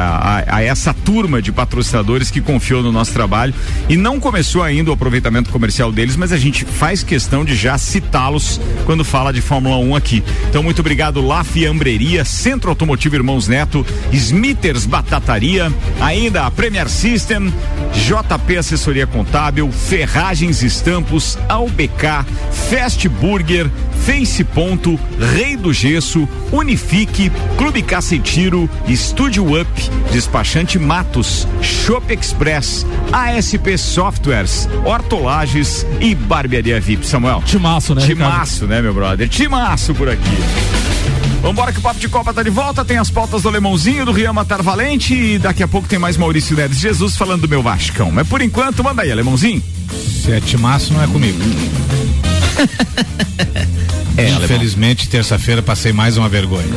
a- 0.47 0.55
a 0.57 0.61
essa 0.63 0.93
turma 0.93 1.41
de 1.41 1.51
patrocinadores 1.51 2.29
que 2.31 2.39
confiou 2.41 2.81
no 2.83 2.91
nosso 2.91 3.10
trabalho 3.11 3.53
e 3.89 3.95
não 3.95 4.19
começou 4.19 4.63
ainda 4.63 4.89
o 4.89 4.93
aproveitamento 4.93 5.49
comercial 5.49 5.91
deles, 5.91 6.15
mas 6.15 6.31
a 6.31 6.37
gente 6.37 6.65
faz 6.65 7.03
questão 7.03 7.45
de 7.45 7.55
já 7.55 7.77
citá-los 7.77 8.59
quando 8.85 9.03
fala 9.03 9.31
de 9.31 9.41
Fórmula 9.41 9.77
1 9.77 9.95
aqui. 9.95 10.23
Então, 10.49 10.63
muito 10.63 10.79
obrigado, 10.79 11.25
La 11.25 11.43
Fiambreria, 11.43 12.25
Centro 12.25 12.69
Automotivo 12.69 13.15
Irmãos 13.15 13.47
Neto, 13.47 13.85
Smithers 14.11 14.85
Batataria, 14.85 15.71
ainda 15.99 16.45
a 16.45 16.51
Premier 16.51 16.89
System, 16.89 17.53
JP 17.93 18.57
Assessoria 18.57 19.05
Contábil, 19.07 19.71
Ferragens 19.71 20.63
Estampos, 20.63 21.37
AUBK, 21.49 22.25
Fast 22.69 23.07
Burger, 23.09 23.69
Face 24.05 24.43
Ponto, 24.43 24.99
Rei 25.35 25.55
do 25.55 25.71
Gesso, 25.71 26.27
Unifique, 26.51 27.31
Clube 27.57 27.83
Caça 27.83 28.15
e 28.15 28.19
Tiro, 28.19 28.69
Estúdio 28.87 29.59
Up, 29.59 29.69
Despachante 30.11 30.79
Matos, 30.79 31.47
Shop 31.61 32.11
Express, 32.11 32.85
ASP 33.11 33.77
Softwares, 33.77 34.67
Hortolages 34.85 35.85
e 35.99 36.15
Barbearia 36.15 36.79
VIP. 36.79 37.05
Samuel. 37.05 37.41
Timaço, 37.45 37.95
né, 37.95 38.05
Timaço, 38.05 38.65
né, 38.65 38.81
meu 38.81 38.93
brother? 38.93 39.27
Timaço 39.27 39.93
por 39.93 40.09
aqui. 40.09 40.37
Vambora 41.41 41.71
que 41.71 41.79
o 41.79 41.81
Papo 41.81 41.99
de 41.99 42.07
Copa 42.07 42.33
tá 42.33 42.43
de 42.43 42.51
volta, 42.51 42.85
tem 42.85 42.97
as 42.97 43.09
pautas 43.09 43.41
do 43.41 43.49
Alemãozinho, 43.49 44.05
do 44.05 44.11
Rian 44.11 44.31
Matar 44.31 44.61
Valente 44.61 45.15
e 45.15 45.39
daqui 45.39 45.63
a 45.63 45.67
pouco 45.67 45.87
tem 45.87 45.97
mais 45.97 46.15
Maurício 46.15 46.55
Neves 46.55 46.77
Jesus 46.77 47.17
falando 47.17 47.41
do 47.41 47.49
meu 47.49 47.63
Vascão. 47.63 48.11
Mas 48.11 48.27
por 48.27 48.41
enquanto, 48.41 48.83
manda 48.83 49.01
aí, 49.01 49.11
Alemãozinho. 49.11 49.61
Se 50.23 50.31
é 50.31 50.39
timaço, 50.39 50.93
não 50.93 51.03
é 51.03 51.07
comigo. 51.07 51.39
É, 54.17 54.29
Infelizmente, 54.29 55.07
terça-feira 55.07 55.61
passei 55.61 55.93
mais 55.93 56.17
uma 56.17 56.27
vergonha. 56.27 56.67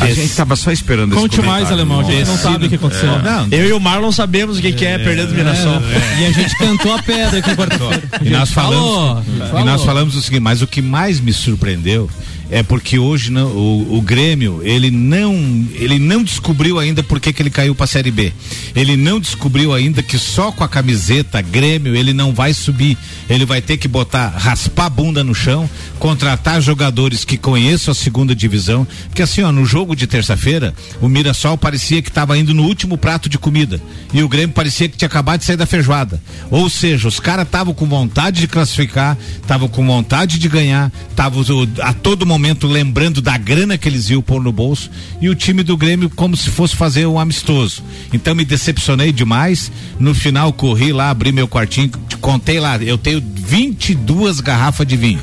a 0.00 0.06
gente 0.06 0.34
tava 0.34 0.56
só 0.56 0.70
esperando 0.70 1.14
Conte 1.14 1.40
mais, 1.42 1.70
alemão. 1.70 2.00
A 2.00 2.04
gente 2.04 2.26
não 2.26 2.38
sabe 2.38 2.66
o 2.66 2.68
que 2.68 2.76
aconteceu. 2.76 3.18
Não, 3.18 3.48
Eu 3.50 3.68
e 3.68 3.72
o 3.72 3.80
Marlon 3.80 4.10
sabemos 4.10 4.58
o 4.58 4.60
que, 4.62 4.72
que 4.72 4.84
é 4.84 4.98
perder 4.98 5.26
do 5.26 5.34
Mirassol. 5.34 5.80
E 6.18 6.26
a 6.26 6.32
gente 6.32 6.56
cantou 6.56 6.94
a 6.94 7.02
pedra 7.02 7.38
aqui 7.38 7.54
quarta-feira. 7.54 8.02
E 8.22 8.30
nós 8.30 8.50
falamos, 8.50 9.24
falou. 9.48 9.60
e 9.60 9.64
nós 9.64 9.84
falamos 9.84 10.16
o 10.16 10.22
seguinte, 10.22 10.40
mas 10.40 10.62
o 10.62 10.66
que 10.66 10.80
mais 10.80 11.20
me 11.20 11.32
surpreendeu 11.32 12.08
é 12.52 12.62
porque 12.62 12.98
hoje 12.98 13.30
não- 13.32 13.48
o, 13.48 13.96
o 13.96 14.02
Grêmio 14.02 14.60
ele 14.62 14.90
não 14.90 15.34
ele 15.74 15.98
não 15.98 16.22
descobriu 16.22 16.78
ainda 16.78 17.02
por 17.02 17.18
que, 17.18 17.32
que 17.32 17.40
ele 17.42 17.48
caiu 17.48 17.74
para 17.74 17.84
a 17.84 17.88
Série 17.88 18.10
B. 18.10 18.30
Ele 18.76 18.94
não 18.94 19.18
descobriu 19.18 19.72
ainda 19.72 20.02
que 20.02 20.18
só 20.18 20.52
com 20.52 20.62
a 20.62 20.68
camiseta 20.68 21.40
Grêmio 21.40 21.96
ele 21.96 22.12
não 22.12 22.34
vai 22.34 22.52
subir. 22.52 22.98
Ele 23.26 23.46
vai 23.46 23.62
ter 23.62 23.78
que 23.78 23.88
botar 23.88 24.28
raspar 24.28 24.84
a 24.84 24.90
bunda 24.90 25.24
no 25.24 25.34
chão, 25.34 25.68
contratar 25.98 26.60
jogadores 26.60 27.24
que 27.24 27.38
conheçam 27.38 27.92
a 27.92 27.94
segunda 27.94 28.34
divisão, 28.34 28.86
porque 29.08 29.22
assim 29.22 29.42
ó 29.42 29.50
no 29.50 29.64
jogo 29.64 29.96
de 29.96 30.06
terça-feira 30.06 30.74
o 31.00 31.08
Mirassol 31.08 31.56
parecia 31.56 32.02
que 32.02 32.10
estava 32.10 32.36
indo 32.36 32.52
no 32.52 32.64
último 32.64 32.98
prato 32.98 33.30
de 33.30 33.38
comida 33.38 33.80
e 34.12 34.22
o 34.22 34.28
Grêmio 34.28 34.54
parecia 34.54 34.90
que 34.90 34.96
tinha 34.98 35.06
acabado 35.06 35.40
de 35.40 35.46
sair 35.46 35.56
da 35.56 35.64
feijoada. 35.64 36.22
Ou 36.50 36.68
seja, 36.68 37.08
os 37.08 37.18
caras 37.18 37.46
estavam 37.46 37.72
com 37.72 37.86
vontade 37.86 38.40
de 38.40 38.46
classificar, 38.46 39.16
estavam 39.40 39.68
com 39.68 39.86
vontade 39.86 40.38
de 40.38 40.48
ganhar, 40.50 40.92
estavam 41.10 41.42
a 41.80 41.94
todo 41.94 42.26
momento 42.26 42.41
lembrando 42.66 43.20
da 43.20 43.36
grana 43.36 43.78
que 43.78 43.88
eles 43.88 44.10
iam 44.10 44.22
pôr 44.22 44.42
no 44.42 44.52
bolso 44.52 44.90
e 45.20 45.28
o 45.28 45.34
time 45.34 45.62
do 45.62 45.76
Grêmio 45.76 46.10
como 46.10 46.36
se 46.36 46.50
fosse 46.50 46.74
fazer 46.74 47.06
um 47.06 47.18
amistoso. 47.18 47.82
Então 48.12 48.34
me 48.34 48.44
decepcionei 48.44 49.12
demais. 49.12 49.70
No 49.98 50.14
final 50.14 50.52
corri 50.52 50.92
lá, 50.92 51.10
abri 51.10 51.32
meu 51.32 51.46
quartinho, 51.46 51.90
contei 52.20 52.58
lá, 52.58 52.76
eu 52.78 52.98
tenho 52.98 53.22
22 53.22 54.40
garrafas 54.40 54.86
de 54.86 54.96
vinho. 54.96 55.20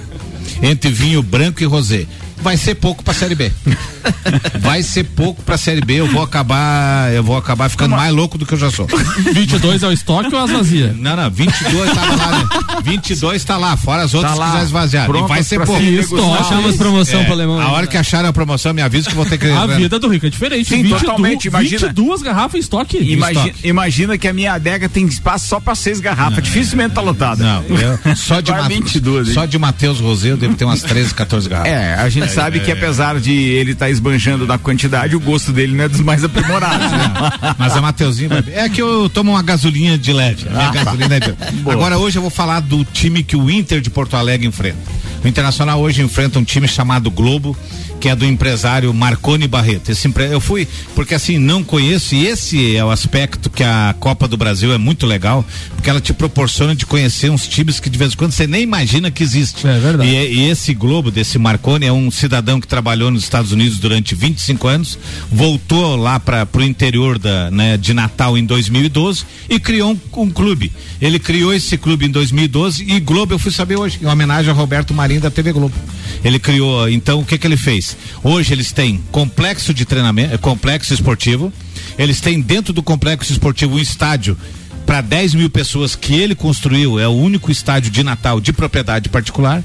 Entre 0.62 0.92
vinho 0.92 1.22
branco 1.22 1.64
e 1.64 1.66
rosé. 1.66 2.06
Vai 2.42 2.56
ser 2.58 2.76
pouco 2.76 3.04
pra 3.04 3.14
Série 3.14 3.36
B. 3.36 3.52
Vai 4.60 4.82
ser 4.84 5.04
pouco 5.04 5.42
pra 5.44 5.58
Série 5.58 5.82
B. 5.82 5.96
Eu 5.96 6.08
vou 6.08 6.22
acabar, 6.24 7.12
eu 7.14 7.24
vou 7.24 7.36
acabar 7.38 7.70
ficando 7.70 7.96
mais 7.96 8.14
louco 8.14 8.38
do 8.38 8.46
que 8.46 8.54
eu 8.54 8.58
já 8.58 8.72
sou. 8.72 8.88
22 9.34 9.84
é 9.84 9.88
o 9.88 9.92
estoque 9.92 10.34
ou 10.34 10.42
as 10.42 10.50
vazias? 10.50 10.96
Não, 10.96 11.16
não, 11.16 11.30
22 11.30 11.92
tá 11.94 12.02
lá, 12.06 12.40
né? 12.40 12.48
22 12.84 13.44
tá 13.44 13.58
lá, 13.58 13.76
fora 13.78 14.04
as 14.04 14.14
outras 14.14 14.34
Tá 14.34 14.38
lá, 14.40 14.46
que 14.48 14.52
quiser 14.54 14.66
esvaziar. 14.66 15.06
E 15.06 15.08
prontas 15.08 15.30
vai 15.30 15.44
ser 15.44 15.66
pouco. 15.66 15.82
Isso. 15.82 16.16
Achamos 16.34 16.76
promoção 16.78 17.22
É, 17.22 17.24
pro 17.26 17.34
alemão. 17.34 17.60
a 17.60 17.72
hora 17.72 17.88
que 17.88 17.98
acharem 17.98 18.30
a 18.30 18.34
promoção, 18.34 18.74
me 18.74 18.82
avisa 18.82 19.10
que 19.10 19.16
vou 19.16 19.26
ter 19.26 19.38
que. 19.38 19.48
A 19.50 19.66
vida 19.68 20.00
do 20.00 20.08
Rico 20.08 20.26
é 20.26 20.30
diferente. 20.30 20.70
Sim, 20.70 20.78
22, 20.84 21.02
totalmente, 21.02 21.46
imagina. 21.48 21.88
22 21.88 22.22
garrafas 22.22 22.56
em 22.56 22.60
estoque. 22.60 22.98
Imagina, 22.98 23.48
Estoque. 23.48 23.68
imagina 23.68 24.18
que 24.18 24.28
a 24.28 24.34
minha 24.34 24.54
adega 24.54 24.88
tem 24.88 25.06
espaço 25.06 25.48
só 25.48 25.60
pra 25.60 25.76
seis 25.76 26.00
garrafas. 26.00 26.44
Dificilmente 26.44 26.94
tá 26.96 27.02
lotada. 27.02 27.44
Não, 27.44 27.64
eu, 27.78 28.16
só 28.16 28.40
de, 28.40 28.52
Vai 28.52 28.62
Ma- 28.62 28.68
22, 28.68 29.28
hein? 29.30 29.34
só 29.34 29.46
de 29.46 29.58
Matheus 29.58 30.00
Rosé 30.00 30.32
eu 30.32 30.38
devo 30.38 30.56
ter 30.56 30.66
umas 30.66 30.82
13, 30.82 31.14
14 31.14 31.48
garrafas. 31.50 31.72
É, 31.72 31.96
a 31.96 32.08
gente 32.10 32.29
sabe 32.30 32.60
que 32.62 32.72
apesar 32.72 33.20
de 33.20 33.32
ele 33.34 33.72
estar 33.72 33.90
esbanjando 33.90 34.46
da 34.48 34.58
quantidade, 34.58 35.16
o 35.16 35.20
gosto 35.20 35.52
dele 35.52 35.76
não 35.76 35.84
é 35.86 35.90
dos 35.90 36.00
mais 36.02 36.24
aprimorados. 36.24 36.92
né? 36.92 37.14
Mas 37.58 37.76
a 37.76 37.82
Mateuzinho. 37.82 38.30
É 38.54 38.68
que 38.70 38.82
eu 38.82 39.10
tomo 39.10 39.32
uma 39.32 39.42
gasolina 39.44 39.98
de 39.98 40.14
leve. 40.14 40.46
Ah, 40.54 40.72
tá. 40.74 40.84
gasolina 40.84 41.16
é 41.16 41.20
de- 41.20 41.32
Boa. 41.62 41.76
Agora 41.76 41.98
hoje 41.98 42.18
eu 42.18 42.22
vou 42.22 42.32
falar 42.32 42.60
do 42.62 42.84
time 42.86 43.24
que 43.24 43.36
o 43.36 43.50
Inter 43.50 43.82
de 43.82 43.90
Porto 43.90 44.16
Alegre 44.16 44.48
enfrenta. 44.48 44.78
O 45.24 45.28
Internacional 45.28 45.80
hoje 45.82 46.02
enfrenta 46.02 46.40
um 46.40 46.44
time 46.44 46.68
chamado 46.68 47.12
Globo, 47.12 47.56
que 48.00 48.10
é 48.10 48.16
do 48.16 48.26
empresário 48.26 48.94
Marconi 48.94 49.48
Barreto. 49.48 49.92
Esse 49.92 50.08
empre... 50.08 50.26
Eu 50.32 50.40
fui, 50.40 50.68
porque 50.96 51.14
assim, 51.14 51.38
não 51.38 51.64
conheço, 51.64 52.16
e 52.16 52.26
esse 52.26 52.76
é 52.76 52.84
o 52.84 52.90
aspecto 52.90 53.50
que 53.50 53.64
a 53.64 53.96
Copa 54.00 54.28
do 54.28 54.38
Brasil 54.38 54.74
é 54.74 54.78
muito 54.78 55.06
legal, 55.06 55.46
porque 55.76 55.90
ela 55.90 56.00
te 56.00 56.14
proporciona 56.14 56.76
de 56.76 56.86
conhecer 56.86 57.30
uns 57.30 57.48
times 57.48 57.80
que 57.80 57.90
de 57.90 57.98
vez 57.98 58.14
em 58.14 58.16
quando 58.16 58.32
você 58.32 58.48
nem 58.48 58.62
imagina 58.62 59.12
que 59.12 59.24
existe. 59.24 59.68
É 59.68 59.80
verdade. 59.80 60.10
E, 60.10 60.40
e 60.40 60.50
esse 60.50 60.74
Globo, 60.74 61.12
desse 61.12 61.38
Marconi, 61.38 61.86
é 61.86 61.92
um 61.92 62.10
cidadão 62.10 62.60
que 62.60 62.68
trabalhou 62.68 63.12
nos 63.12 63.24
Estados 63.24 63.52
Unidos 63.52 63.80
durante 63.80 64.16
25 64.16 64.68
anos, 64.68 64.98
voltou 65.32 65.96
lá 65.96 66.20
para 66.20 66.48
o 66.54 66.62
interior 66.62 67.20
da, 67.20 67.52
né, 67.52 67.78
de 67.78 67.94
Natal 67.94 68.38
em 68.38 68.46
2012 68.46 69.24
e 69.50 69.60
criou 69.60 69.92
um, 69.92 70.22
um 70.22 70.30
clube. 70.30 70.72
Ele 71.02 71.20
criou 71.20 71.54
esse 71.54 71.78
clube 71.78 72.06
em 72.06 72.10
2012 72.10 72.84
e 72.88 73.00
Globo 73.00 73.34
eu 73.34 73.40
fui 73.40 73.52
saber 73.52 73.78
hoje, 73.78 74.00
em 74.02 74.06
homenagem 74.06 74.52
a 74.52 74.54
Roberto 74.54 74.94
Marinho 74.94 75.22
da 75.22 75.32
TV 75.32 75.52
Globo. 75.52 75.74
Ele 76.24 76.40
criou, 76.40 76.90
então 76.90 77.20
o 77.20 77.26
que 77.26 77.38
que 77.38 77.48
ele 77.48 77.58
fez? 77.58 77.89
Hoje 78.24 78.54
eles 78.54 78.72
têm 78.72 79.04
complexo 79.12 79.74
de 79.74 79.86
treinamento, 79.86 80.34
eh, 80.34 80.38
complexo 80.38 80.94
esportivo, 80.94 81.52
eles 81.98 82.22
têm 82.22 82.42
dentro 82.42 82.74
do 82.74 82.84
complexo 82.84 83.32
esportivo 83.32 83.76
um 83.76 83.80
estádio 83.80 84.38
para 84.86 85.02
10 85.02 85.36
mil 85.36 85.50
pessoas 85.50 85.96
que 85.96 86.16
ele 86.16 86.34
construiu, 86.34 87.00
é 87.00 87.08
o 87.08 87.12
único 87.12 87.52
estádio 87.52 87.92
de 87.92 88.04
Natal 88.04 88.42
de 88.42 88.52
propriedade 88.52 89.10
particular. 89.10 89.64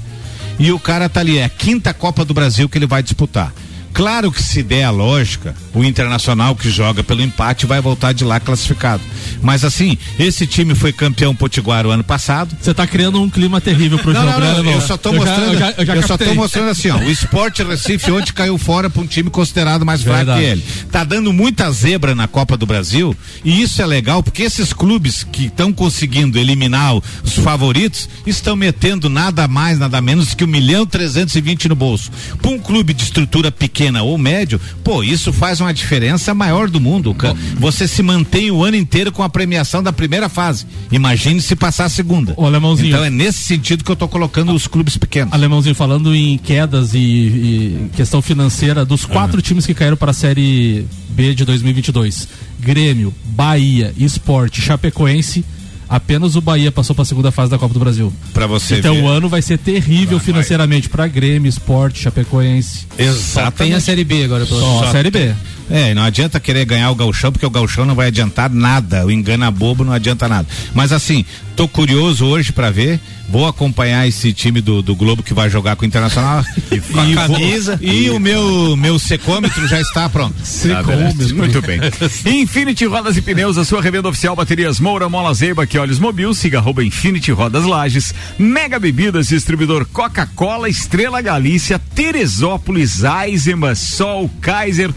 E 0.59 0.71
o 0.71 0.79
cara 0.79 1.09
tá 1.09 1.19
ali, 1.19 1.37
é 1.37 1.45
a 1.45 1.49
quinta 1.49 1.93
Copa 1.93 2.23
do 2.23 2.33
Brasil 2.33 2.69
que 2.69 2.77
ele 2.77 2.85
vai 2.85 3.03
disputar. 3.03 3.53
Claro 3.95 4.29
que 4.29 4.43
se 4.43 4.61
der 4.61 4.83
a 4.83 4.89
lógica, 4.91 5.55
o 5.73 5.81
Internacional 5.81 6.53
que 6.53 6.69
joga 6.69 7.01
pelo 7.01 7.21
empate 7.21 7.65
vai 7.65 7.79
voltar 7.79 8.11
de 8.11 8.25
lá 8.25 8.41
classificado. 8.41 9.01
Mas 9.41 9.63
assim, 9.63 9.97
esse 10.19 10.45
time 10.45 10.75
foi 10.75 10.91
campeão 10.91 11.33
potiguar 11.33 11.87
o 11.87 11.91
ano 11.91 12.03
passado. 12.03 12.53
Você 12.59 12.73
tá 12.73 12.85
criando 12.85 13.21
um 13.21 13.29
clima 13.29 13.61
terrível 13.61 13.97
pro 13.97 14.11
Não, 14.11 14.19
jogo, 14.21 14.33
não, 14.33 14.39
né, 14.41 14.45
não, 14.47 14.53
Alemão? 14.55 14.73
eu 14.73 14.81
só 14.81 14.99
já- 15.01 15.11
mostrando, 15.13 15.53
eu 15.53 15.59
já- 15.59 15.73
eu 15.77 15.85
já 15.85 15.95
eu 15.95 16.03
só 16.07 16.17
tô 16.17 16.35
mostrando 16.35 16.69
assim, 16.71 16.89
ó, 16.89 16.97
o 16.97 17.09
Sport 17.09 17.59
Recife 17.59 18.11
ontem 18.11 18.33
caiu 18.33 18.57
fora 18.57 18.89
para 18.89 19.01
um 19.01 19.07
time 19.07 19.29
considerado 19.29 19.85
mais 19.85 20.01
fraco 20.03 20.17
Verdade. 20.25 20.41
que 20.41 20.45
ele. 20.45 20.63
Tá 20.91 21.05
dando 21.05 21.31
muita 21.31 21.71
zebra 21.71 22.13
na 22.13 22.27
Copa 22.27 22.57
do 22.57 22.65
Brasil 22.65 23.15
e 23.45 23.61
isso 23.61 23.81
é 23.81 23.85
legal 23.85 24.21
porque 24.21 24.43
esses 24.43 24.73
clubes 24.73 25.23
que 25.23 25.45
estão 25.45 25.71
conseguindo 25.71 26.37
eliminar 26.37 26.97
o- 26.97 27.03
os 27.23 27.35
favoritos 27.35 28.09
estão 28.27 28.57
metendo 28.57 29.09
nada 29.09 29.47
mais, 29.47 29.79
nada 29.79 30.01
menos 30.01 30.33
que 30.33 30.43
um 30.43 30.47
milhão 30.47 30.85
trezentos 30.85 31.33
e 31.33 31.39
vinte 31.39 31.69
no 31.69 31.75
bolso. 31.75 32.11
Para 32.41 32.51
um 32.51 32.59
clube 32.59 32.93
de 32.93 33.03
estrutura 33.03 33.49
pequena 33.53 33.84
ou 34.03 34.17
médio, 34.17 34.59
pô, 34.83 35.03
isso 35.03 35.31
faz 35.33 35.59
uma 35.61 35.73
diferença 35.73 36.33
maior 36.33 36.69
do 36.69 36.79
mundo. 36.79 37.15
Você 37.57 37.87
se 37.87 38.01
mantém 38.03 38.51
o 38.51 38.63
ano 38.63 38.77
inteiro 38.77 39.11
com 39.11 39.23
a 39.23 39.29
premiação 39.29 39.81
da 39.81 39.91
primeira 39.93 40.29
fase. 40.29 40.65
Imagine 40.91 41.41
se 41.41 41.55
passar 41.55 41.85
a 41.85 41.89
segunda. 41.89 42.33
Ô, 42.37 42.45
Alemãozinho. 42.45 42.89
Então 42.89 43.03
é 43.03 43.09
nesse 43.09 43.39
sentido 43.39 43.83
que 43.83 43.91
eu 43.91 43.95
tô 43.95 44.07
colocando 44.07 44.53
os 44.53 44.67
clubes 44.67 44.97
pequenos. 44.97 45.33
Alemãozinho, 45.33 45.75
falando 45.75 46.15
em 46.15 46.37
quedas 46.37 46.93
e, 46.93 46.97
e 46.97 47.89
questão 47.95 48.21
financeira, 48.21 48.85
dos 48.85 49.05
quatro 49.05 49.41
times 49.41 49.65
que 49.65 49.73
caíram 49.73 49.97
para 49.97 50.11
a 50.11 50.13
Série 50.13 50.85
B 51.09 51.33
de 51.33 51.45
2022, 51.45 52.27
Grêmio, 52.59 53.13
Bahia, 53.25 53.93
Esporte, 53.97 54.61
Chapecoense, 54.61 55.45
apenas 55.89 56.35
o 56.35 56.41
Bahia 56.41 56.71
passou 56.71 56.95
para 56.95 57.03
a 57.03 57.05
segunda 57.05 57.31
fase 57.31 57.51
da 57.51 57.57
Copa 57.57 57.73
do 57.73 57.79
Brasil. 57.79 58.11
Pra 58.33 58.47
você 58.47 58.77
então 58.77 58.95
ver. 58.95 59.03
o 59.03 59.07
ano 59.07 59.29
vai 59.29 59.41
ser 59.41 59.57
terrível 59.57 60.19
financeiramente 60.19 60.89
para 60.89 61.07
Grêmio, 61.07 61.49
Esporte, 61.49 61.99
Chapecoense. 61.99 62.87
Exatamente. 62.97 63.57
tem 63.57 63.73
a 63.73 63.79
Série 63.79 64.03
B 64.03 64.23
agora 64.23 64.45
pela 64.45 64.59
Só 64.59 64.83
a 64.85 64.91
Série 64.91 65.11
B. 65.11 65.33
É, 65.69 65.91
e 65.91 65.93
não 65.93 66.03
adianta 66.03 66.39
querer 66.39 66.65
ganhar 66.65 66.91
o 66.91 66.95
gauchão, 66.95 67.31
porque 67.31 67.45
o 67.45 67.49
gauchão 67.49 67.85
não 67.85 67.95
vai 67.95 68.07
adiantar 68.07 68.49
nada. 68.49 69.05
O 69.05 69.11
engana 69.11 69.49
bobo 69.49 69.83
não 69.83 69.93
adianta 69.93 70.27
nada. 70.27 70.47
Mas 70.73 70.91
assim, 70.91 71.25
tô 71.55 71.67
curioso 71.67 72.25
hoje 72.25 72.51
pra 72.51 72.69
ver. 72.69 72.99
Vou 73.27 73.47
acompanhar 73.47 74.07
esse 74.07 74.31
time 74.31 74.61
do, 74.61 74.83
do 74.83 74.95
Globo 74.95 75.23
que 75.23 75.33
vai 75.33 75.49
jogar 75.49 75.75
com 75.75 75.81
o 75.83 75.87
Internacional. 75.87 76.43
e 76.71 76.79
Com 76.79 76.99
a 76.99 77.27
camisa. 77.27 77.79
e 77.81 78.09
o 78.11 78.19
meu, 78.19 78.75
meu 78.77 78.99
secômetro 78.99 79.67
já 79.67 79.81
está 79.81 80.07
pronto. 80.07 80.35
Tá, 80.75 80.81
beleza. 80.81 81.33
Muito 81.33 81.61
bem. 81.61 81.79
Infinity 82.41 82.85
Rodas 82.85 83.15
e 83.17 83.21
Pneus, 83.21 83.57
a 83.57 83.63
sua 83.63 83.81
revenda 83.81 84.09
oficial 84.09 84.35
baterias 84.35 84.79
Moura, 84.79 85.07
Mola 85.07 85.33
Zeiba, 85.33 85.65
que 85.65 85.77
olhos 85.77 85.99
mobil, 85.99 86.33
siga 86.33 86.57
arroba 86.57 86.83
Infinity 86.83 87.31
Rodas 87.31 87.63
Lages, 87.63 88.13
Mega 88.37 88.79
Bebidas, 88.79 89.27
distribuidor 89.27 89.85
Coca-Cola, 89.85 90.67
Estrela 90.67 91.21
Galícia, 91.21 91.79
Teresópolis, 91.93 93.01
Eisenbahn, 93.03 93.75
Sol, 93.75 94.29
Kaiser, 94.41 94.91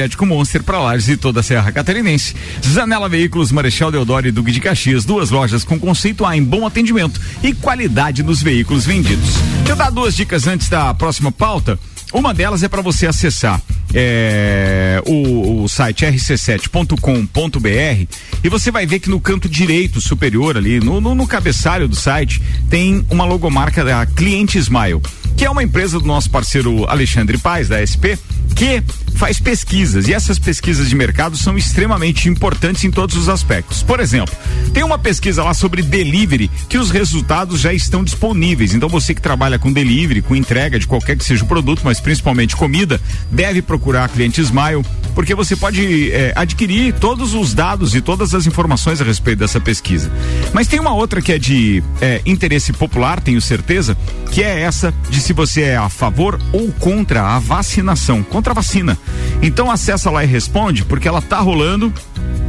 Energético 0.00 0.24
Monster 0.24 0.62
para 0.62 0.78
Lages 0.78 1.08
e 1.08 1.16
toda 1.16 1.40
a 1.40 1.42
Serra 1.42 1.70
Catarinense. 1.70 2.34
Zanela 2.64 3.08
Veículos, 3.08 3.52
Marechal 3.52 3.92
Deodoro 3.92 4.26
e 4.26 4.30
Duque 4.30 4.50
de 4.50 4.60
Caxias, 4.60 5.04
duas 5.04 5.30
lojas 5.30 5.62
com 5.62 5.78
conceito 5.78 6.24
A 6.24 6.34
em 6.34 6.42
bom 6.42 6.66
atendimento 6.66 7.20
e 7.42 7.52
qualidade 7.52 8.22
nos 8.22 8.42
veículos 8.42 8.86
vendidos. 8.86 9.34
Eu 9.68 9.76
dar 9.76 9.90
duas 9.90 10.16
dicas 10.16 10.46
antes 10.46 10.70
da 10.70 10.94
próxima 10.94 11.30
pauta. 11.30 11.78
Uma 12.12 12.32
delas 12.32 12.62
é 12.62 12.68
para 12.68 12.82
você 12.82 13.06
acessar 13.06 13.60
é, 13.94 15.02
o, 15.06 15.62
o 15.62 15.68
site 15.68 16.04
rc7.com.br 16.06 18.16
e 18.42 18.48
você 18.48 18.70
vai 18.70 18.86
ver 18.86 19.00
que 19.00 19.10
no 19.10 19.20
canto 19.20 19.48
direito 19.48 20.00
superior 20.00 20.56
ali, 20.56 20.80
no, 20.80 21.00
no, 21.00 21.14
no 21.14 21.26
cabeçalho 21.26 21.86
do 21.86 21.94
site, 21.94 22.40
tem 22.68 23.04
uma 23.10 23.24
logomarca 23.24 23.84
da 23.84 24.06
Cliente 24.06 24.58
Smile, 24.58 25.00
que 25.36 25.44
é 25.44 25.50
uma 25.50 25.62
empresa 25.62 25.98
do 25.98 26.06
nosso 26.06 26.30
parceiro 26.30 26.86
Alexandre 26.88 27.38
Paz, 27.38 27.68
da 27.68 27.84
SP, 27.84 28.18
que 28.54 28.82
faz 29.14 29.38
pesquisas 29.38 30.08
e 30.08 30.14
essas 30.14 30.38
pesquisas 30.38 30.88
de 30.88 30.94
mercado 30.94 31.36
são 31.36 31.56
extremamente 31.56 32.28
importantes 32.28 32.84
em 32.84 32.90
todos 32.90 33.16
os 33.16 33.28
aspectos. 33.28 33.82
Por 33.82 34.00
exemplo, 34.00 34.34
tem 34.72 34.82
uma 34.82 34.98
pesquisa 34.98 35.42
lá 35.42 35.52
sobre 35.52 35.82
delivery 35.82 36.50
que 36.68 36.78
os 36.78 36.90
resultados 36.90 37.60
já 37.60 37.72
estão 37.72 38.02
disponíveis. 38.02 38.72
Então 38.72 38.88
você 38.88 39.14
que 39.14 39.20
trabalha 39.20 39.58
com 39.58 39.72
delivery, 39.72 40.22
com 40.22 40.34
entrega 40.34 40.78
de 40.78 40.86
qualquer 40.86 41.16
que 41.16 41.24
seja 41.24 41.44
o 41.44 41.46
produto, 41.46 41.82
mas 41.84 42.00
principalmente 42.00 42.56
comida, 42.56 43.00
deve 43.30 43.60
procurar 43.60 44.04
a 44.04 44.08
cliente 44.08 44.40
Smile, 44.40 44.84
porque 45.14 45.34
você 45.34 45.54
pode 45.54 46.10
eh, 46.12 46.32
adquirir 46.34 46.94
todos 46.94 47.34
os 47.34 47.52
dados 47.52 47.94
e 47.94 48.00
todas 48.00 48.34
as 48.34 48.46
informações 48.46 49.00
a 49.00 49.04
respeito 49.04 49.40
dessa 49.40 49.60
pesquisa. 49.60 50.10
Mas 50.52 50.66
tem 50.66 50.80
uma 50.80 50.94
outra 50.94 51.20
que 51.20 51.32
é 51.32 51.38
de 51.38 51.82
eh, 52.00 52.22
interesse 52.24 52.72
popular, 52.72 53.20
tenho 53.20 53.40
certeza, 53.40 53.96
que 54.30 54.42
é 54.42 54.60
essa 54.60 54.94
de 55.10 55.19
se 55.20 55.32
você 55.32 55.62
é 55.62 55.76
a 55.76 55.88
favor 55.88 56.38
ou 56.52 56.72
contra 56.72 57.22
a 57.22 57.38
vacinação, 57.38 58.22
contra 58.22 58.52
a 58.52 58.54
vacina. 58.54 58.98
Então 59.42 59.70
acessa 59.70 60.10
lá 60.10 60.24
e 60.24 60.26
responde, 60.26 60.84
porque 60.84 61.08
ela 61.08 61.22
tá 61.22 61.38
rolando 61.40 61.92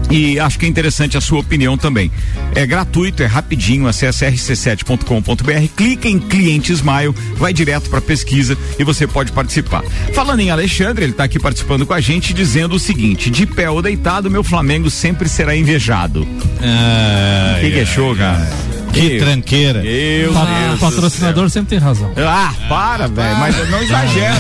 e 0.10 0.38
acho 0.40 0.60
que 0.60 0.66
é 0.66 0.70
interessante 0.70 1.18
a 1.18 1.22
sua 1.22 1.40
opinião 1.40 1.78
também. 1.78 2.12
É 2.54 2.66
gratuito, 2.66 3.24
é 3.24 3.26
rapidinho, 3.26 3.88
acesse 3.88 4.26
rc7.com.br, 4.26 5.68
clica 5.76 6.10
em 6.10 6.20
cliente 6.20 6.74
Smile, 6.74 7.16
vai 7.38 7.54
direto 7.54 7.90
para 7.90 8.02
pesquisa 8.02 8.58
e 8.78 8.84
você 8.84 9.08
pode 9.08 9.32
participar. 9.32 9.84
Falando 10.14 10.42
em 10.42 10.50
Alexandre, 10.50 11.06
ele 11.06 11.14
está 11.14 11.24
aqui 11.24 11.40
participando 11.40 11.86
com 11.86 11.94
a 11.94 12.02
gente 12.02 12.34
dizendo 12.34 12.76
o 12.76 12.80
seguinte: 12.80 13.30
de 13.30 13.46
pé 13.46 13.70
ou 13.70 13.82
deitado, 13.82 14.30
meu 14.30 14.44
Flamengo 14.44 14.90
sempre 14.90 15.30
será 15.30 15.56
invejado. 15.56 16.28
Ah, 16.62 17.58
que, 17.62 17.72
que 17.72 17.80
é 17.80 17.86
show, 17.86 18.16
cara? 18.16 18.71
Que 18.94 19.18
tranqueira. 19.20 19.82
Meu 19.82 20.34
Pa- 20.34 20.46
Deus. 20.46 20.72
do 20.72 20.78
patrocinador 20.80 21.50
sempre 21.50 21.70
tem 21.72 21.80
razão. 21.80 22.12
Ah, 22.18 22.54
para, 22.68 23.08
velho, 23.08 23.38
mas 23.38 23.70
não 23.70 23.82
exagera. 23.82 24.36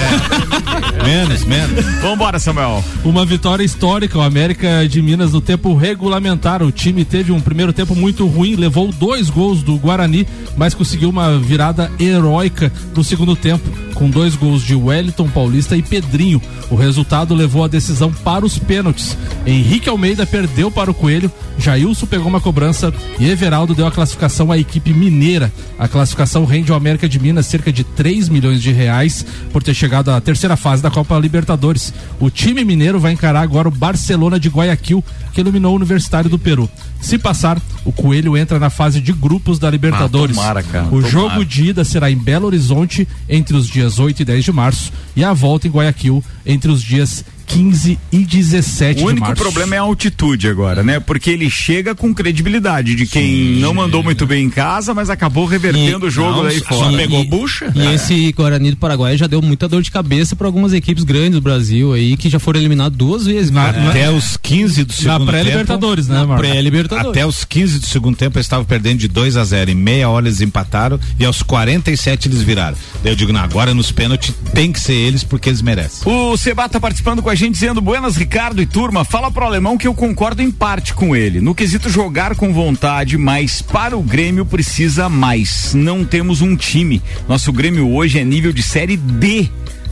menos, 1.06 1.43
menos. 1.45 1.86
Vambora, 2.02 2.39
Samuel. 2.39 2.84
Uma 3.04 3.26
vitória 3.26 3.64
histórica, 3.64 4.18
o 4.18 4.22
América 4.22 4.88
de 4.88 5.02
Minas 5.02 5.32
no 5.34 5.41
tempo 5.41 5.76
regulamentar. 5.76 6.62
O 6.62 6.72
time 6.72 7.04
teve 7.06 7.32
um 7.32 7.39
primeiro 7.41 7.72
tempo 7.74 7.95
muito 7.95 8.26
ruim, 8.28 8.56
levou 8.56 8.91
dois 8.91 9.30
gols 9.30 9.64
do 9.64 9.78
Guarani, 9.78 10.28
mas 10.58 10.74
conseguiu 10.74 11.10
uma 11.10 11.38
virada 11.38 11.89
heróica 11.99 12.72
no 12.95 13.04
segundo 13.04 13.36
tempo, 13.36 13.68
com 14.02 14.10
dois 14.10 14.36
gols 14.36 14.64
de 14.64 14.74
Wellington 14.74 15.30
Paulista 15.30 15.78
e 15.78 15.84
Pedrinho. 15.84 16.41
O 16.72 16.76
resultado 16.76 17.36
levou 17.36 17.64
a 17.64 17.68
decisão 17.68 18.12
para 18.12 18.43
os 18.43 18.58
pênaltis. 18.58 19.16
Henrique 19.45 19.88
Almeida 19.88 20.26
perdeu 20.26 20.72
para 20.72 20.89
o 20.89 20.93
Coelho, 20.93 21.32
Jailson 21.60 22.08
pegou 22.08 22.28
uma 22.28 22.41
cobrança 22.41 22.91
e 23.20 23.30
Everaldo 23.30 23.76
deu 23.76 23.86
a 23.86 23.91
classificação 23.91 24.52
à 24.52 24.58
equipe 24.58 24.91
mineira. 24.91 25.54
A 25.78 25.88
classificação 25.88 26.45
rende 26.45 26.72
ao 26.72 26.78
América 26.78 27.08
de 27.08 27.20
Minas 27.20 27.45
cerca 27.45 27.72
de 27.72 27.84
3 27.84 28.28
milhões 28.28 28.60
de 28.60 28.72
reais 28.72 29.24
por 29.54 29.62
ter 29.62 29.76
chegado 29.76 30.10
à 30.10 30.20
terceira 30.20 30.58
fase 30.58 30.82
da 30.82 30.89
Copa 30.89 31.20
Libertadores. 31.20 31.93
O 32.20 32.32
time 32.32 32.66
mineiro 32.66 32.99
vai 32.99 33.12
encarar 33.12 33.41
agora 33.41 33.68
o 33.68 33.72
Barcelona 33.72 34.39
de 34.39 34.49
Guayaquil, 34.49 35.04
que 35.32 35.41
eliminou 35.41 35.74
o 35.74 35.76
Universitário 35.76 36.28
do 36.30 36.39
Peru. 36.39 36.68
Se 36.99 37.20
passar, 37.20 37.62
o 37.86 37.91
Coelho 37.91 38.36
entra 38.36 38.58
na 38.58 38.70
fase 38.72 38.99
de 38.99 39.14
grupos 39.14 39.60
da 39.60 39.70
Libertadores. 39.70 40.38
Ah, 40.38 40.41
tomara, 40.41 40.64
cara, 40.64 40.86
o 40.86 40.89
tomara. 40.89 41.10
jogo 41.10 41.45
de 41.45 41.70
ida 41.70 41.84
será 41.84 42.10
em 42.10 42.18
Belo 42.18 42.47
Horizonte 42.47 43.08
entre 43.30 43.56
os 43.56 43.68
dias 43.68 43.91
8 44.00 44.22
e 44.22 44.26
10 44.26 44.46
de 44.46 44.52
março 44.52 44.92
e 45.16 45.24
a 45.24 45.34
volta 45.34 45.68
em 45.68 45.72
Guayaquil 45.72 46.24
entre 46.46 46.72
os 46.72 46.82
dias 46.82 47.24
15 47.54 47.99
e 48.12 48.18
17 48.20 48.93
O 48.99 49.04
de 49.04 49.10
único 49.10 49.28
março. 49.28 49.41
problema 49.43 49.76
é 49.76 49.78
a 49.78 49.82
altitude 49.82 50.47
agora, 50.47 50.84
né? 50.84 50.99
Porque 50.99 51.30
ele 51.30 51.49
chega 51.49 51.93
com 51.93 52.14
credibilidade 52.14 52.95
de 52.95 53.06
quem 53.06 53.58
não 53.60 53.74
mandou 53.74 54.02
muito 54.04 54.26
bem 54.26 54.45
em 54.45 54.49
casa, 54.49 54.93
mas 54.93 55.10
acabou 55.10 55.45
revertendo 55.45 56.06
o 56.06 56.10
jogo 56.10 56.38
Não, 56.38 56.43
daí 56.43 56.60
só 56.60 56.66
fora. 56.66 56.97
pegou 56.97 57.24
bucha? 57.26 57.72
E 57.76 57.93
esse 57.93 58.32
Guarani 58.32 58.72
do 58.72 58.78
Paraguai 58.78 59.18
já 59.18 59.28
deu 59.28 59.41
muita 59.41 59.68
dor 59.68 59.82
de 59.82 59.91
cabeça 59.91 60.36
para 60.36 60.47
algumas 60.47 60.72
equipes 60.74 61.04
grandes 61.04 61.34
do 61.34 61.41
Brasil 61.41 61.93
aí 61.93 62.16
que 62.16 62.30
já 62.30 62.39
foram 62.39 62.60
eliminadas 62.60 62.97
duas 62.97 63.26
vezes. 63.26 63.52
cara. 63.52 63.89
Até 63.89 64.10
os 64.10 64.38
15 64.38 64.84
do 64.86 64.93
segundo 64.93 65.26
pré-Libertadores, 65.26 66.08
tempo. 66.08 66.20
né, 66.20 66.26
Marcos? 66.26 66.47
Pré-Libertadores. 66.47 67.10
Até 67.12 67.26
os 67.26 67.43
15 67.43 67.80
do 67.80 67.86
segundo 67.86 68.16
tempo 68.16 68.38
eles 68.38 68.45
estavam 68.45 68.66
perdendo 68.66 68.99
de 68.99 69.08
2 69.08 69.36
a 69.38 69.43
0 69.43 69.72
Em 69.72 69.76
meia 69.76 70.08
hora 70.10 70.28
eles 70.28 70.39
empataram 70.41 70.99
e 71.20 71.26
aos 71.26 71.41
47 71.43 72.28
eles 72.30 72.41
viraram. 72.41 72.78
Daí 73.04 73.12
eu 73.12 73.16
digo, 73.16 73.34
não, 73.34 73.41
agora 73.41 73.74
nos 73.74 73.91
pênaltis 73.91 74.34
tem 74.54 74.72
que 74.72 74.80
ser 74.80 74.93
eles 74.93 75.24
porque 75.24 75.49
eles 75.49 75.62
merecem. 75.62 76.02
O 76.12 76.38
Seba 76.38 76.70
tá 76.70 76.80
participando 76.80 77.22
com 77.22 77.30
a 77.30 77.36
gente 77.36 77.41
dizendo 77.50 77.82
Buenas 77.82 78.18
Ricardo 78.18 78.62
e 78.62 78.66
turma, 78.66 79.06
fala 79.06 79.32
pro 79.32 79.46
alemão 79.46 79.78
que 79.78 79.88
eu 79.88 79.94
concordo 79.94 80.42
em 80.42 80.52
parte 80.52 80.94
com 80.94 81.16
ele. 81.16 81.39
No 81.39 81.56
quesito 81.56 81.89
jogar 81.89 82.36
com 82.36 82.54
vontade, 82.54 83.18
mas 83.18 83.62
para 83.62 83.98
o 83.98 84.04
Grêmio 84.04 84.46
precisa 84.46 85.08
mais. 85.08 85.74
Não 85.74 86.04
temos 86.04 86.42
um 86.42 86.56
time. 86.56 87.02
Nosso 87.28 87.54
Grêmio 87.54 87.89
hoje 87.89 88.20
é 88.20 88.24
nível 88.24 88.52
de 88.52 88.62
série 88.62 88.98
D. 88.98 89.50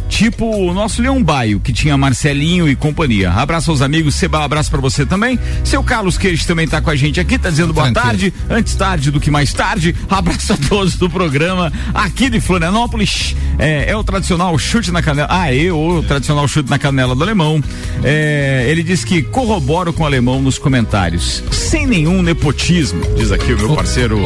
Tipo 0.10 0.46
o 0.46 0.74
nosso 0.74 1.02
Leão 1.02 1.24
Baio, 1.24 1.60
que 1.60 1.72
tinha 1.72 1.96
Marcelinho 1.96 2.68
e 2.68 2.76
companhia. 2.76 3.32
Abraço 3.32 3.70
aos 3.72 3.82
amigos, 3.82 4.16
Seba, 4.16 4.44
abraço 4.44 4.70
pra 4.70 4.82
você 4.82 5.06
também. 5.06 5.40
Seu 5.64 5.82
Carlos 5.84 6.18
Queijo 6.18 6.46
também 6.46 6.68
tá 6.68 6.82
com 6.82 6.90
a 6.90 6.96
gente 6.96 7.20
aqui, 7.20 7.38
tá 7.38 7.50
dizendo 7.50 7.72
boa 7.72 7.86
Tranquilo. 7.86 8.06
tarde, 8.06 8.34
antes 8.50 8.76
tarde 8.76 9.12
do 9.12 9.20
que 9.20 9.30
mais 9.32 9.54
tarde. 9.54 9.96
Abraço 10.10 10.54
a 10.54 10.58
todos 10.58 10.96
do 10.96 11.10
programa 11.10 11.72
aqui 11.94 12.30
de 12.30 12.42
Florianópolis. 12.42 13.36
É, 13.58 13.92
é 13.92 13.96
o 13.96 14.04
tradicional 14.04 14.58
chute 14.58 14.92
na 14.92 15.02
canela. 15.02 15.28
Ah, 15.32 15.54
eu, 15.54 15.80
o 15.80 16.04
tradicional 16.04 16.48
chute 16.48 16.70
na 16.70 16.80
canela 16.80 17.16
do 17.16 17.24
alemão. 17.24 17.64
É, 18.04 18.66
ele 18.68 18.82
diz 18.82 19.04
que 19.04 19.22
corroboro 19.22 19.94
com 19.94 20.04
o 20.04 20.06
alemão 20.06 20.42
nos 20.42 20.58
comentários. 20.58 21.44
Sem 21.52 21.86
nenhum 21.86 22.22
nepotismo, 22.22 23.02
diz 23.16 23.32
aqui 23.32 23.54
o 23.54 23.58
meu 23.58 23.76
parceiro 23.76 24.20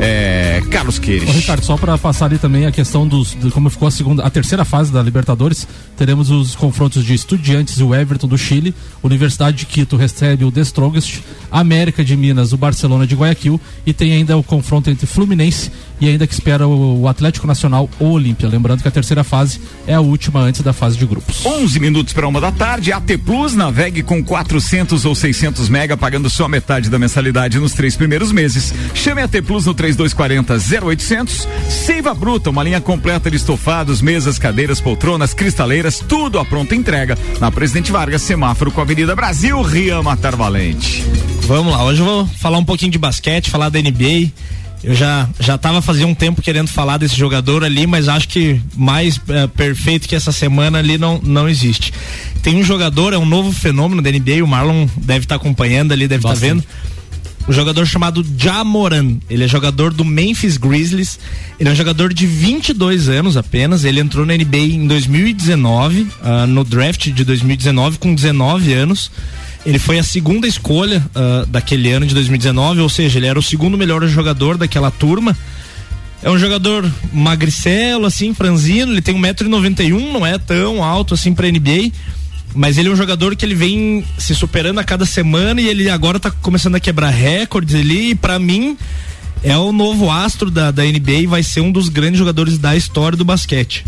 é, 0.00 0.62
Carlos 0.70 0.98
Queiroz. 0.98 1.30
Ô, 1.30 1.32
Ricardo, 1.32 1.64
só 1.64 1.76
para 1.76 1.96
passar 1.96 2.26
ali 2.26 2.38
também 2.38 2.66
a 2.66 2.72
questão 2.72 3.06
dos 3.06 3.36
de 3.38 3.50
como 3.50 3.70
ficou 3.70 3.86
a 3.86 3.90
segunda, 3.90 4.24
a 4.24 4.30
terceira 4.30 4.64
fase 4.64 4.92
da 4.92 5.00
Libertadores 5.00 5.27
Libertadores. 5.28 5.68
Teremos 5.96 6.30
os 6.30 6.54
confrontos 6.54 7.04
de 7.04 7.12
Estudiantes 7.12 7.78
e 7.78 7.82
o 7.82 7.94
Everton 7.94 8.26
do 8.26 8.38
Chile. 8.38 8.74
Universidade 9.02 9.58
de 9.58 9.66
Quito 9.66 9.96
recebe 9.96 10.44
o 10.44 10.52
The 10.52 10.62
Strongest. 10.62 11.22
América 11.50 12.04
de 12.04 12.16
Minas, 12.16 12.52
o 12.52 12.56
Barcelona 12.56 13.06
de 13.06 13.14
Guayaquil. 13.14 13.60
E 13.84 13.92
tem 13.92 14.12
ainda 14.12 14.36
o 14.36 14.42
confronto 14.42 14.88
entre 14.88 15.06
Fluminense 15.06 15.70
e 16.00 16.08
ainda 16.08 16.26
que 16.26 16.34
espera 16.34 16.66
o, 16.66 17.02
o 17.02 17.08
Atlético 17.08 17.46
Nacional 17.46 17.88
ou 17.98 18.12
Olímpia. 18.12 18.48
Lembrando 18.48 18.82
que 18.82 18.88
a 18.88 18.90
terceira 18.90 19.24
fase 19.24 19.60
é 19.86 19.94
a 19.94 20.00
última 20.00 20.40
antes 20.40 20.62
da 20.62 20.72
fase 20.72 20.96
de 20.96 21.06
grupos. 21.06 21.44
11 21.44 21.80
minutos 21.80 22.12
para 22.12 22.26
uma 22.26 22.40
da 22.40 22.52
tarde. 22.52 22.92
AT 22.92 23.18
Plus 23.24 23.54
navegue 23.54 24.02
com 24.02 24.22
400 24.22 25.04
ou 25.04 25.14
600 25.14 25.68
mega, 25.68 25.96
pagando 25.96 26.30
só 26.30 26.48
metade 26.48 26.90
da 26.90 26.98
mensalidade 26.98 27.58
nos 27.58 27.72
três 27.72 27.96
primeiros 27.96 28.32
meses. 28.32 28.72
Chame 28.94 29.20
a 29.20 29.24
AT 29.24 29.42
Plus 29.46 29.66
no 29.66 29.74
3240 29.74 30.54
0800. 30.86 31.48
Seiva 31.68 32.14
Bruta, 32.14 32.50
uma 32.50 32.62
linha 32.62 32.80
completa 32.80 33.30
de 33.30 33.36
estofados, 33.36 34.00
mesas, 34.00 34.38
cadeiras, 34.38 34.80
poltronas, 34.80 35.34
cristaleiras, 35.34 36.02
tudo 36.06 36.38
à 36.38 36.44
pronta 36.44 36.74
entrega. 36.74 37.18
Na 37.40 37.50
Presidente 37.50 37.92
Vargas, 37.92 38.22
semáforo 38.22 38.70
com 38.70 38.80
a 38.80 38.84
Avenida 38.84 39.14
Brasil, 39.14 39.60
Rian 39.62 40.02
Matar 40.02 40.36
Valente. 40.36 41.04
Vamos 41.42 41.72
lá, 41.72 41.82
hoje 41.84 42.02
eu 42.02 42.06
vou 42.06 42.26
falar 42.26 42.58
um 42.58 42.64
pouquinho 42.64 42.92
de 42.92 42.98
basquete, 42.98 43.50
falar 43.50 43.70
da 43.70 43.80
NBA. 43.80 44.30
Eu 44.82 44.94
já 44.94 45.28
já 45.40 45.58
tava 45.58 45.82
fazia 45.82 46.06
um 46.06 46.14
tempo 46.14 46.40
querendo 46.40 46.68
falar 46.68 46.98
desse 46.98 47.16
jogador 47.16 47.64
ali, 47.64 47.86
mas 47.86 48.08
acho 48.08 48.28
que 48.28 48.60
mais 48.76 49.20
eh, 49.28 49.46
perfeito 49.48 50.08
que 50.08 50.14
essa 50.14 50.30
semana 50.30 50.78
ali 50.78 50.96
não 50.96 51.20
não 51.22 51.48
existe. 51.48 51.92
Tem 52.42 52.56
um 52.56 52.62
jogador, 52.62 53.12
é 53.12 53.18
um 53.18 53.26
novo 53.26 53.50
fenômeno 53.50 54.00
da 54.00 54.10
NBA, 54.10 54.42
o 54.42 54.46
Marlon 54.46 54.86
deve 54.96 55.24
estar 55.24 55.34
acompanhando 55.34 55.92
ali, 55.92 56.06
deve 56.06 56.24
estar 56.24 56.38
vendo. 56.38 56.62
Um 57.48 57.52
jogador 57.52 57.86
chamado 57.86 58.24
Jamoran. 58.36 59.16
Ele 59.30 59.42
é 59.42 59.48
jogador 59.48 59.92
do 59.94 60.04
Memphis 60.04 60.58
Grizzlies. 60.58 61.18
Ele 61.58 61.70
é 61.70 61.72
um 61.72 61.74
jogador 61.74 62.12
de 62.12 62.26
22 62.26 63.08
anos 63.08 63.38
apenas. 63.38 63.84
Ele 63.84 64.00
entrou 64.00 64.26
na 64.26 64.36
NBA 64.36 64.58
em 64.58 64.86
2019, 64.86 66.08
ah, 66.22 66.46
no 66.46 66.62
draft 66.62 67.08
de 67.08 67.24
2019, 67.24 67.96
com 67.96 68.14
19 68.14 68.74
anos. 68.74 69.10
Ele 69.66 69.78
foi 69.78 69.98
a 69.98 70.02
segunda 70.02 70.46
escolha 70.46 71.04
ah, 71.14 71.44
daquele 71.48 71.90
ano 71.90 72.06
de 72.06 72.14
2019, 72.14 72.80
ou 72.80 72.88
seja, 72.88 73.18
ele 73.18 73.26
era 73.26 73.38
o 73.38 73.42
segundo 73.42 73.76
melhor 73.76 74.06
jogador 74.06 74.56
daquela 74.56 74.90
turma. 74.90 75.36
É 76.22 76.30
um 76.30 76.38
jogador 76.38 76.90
magricelo, 77.12 78.06
assim, 78.06 78.34
franzino, 78.34 78.92
ele 78.92 79.02
tem 79.02 79.14
1,91m, 79.14 80.12
não 80.12 80.26
é 80.26 80.36
tão 80.36 80.82
alto 80.82 81.14
assim 81.14 81.32
pra 81.32 81.48
NBA. 81.48 81.92
Mas 82.54 82.78
ele 82.78 82.88
é 82.88 82.92
um 82.92 82.96
jogador 82.96 83.36
que 83.36 83.44
ele 83.44 83.54
vem 83.54 84.04
se 84.16 84.34
superando 84.34 84.80
a 84.80 84.84
cada 84.84 85.04
semana 85.04 85.60
e 85.60 85.68
ele 85.68 85.88
agora 85.90 86.18
tá 86.18 86.30
começando 86.30 86.74
a 86.74 86.80
quebrar 86.80 87.10
recordes 87.10 87.74
ali. 87.74 88.10
E 88.10 88.14
pra 88.14 88.38
mim, 88.38 88.76
é 89.42 89.56
o 89.56 89.70
novo 89.70 90.10
astro 90.10 90.50
da, 90.50 90.70
da 90.70 90.82
NBA 90.82 91.12
e 91.12 91.26
vai 91.26 91.42
ser 91.42 91.60
um 91.60 91.70
dos 91.70 91.88
grandes 91.88 92.18
jogadores 92.18 92.58
da 92.58 92.74
história 92.74 93.16
do 93.16 93.24
basquete. 93.24 93.84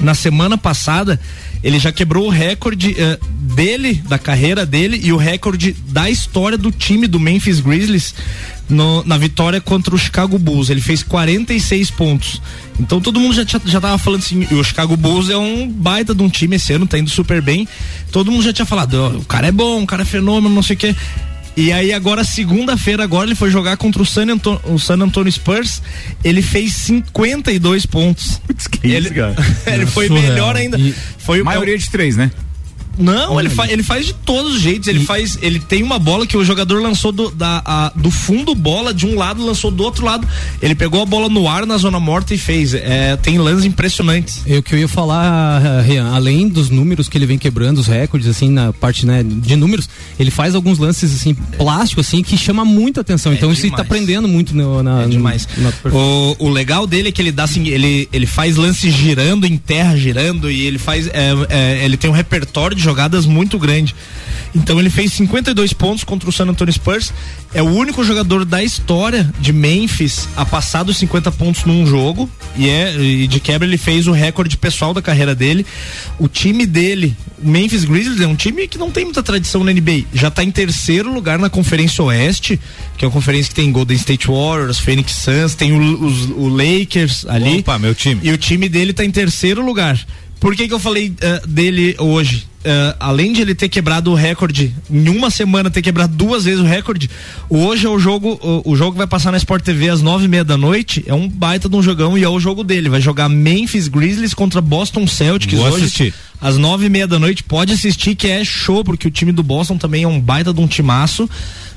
Na 0.00 0.14
semana 0.14 0.56
passada, 0.58 1.20
ele 1.62 1.78
já 1.78 1.92
quebrou 1.92 2.26
o 2.26 2.30
recorde 2.30 2.94
eh, 2.98 3.18
dele, 3.54 4.02
da 4.08 4.18
carreira 4.18 4.64
dele, 4.66 5.00
e 5.02 5.12
o 5.12 5.16
recorde 5.16 5.76
da 5.88 6.08
história 6.10 6.58
do 6.58 6.70
time 6.72 7.06
do 7.06 7.20
Memphis 7.20 7.60
Grizzlies 7.60 8.14
no- 8.68 9.04
na 9.04 9.16
vitória 9.18 9.60
contra 9.60 9.94
o 9.94 9.98
Chicago 9.98 10.38
Bulls. 10.38 10.70
Ele 10.70 10.80
fez 10.80 11.02
46 11.02 11.90
pontos. 11.90 12.40
Então 12.80 13.00
todo 13.00 13.20
mundo 13.20 13.34
já, 13.34 13.44
já 13.64 13.80
tava 13.80 13.98
falando 13.98 14.20
assim, 14.20 14.46
o 14.54 14.64
Chicago 14.64 14.96
Bulls 14.96 15.28
é 15.28 15.36
um 15.36 15.68
baita 15.68 16.14
de 16.14 16.22
um 16.22 16.28
time 16.28 16.56
esse 16.56 16.72
ano, 16.72 16.86
tá 16.86 16.98
indo 16.98 17.10
super 17.10 17.40
bem. 17.42 17.68
Todo 18.10 18.30
mundo 18.32 18.42
já 18.42 18.52
tinha 18.52 18.66
falado, 18.66 18.94
"Ó, 18.94 19.08
o 19.18 19.24
cara 19.24 19.46
é 19.48 19.52
bom, 19.52 19.82
o 19.82 19.86
cara 19.86 20.02
é 20.02 20.06
fenômeno, 20.06 20.54
não 20.54 20.62
sei 20.62 20.74
o 20.76 20.78
quê. 20.78 20.96
E 21.56 21.70
aí 21.70 21.92
agora, 21.92 22.24
segunda-feira, 22.24 23.04
agora 23.04 23.26
ele 23.28 23.34
foi 23.34 23.50
jogar 23.50 23.76
contra 23.76 24.00
o 24.02 24.06
San, 24.06 24.22
Anto 24.32 24.58
o 24.64 24.78
San 24.78 24.94
Antonio 24.94 25.30
Spurs. 25.30 25.82
Ele 26.24 26.40
fez 26.40 26.72
52 26.74 27.84
pontos. 27.86 28.40
ele, 28.82 29.10
ele 29.66 29.86
foi 29.86 30.06
Surreal. 30.08 30.28
melhor 30.32 30.56
ainda. 30.56 30.78
Foi 31.18 31.42
o- 31.42 31.44
Maioria 31.44 31.76
de 31.76 31.90
três, 31.90 32.16
né? 32.16 32.30
Não, 32.98 33.38
ele, 33.40 33.48
fa 33.48 33.70
ele 33.70 33.82
faz 33.82 34.06
de 34.06 34.12
todos 34.14 34.56
os 34.56 34.60
jeitos. 34.60 34.88
Ele 34.88 35.04
faz. 35.04 35.38
Ele 35.40 35.58
tem 35.58 35.82
uma 35.82 35.98
bola 35.98 36.26
que 36.26 36.36
o 36.36 36.44
jogador 36.44 36.80
lançou 36.82 37.10
do, 37.12 37.30
da, 37.30 37.62
a- 37.64 37.92
do 37.96 38.10
fundo 38.10 38.54
bola 38.54 38.92
de 38.92 39.06
um 39.06 39.16
lado, 39.16 39.44
lançou 39.44 39.70
do 39.70 39.82
outro 39.82 40.04
lado. 40.04 40.26
Ele 40.60 40.74
pegou 40.74 41.00
a 41.02 41.06
bola 41.06 41.28
no 41.28 41.48
ar 41.48 41.64
na 41.66 41.76
zona 41.78 41.98
morta 41.98 42.34
e 42.34 42.38
fez. 42.38 42.74
É, 42.74 43.16
tem 43.16 43.38
lances 43.38 43.64
impressionantes. 43.64 44.42
É 44.46 44.58
o 44.58 44.62
que 44.62 44.74
eu 44.74 44.78
ia 44.78 44.88
falar, 44.88 45.80
Rian, 45.82 46.12
além 46.12 46.48
dos 46.48 46.70
números 46.70 47.08
que 47.08 47.16
ele 47.18 47.26
vem 47.26 47.38
quebrando, 47.38 47.78
os 47.78 47.86
recordes, 47.86 48.28
assim, 48.28 48.50
na 48.50 48.72
parte 48.72 49.06
né, 49.06 49.22
de 49.24 49.56
números, 49.56 49.88
ele 50.18 50.30
faz 50.30 50.54
alguns 50.54 50.78
lances, 50.78 51.14
assim, 51.14 51.34
plásticos, 51.34 52.06
assim, 52.06 52.22
que 52.22 52.36
chama 52.36 52.64
muita 52.64 53.00
atenção. 53.00 53.32
então 53.32 53.50
isso 53.52 53.62
demais. 53.62 53.76
tá 53.76 53.82
aprendendo 53.82 54.28
muito 54.28 54.54
no, 54.54 54.82
na, 54.82 55.02
É 55.02 55.06
demais. 55.06 55.48
na- 55.56 55.72
O, 55.90 56.36
o 56.46 56.48
legal 56.48 56.86
dele 56.86 57.08
é 57.08 57.12
que 57.12 57.20
ele 57.22 57.32
dá 57.32 57.44
assim, 57.44 57.68
ele, 57.68 58.08
ele 58.12 58.26
faz 58.26 58.56
lances 58.56 58.92
girando 58.92 59.46
em 59.46 59.56
terra, 59.56 59.96
girando, 59.96 60.50
e 60.50 60.62
ele 60.66 60.78
faz. 60.78 61.06
é, 61.08 61.30
é, 61.48 61.84
ele 61.84 61.96
tem 61.96 62.10
um 62.10 62.14
repertório 62.14 62.76
de 62.76 62.81
jogadas 62.82 63.24
muito 63.26 63.58
grande. 63.58 63.94
Então 64.54 64.78
ele 64.78 64.90
fez 64.90 65.12
52 65.14 65.72
pontos 65.72 66.04
contra 66.04 66.28
o 66.28 66.32
San 66.32 66.46
Antonio 66.46 66.72
Spurs. 66.72 67.12
É 67.54 67.62
o 67.62 67.66
único 67.66 68.04
jogador 68.04 68.44
da 68.44 68.62
história 68.62 69.32
de 69.40 69.50
Memphis 69.52 70.28
a 70.36 70.44
passar 70.44 70.82
dos 70.82 70.98
50 70.98 71.32
pontos 71.32 71.64
num 71.64 71.86
jogo. 71.86 72.28
E, 72.56 72.68
é, 72.68 72.94
e 73.00 73.26
de 73.26 73.40
quebra 73.40 73.66
ele 73.66 73.78
fez 73.78 74.06
o 74.06 74.12
recorde 74.12 74.58
pessoal 74.58 74.92
da 74.92 75.00
carreira 75.00 75.34
dele. 75.34 75.64
O 76.18 76.28
time 76.28 76.66
dele, 76.66 77.16
o 77.42 77.48
Memphis 77.48 77.84
Grizzlies, 77.84 78.20
é 78.20 78.26
um 78.26 78.36
time 78.36 78.68
que 78.68 78.76
não 78.76 78.90
tem 78.90 79.04
muita 79.04 79.22
tradição 79.22 79.64
na 79.64 79.72
NBA. 79.72 80.04
Já 80.12 80.30
tá 80.30 80.44
em 80.44 80.50
terceiro 80.50 81.12
lugar 81.12 81.38
na 81.38 81.48
Conferência 81.48 82.04
Oeste, 82.04 82.60
que 82.98 83.04
é 83.06 83.08
uma 83.08 83.12
conferência 83.12 83.48
que 83.48 83.54
tem 83.54 83.72
Golden 83.72 83.96
State 83.96 84.26
Warriors, 84.26 84.78
Phoenix 84.78 85.12
Suns, 85.12 85.54
tem 85.54 85.72
o, 85.72 86.04
os- 86.04 86.28
o 86.30 86.48
Lakers 86.48 87.24
ali. 87.26 87.60
Opa, 87.60 87.78
meu 87.78 87.94
time. 87.94 88.20
E 88.22 88.30
o 88.30 88.36
time 88.36 88.68
dele 88.68 88.92
tá 88.92 89.02
em 89.02 89.10
terceiro 89.10 89.64
lugar. 89.64 89.98
Por 90.38 90.54
que 90.54 90.68
que 90.68 90.74
eu 90.74 90.78
falei 90.78 91.14
eh, 91.20 91.42
dele 91.48 91.94
hoje? 91.98 92.46
Eh, 92.64 92.96
além 93.00 93.32
de 93.32 93.40
ele 93.40 93.56
ter 93.56 93.68
quebrado 93.68 94.12
o 94.12 94.14
recorde, 94.14 94.72
em 94.88 95.08
uma 95.08 95.30
semana 95.30 95.68
ter 95.68 95.82
quebrado 95.82 96.14
duas 96.14 96.44
vezes 96.44 96.60
o 96.60 96.64
recorde, 96.64 97.10
hoje 97.50 97.86
é 97.86 97.90
o 97.90 97.98
jogo, 97.98 98.38
o, 98.40 98.72
o 98.72 98.76
jogo 98.76 98.96
vai 98.96 99.06
passar 99.06 99.32
na 99.32 99.36
Sport 99.36 99.64
TV 99.64 99.88
às 99.88 100.00
nove 100.00 100.26
e 100.26 100.28
meia 100.28 100.44
da 100.44 100.56
noite, 100.56 101.02
é 101.08 101.12
um 101.12 101.28
baita 101.28 101.68
de 101.68 101.74
um 101.74 101.82
jogão 101.82 102.16
e 102.16 102.22
é 102.22 102.28
o 102.28 102.38
jogo 102.38 102.62
dele, 102.62 102.88
vai 102.88 103.00
jogar 103.00 103.28
Memphis 103.28 103.88
Grizzlies 103.88 104.32
contra 104.32 104.60
Boston 104.60 105.08
Celtics 105.08 105.58
Vou 105.58 105.66
hoje, 105.66 105.86
assistir. 105.86 106.14
às 106.40 106.56
nove 106.56 106.86
e 106.86 106.88
meia 106.88 107.08
da 107.08 107.18
noite, 107.18 107.42
pode 107.42 107.72
assistir 107.72 108.14
que 108.14 108.28
é 108.28 108.44
show, 108.44 108.84
porque 108.84 109.08
o 109.08 109.10
time 109.10 109.32
do 109.32 109.42
Boston 109.42 109.76
também 109.76 110.04
é 110.04 110.08
um 110.08 110.20
baita 110.20 110.54
de 110.54 110.60
um 110.60 110.68
timaço, 110.68 111.28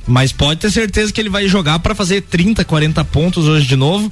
mas 0.06 0.32
pode 0.32 0.60
ter 0.60 0.70
certeza 0.70 1.12
que 1.12 1.20
ele 1.20 1.30
vai 1.30 1.48
jogar 1.48 1.80
para 1.80 1.96
fazer 1.96 2.22
30, 2.22 2.64
40 2.64 3.04
pontos 3.06 3.46
hoje 3.48 3.66
de 3.66 3.76
novo. 3.76 4.12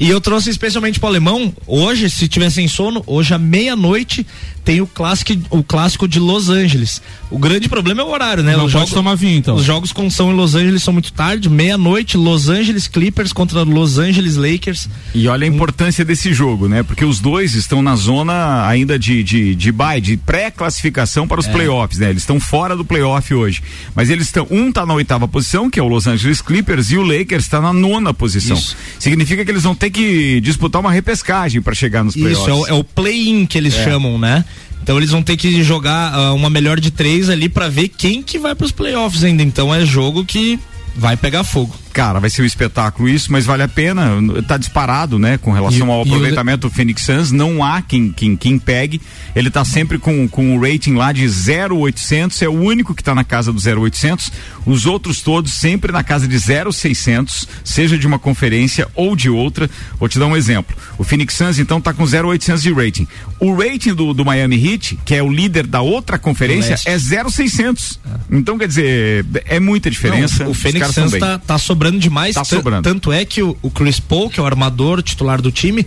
E 0.00 0.08
eu 0.08 0.20
trouxe 0.20 0.50
especialmente 0.50 0.98
pro 0.98 1.08
alemão, 1.08 1.54
hoje, 1.66 2.08
se 2.10 2.26
tiver 2.26 2.50
sem 2.50 2.66
sono, 2.66 3.02
hoje 3.06 3.34
à 3.34 3.38
meia-noite 3.38 4.26
tem 4.64 4.80
o 4.80 4.86
clássico, 4.86 5.32
o 5.50 5.62
clássico 5.62 6.06
de 6.06 6.18
Los 6.18 6.48
Angeles. 6.48 7.02
O 7.30 7.38
grande 7.38 7.68
problema 7.68 8.00
é 8.02 8.04
o 8.04 8.10
horário, 8.10 8.42
né? 8.42 8.52
Não 8.56 8.66
Os 8.66 8.72
pode 8.72 8.84
jogos- 8.84 8.90
tomar 8.94 9.14
vinho, 9.16 9.38
então. 9.38 9.54
Os 9.56 9.64
jogos 9.64 9.92
com 9.92 10.08
são 10.10 10.30
em 10.30 10.34
Los 10.36 10.54
Angeles 10.54 10.82
são 10.82 10.92
muito 10.92 11.12
tarde, 11.12 11.48
meia-noite, 11.48 12.16
Los 12.16 12.48
Angeles 12.48 12.86
Clippers 12.86 13.32
contra 13.32 13.62
Los 13.62 13.98
Angeles 13.98 14.36
Lakers. 14.36 14.88
E 15.14 15.26
olha 15.28 15.44
a 15.44 15.48
importância 15.48 16.04
desse 16.04 16.32
jogo, 16.32 16.68
né? 16.68 16.82
Porque 16.82 17.04
os 17.04 17.18
dois 17.20 17.54
estão 17.54 17.82
na 17.82 17.96
zona 17.96 18.66
ainda 18.66 18.98
de, 18.98 19.22
de, 19.22 19.54
de 19.54 19.72
bye, 19.72 20.00
de 20.00 20.16
pré-classificação 20.16 21.26
para 21.26 21.40
os 21.40 21.46
É. 21.48 21.52
playoffs, 21.52 21.98
né? 21.98 22.10
Eles 22.10 22.22
estão 22.22 22.38
fora 22.38 22.76
do 22.76 22.84
playoff 22.84 23.34
hoje. 23.34 23.62
Mas 23.94 24.10
eles 24.10 24.26
estão. 24.26 24.46
Um 24.50 24.70
tá 24.70 24.84
na 24.86 24.94
oitava 24.94 25.26
posição, 25.26 25.68
que 25.70 25.80
é 25.80 25.82
o 25.82 25.88
Los 25.88 26.06
Angeles 26.06 26.40
Clippers, 26.40 26.90
e 26.90 26.96
o 26.98 27.02
Lakers 27.02 27.44
está 27.44 27.60
na 27.60 27.72
nona 27.72 28.12
posição. 28.14 28.56
Isso. 28.56 28.76
Significa 28.98 29.44
que 29.44 29.50
eles 29.50 29.62
vão 29.62 29.74
ter 29.74 29.90
que 29.90 30.40
disputar 30.40 30.80
uma 30.80 30.92
repescagem 30.92 31.60
para 31.62 31.74
chegar 31.74 32.04
nos 32.04 32.14
playoffs. 32.14 32.40
Isso, 32.42 32.50
é 32.50 32.72
o, 32.72 32.76
é 32.76 32.80
o 32.80 32.84
play-in 32.84 33.46
que 33.46 33.56
eles 33.58 33.74
É. 33.74 33.84
chamam, 33.84 34.18
né? 34.18 34.44
Então 34.82 34.96
eles 34.96 35.10
vão 35.10 35.22
ter 35.22 35.36
que 35.36 35.62
jogar 35.62 36.12
ah, 36.12 36.32
uma 36.32 36.50
melhor 36.50 36.80
de 36.80 36.90
três 36.90 37.30
ali 37.30 37.48
pra 37.48 37.68
ver 37.68 37.88
quem 37.88 38.22
que 38.22 38.38
vai 38.38 38.54
pros 38.54 38.72
playoffs 38.72 39.22
ainda. 39.22 39.42
Então 39.42 39.74
é 39.74 39.86
jogo 39.86 40.24
que 40.24 40.58
vai 40.96 41.16
pegar 41.16 41.44
fogo. 41.44 41.74
Cara, 41.92 42.18
vai 42.18 42.30
ser 42.30 42.40
um 42.40 42.46
espetáculo 42.46 43.06
isso, 43.06 43.30
mas 43.30 43.44
vale 43.44 43.62
a 43.62 43.68
pena. 43.68 44.12
Tá 44.48 44.56
disparado, 44.56 45.18
né? 45.18 45.36
Com 45.36 45.52
relação 45.52 45.86
E- 45.88 45.90
ao 45.90 45.98
e 45.98 45.98
o- 45.98 46.02
aproveitamento 46.14 46.66
do 46.68 46.70
Phoenix 46.74 47.02
Suns. 47.02 47.30
Não 47.30 47.62
há 47.62 47.82
quem, 47.82 48.10
quem, 48.10 48.34
quem 48.34 48.58
pegue. 48.58 48.98
Ele 49.36 49.50
tá 49.50 49.62
sempre 49.62 49.98
com, 49.98 50.26
com 50.26 50.56
o 50.56 50.60
rating 50.62 50.94
lá 50.94 51.12
de 51.12 51.28
0,800. 51.28 52.40
É 52.40 52.48
o 52.48 52.52
único 52.52 52.94
que 52.94 53.04
tá 53.04 53.14
na 53.14 53.24
casa 53.24 53.52
do 53.52 53.60
0,800. 53.60 54.32
Os 54.64 54.86
outros 54.86 55.20
todos 55.20 55.52
sempre 55.52 55.92
na 55.92 56.02
casa 56.02 56.26
de 56.26 56.38
0,600, 56.38 57.46
seja 57.62 57.98
de 57.98 58.06
uma 58.06 58.18
conferência 58.18 58.88
ou 58.94 59.14
de 59.14 59.28
outra. 59.28 59.68
Vou 59.98 60.08
te 60.08 60.18
dar 60.18 60.26
um 60.26 60.36
exemplo. 60.36 60.74
O 60.96 61.04
Phoenix 61.04 61.34
Suns, 61.34 61.58
então, 61.58 61.78
tá 61.78 61.92
com 61.92 62.06
0,800 62.06 62.62
de 62.62 62.72
rating. 62.72 63.06
O 63.38 63.54
rating 63.54 63.92
do, 63.94 64.14
do 64.14 64.24
Miami 64.24 64.56
Heat, 64.72 64.98
que 65.04 65.14
é 65.14 65.22
o 65.22 65.30
líder 65.30 65.66
da 65.66 65.82
outra 65.82 66.18
conferência, 66.18 66.74
é 66.86 66.96
0,600. 66.98 68.00
Então, 68.30 68.56
quer 68.56 68.66
dizer, 68.68 69.26
é 69.44 69.60
muita 69.60 69.90
diferença. 69.90 70.44
Não, 70.44 70.52
o 70.52 70.54
Phoenix 70.54 70.81
caras 70.82 70.94
Suns 70.94 71.20
tá, 71.20 71.38
tá 71.38 71.58
sobrando 71.58 71.98
demais. 71.98 72.34
Tá 72.34 72.44
sobrando. 72.44 72.82
Tanto 72.82 73.12
é 73.12 73.24
que 73.24 73.42
o, 73.42 73.56
o 73.62 73.70
Chris 73.70 74.00
Paul, 74.00 74.28
que 74.28 74.38
é 74.38 74.42
o 74.42 74.46
armador 74.46 75.02
titular 75.02 75.40
do 75.40 75.50
time, 75.50 75.86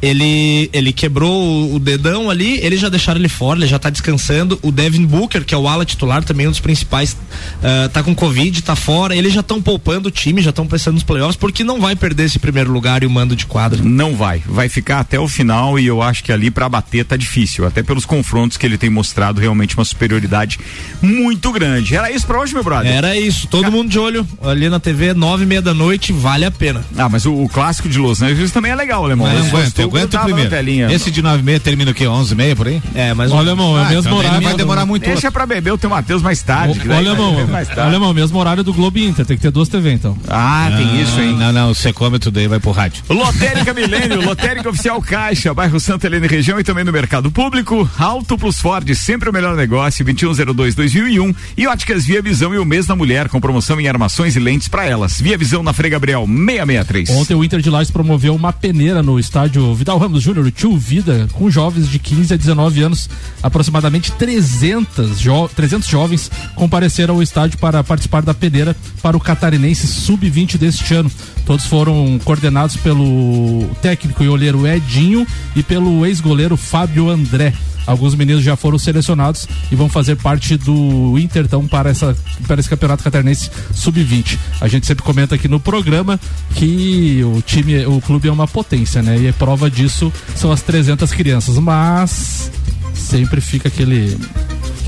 ele, 0.00 0.70
ele 0.72 0.92
quebrou 0.92 1.74
o, 1.74 1.78
dedão 1.78 2.30
ali, 2.30 2.58
eles 2.62 2.80
já 2.80 2.88
deixaram 2.88 3.18
ele 3.18 3.28
fora, 3.28 3.58
ele 3.58 3.66
já 3.66 3.78
tá 3.78 3.90
descansando. 3.90 4.58
O 4.62 4.70
Devin 4.70 5.04
Booker, 5.04 5.44
que 5.44 5.54
é 5.54 5.58
o 5.58 5.66
ala 5.66 5.84
titular, 5.84 6.22
também 6.22 6.46
um 6.46 6.50
dos 6.50 6.60
principais, 6.60 7.12
uh, 7.12 7.88
tá 7.92 8.02
com 8.02 8.14
Covid, 8.14 8.62
tá 8.62 8.76
fora. 8.76 9.16
Eles 9.16 9.32
já 9.32 9.40
estão 9.40 9.60
poupando 9.60 10.08
o 10.08 10.10
time, 10.10 10.40
já 10.40 10.50
estão 10.50 10.66
pensando 10.66 10.94
nos 10.94 11.02
playoffs, 11.02 11.36
porque 11.36 11.64
não 11.64 11.80
vai 11.80 11.96
perder 11.96 12.24
esse 12.24 12.38
primeiro 12.38 12.70
lugar 12.70 13.02
e 13.02 13.06
o 13.06 13.10
mando 13.10 13.34
de 13.34 13.46
quadra. 13.46 13.80
Não 13.82 14.14
vai. 14.14 14.42
Vai 14.46 14.68
ficar 14.68 15.00
até 15.00 15.18
o 15.18 15.26
final 15.26 15.78
e 15.78 15.86
eu 15.86 16.00
acho 16.00 16.22
que 16.22 16.32
ali 16.32 16.50
para 16.50 16.68
bater 16.68 17.04
tá 17.04 17.16
difícil. 17.16 17.66
Até 17.66 17.82
pelos 17.82 18.06
confrontos 18.06 18.56
que 18.56 18.64
ele 18.64 18.78
tem 18.78 18.90
mostrado 18.90 19.40
realmente 19.40 19.76
uma 19.76 19.84
superioridade 19.84 20.60
muito 21.02 21.50
grande. 21.50 21.96
Era 21.96 22.10
isso 22.10 22.26
pra 22.26 22.40
hoje, 22.40 22.54
meu 22.54 22.62
brother? 22.62 22.92
Era 22.92 23.18
isso. 23.18 23.48
Todo 23.48 23.70
mundo 23.72 23.90
de 23.90 23.98
olho 23.98 24.26
ali 24.42 24.68
na 24.68 24.78
TV, 24.78 25.12
nove 25.12 25.42
e 25.42 25.46
meia 25.46 25.62
da 25.62 25.74
noite, 25.74 26.12
vale 26.12 26.44
a 26.44 26.50
pena. 26.50 26.84
Ah, 26.96 27.08
mas 27.08 27.26
o, 27.26 27.34
o 27.34 27.48
clássico 27.48 27.88
de 27.88 27.98
Los 27.98 28.22
Angeles 28.22 28.52
também 28.52 28.70
é 28.70 28.76
legal, 28.76 29.04
Alemão. 29.04 29.26
Eu 29.28 29.44
costumo 29.50 29.87
aguenta 29.88 30.20
o 30.20 30.24
primeiro. 30.24 30.92
Esse 30.92 31.10
de 31.10 31.22
9 31.22 31.40
e 31.40 31.42
meia 31.42 31.60
termina 31.60 31.90
o 31.90 31.94
quê? 31.94 32.06
11 32.06 32.32
e 32.32 32.36
meia 32.36 32.56
por 32.56 32.66
aí? 32.68 32.82
É, 32.94 33.12
mas 33.14 33.30
Olha, 33.32 33.50
irmão, 33.50 33.76
é 33.78 33.82
o 33.82 33.84
Ah, 33.84 33.88
mesmo 33.88 34.00
então 34.00 34.18
horário. 34.18 34.40
vai 34.42 34.54
demorar 34.54 34.86
muito. 34.86 35.04
Deixa 35.04 35.30
pra 35.30 35.46
beber 35.46 35.72
o 35.72 35.78
teu 35.78 35.90
Matheus 35.90 36.22
mais 36.22 36.42
tarde. 36.42 36.80
Olha, 36.88 37.08
irmão, 37.10 37.36
olha, 37.76 37.94
irmão, 37.94 38.14
mesmo 38.14 38.38
horário 38.38 38.62
do 38.62 38.72
Globo 38.72 38.98
Inter. 38.98 39.24
Tem 39.26 39.36
que 39.36 39.42
ter 39.42 39.50
duas 39.50 39.68
TV, 39.68 39.92
então. 39.92 40.16
Ah, 40.28 40.70
tem 40.76 41.00
isso, 41.00 41.20
hein? 41.20 41.34
Não, 41.38 41.52
não, 41.52 41.70
o 41.70 41.74
secômetro 41.74 42.30
daí 42.30 42.46
vai 42.48 42.58
pro 42.60 42.70
rádio. 42.70 43.02
Lotérica 43.08 43.72
Milênio, 43.74 44.22
Lotérica 44.22 44.68
Oficial 44.68 45.00
Caixa, 45.02 45.52
bairro 45.54 45.78
Santa 45.80 46.06
Helena 46.06 46.26
e 46.26 46.28
região 46.28 46.58
e 46.58 46.64
também 46.64 46.84
no 46.84 46.92
mercado 46.92 47.30
público. 47.30 47.88
Alto 47.98 48.36
Plus 48.38 48.60
Ford, 48.60 48.88
sempre 48.94 49.28
o 49.28 49.32
melhor 49.32 49.56
negócio, 49.56 50.04
2102-2001. 50.04 51.34
E 51.56 51.66
Óticas 51.66 52.04
Via 52.04 52.22
Visão 52.22 52.54
e 52.54 52.58
o 52.58 52.64
mês 52.64 52.86
da 52.86 52.94
mulher, 52.96 53.28
com 53.28 53.40
promoção 53.40 53.80
em 53.80 53.88
armações 53.88 54.36
e 54.36 54.40
lentes 54.40 54.68
para 54.68 54.84
elas. 54.84 55.20
Via 55.20 55.36
Visão 55.38 55.62
na 55.62 55.72
Frei 55.72 55.90
Gabriel 55.90 56.26
663. 56.26 57.10
Ontem 57.10 57.34
o 57.34 57.44
Inter 57.44 57.60
de 57.60 57.70
Lages 57.70 57.90
promoveu 57.90 58.34
uma 58.34 58.52
peneira 58.52 59.02
no 59.02 59.18
estádio 59.18 59.74
Vidal 59.78 59.96
Ramos 59.96 60.24
Júnior, 60.24 60.50
Tio 60.50 60.76
Vida, 60.76 61.28
com 61.32 61.48
jovens 61.48 61.88
de 61.88 62.00
15 62.00 62.34
a 62.34 62.36
19 62.36 62.82
anos. 62.82 63.08
Aproximadamente 63.40 64.10
300, 64.10 65.20
jo 65.20 65.48
300 65.54 65.88
jovens 65.88 66.28
compareceram 66.56 67.14
ao 67.14 67.22
estádio 67.22 67.58
para 67.58 67.84
participar 67.84 68.22
da 68.22 68.34
peneira 68.34 68.76
para 69.00 69.16
o 69.16 69.20
catarinense 69.20 69.86
sub-20 69.86 70.58
deste 70.58 70.94
ano. 70.94 71.10
Todos 71.46 71.64
foram 71.66 72.18
coordenados 72.24 72.76
pelo 72.76 73.70
técnico 73.80 74.24
e 74.24 74.28
olheiro 74.28 74.66
Edinho 74.66 75.24
e 75.54 75.62
pelo 75.62 76.04
ex-goleiro 76.04 76.56
Fábio 76.56 77.08
André. 77.08 77.54
Alguns 77.88 78.14
meninos 78.14 78.44
já 78.44 78.54
foram 78.54 78.78
selecionados 78.78 79.48
e 79.72 79.74
vão 79.74 79.88
fazer 79.88 80.16
parte 80.16 80.58
do 80.58 81.18
Intertão 81.18 81.66
para, 81.66 81.88
essa, 81.88 82.14
para 82.46 82.60
esse 82.60 82.68
campeonato 82.68 83.02
catarinense 83.02 83.50
sub-20. 83.72 84.38
A 84.60 84.68
gente 84.68 84.86
sempre 84.86 85.02
comenta 85.02 85.34
aqui 85.34 85.48
no 85.48 85.58
programa 85.58 86.20
que 86.54 87.22
o 87.24 87.40
time, 87.40 87.86
o 87.86 87.98
clube 88.02 88.28
é 88.28 88.32
uma 88.32 88.46
potência, 88.46 89.00
né? 89.00 89.18
E 89.18 89.28
a 89.28 89.32
prova 89.32 89.70
disso 89.70 90.12
são 90.36 90.52
as 90.52 90.60
300 90.60 91.10
crianças, 91.12 91.58
mas 91.58 92.50
sempre 92.98 93.40
fica 93.40 93.68
aquele 93.68 94.16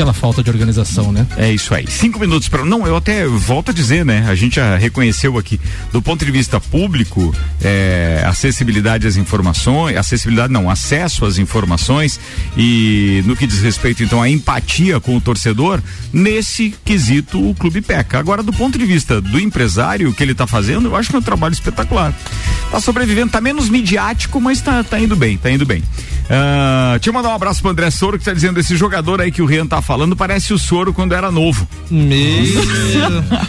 aquela 0.00 0.12
falta 0.14 0.42
de 0.42 0.48
organização, 0.48 1.12
né? 1.12 1.26
É 1.36 1.52
isso 1.52 1.74
aí. 1.74 1.84
Cinco 1.86 2.18
minutos 2.18 2.48
para. 2.48 2.64
Não, 2.64 2.86
eu 2.86 2.96
até 2.96 3.26
volto 3.26 3.70
a 3.70 3.74
dizer, 3.74 4.04
né? 4.04 4.26
A 4.28 4.34
gente 4.34 4.56
já 4.56 4.76
reconheceu 4.76 5.36
aqui, 5.36 5.61
do 5.92 6.00
ponto 6.00 6.24
de 6.24 6.30
vista 6.30 6.58
público, 6.58 7.34
é, 7.62 8.22
acessibilidade 8.26 9.06
às 9.06 9.16
informações, 9.16 9.96
acessibilidade 9.96 10.50
não, 10.50 10.70
acesso 10.70 11.26
às 11.26 11.36
informações 11.36 12.18
e 12.56 13.22
no 13.26 13.36
que 13.36 13.46
diz 13.46 13.61
respeito 13.61 14.02
então 14.02 14.22
à 14.22 14.28
empatia 14.28 14.98
com 15.00 15.14
o 15.16 15.20
torcedor, 15.20 15.82
nesse 16.12 16.74
quesito 16.82 17.38
o 17.38 17.54
clube 17.54 17.82
peca. 17.82 18.18
Agora, 18.18 18.42
do 18.42 18.52
ponto 18.52 18.78
de 18.78 18.86
vista 18.86 19.20
do 19.20 19.38
empresário, 19.38 20.08
o 20.08 20.14
que 20.14 20.22
ele 20.22 20.32
está 20.32 20.46
fazendo, 20.46 20.88
eu 20.88 20.96
acho 20.96 21.11
que 21.11 21.16
é 21.16 21.18
um 21.18 21.22
trabalho 21.22 21.52
espetacular. 21.52 22.14
Tá 22.70 22.80
sobrevivendo, 22.80 23.32
tá 23.32 23.40
menos 23.40 23.68
midiático, 23.68 24.40
mas 24.40 24.62
tá, 24.62 24.82
tá 24.82 24.98
indo 24.98 25.14
bem, 25.14 25.36
tá 25.36 25.50
indo 25.50 25.66
bem. 25.66 25.82
Ah, 26.33 26.93
deixa 26.93 27.11
eu 27.11 27.12
mandar 27.14 27.31
um 27.31 27.35
abraço 27.35 27.61
pro 27.61 27.70
André 27.72 27.91
Soro 27.91 28.16
que 28.16 28.24
tá 28.24 28.33
dizendo 28.33 28.61
esse 28.61 28.76
jogador 28.76 29.20
aí 29.20 29.33
que 29.33 29.43
o 29.43 29.47
Rian 29.47 29.66
tá 29.66 29.83
falando 29.83 30.14
parece 30.14 30.55
o 30.55 30.59
Soro 30.59 30.93
quando 30.93 31.12
era 31.12 31.28
novo. 31.31 31.66
Meu. 31.91 32.09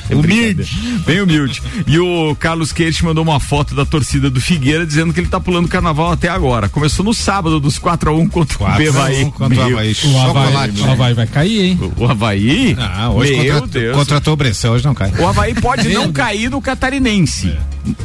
humilde. 0.10 1.02
Bem 1.06 1.22
humilde. 1.22 1.62
E 1.86 2.00
o 2.00 2.36
Carlos 2.40 2.72
Queixe 2.72 3.06
mandou 3.06 3.24
uma 3.24 3.40
foto 3.40 3.76
da 3.76 3.86
torcida 3.86 4.30
do 4.32 4.42
Figueira 4.42 4.86
dizendo 4.86 5.14
que 5.14 5.20
ele 5.20 5.28
tá 5.28 5.40
pulando 5.40 5.68
carnaval 5.68 6.12
até 6.12 6.28
agora. 6.28 6.68
Começou 6.70 7.06
no 7.06 7.14
sábado 7.14 7.60
dos 7.60 7.78
4 7.78 8.10
a 8.10 8.14
1 8.14 8.28
contra 8.30 8.56
o 8.56 8.60
4 8.60 8.74
a 8.74 8.76
1 8.76 8.84
Bevaí. 8.84 9.26
contra 9.32 9.60
o 9.60 9.62
Havaí. 9.62 9.74
O 9.74 9.78
Havaí, 9.78 9.94
Chocolate. 9.94 10.82
o 10.82 10.92
Havaí 10.92 11.14
vai 11.14 11.28
cair, 11.28 11.62
hein? 11.62 11.80
O 11.98 12.06
Havaí? 12.08 12.76
Ah, 12.80 13.10
hoje 13.12 13.32
Meu 13.32 13.44
contratou, 13.44 13.68
Deus. 13.68 13.98
contratou 13.98 14.38
o 14.38 14.72
hoje 14.72 14.86
não 14.86 14.96
cai. 14.96 15.12
O 15.20 15.28
Havaí 15.28 15.54
pode 15.54 15.88
não 15.90 16.12
cair 16.12 16.50
no 16.50 16.60
catarinense. 16.62 17.56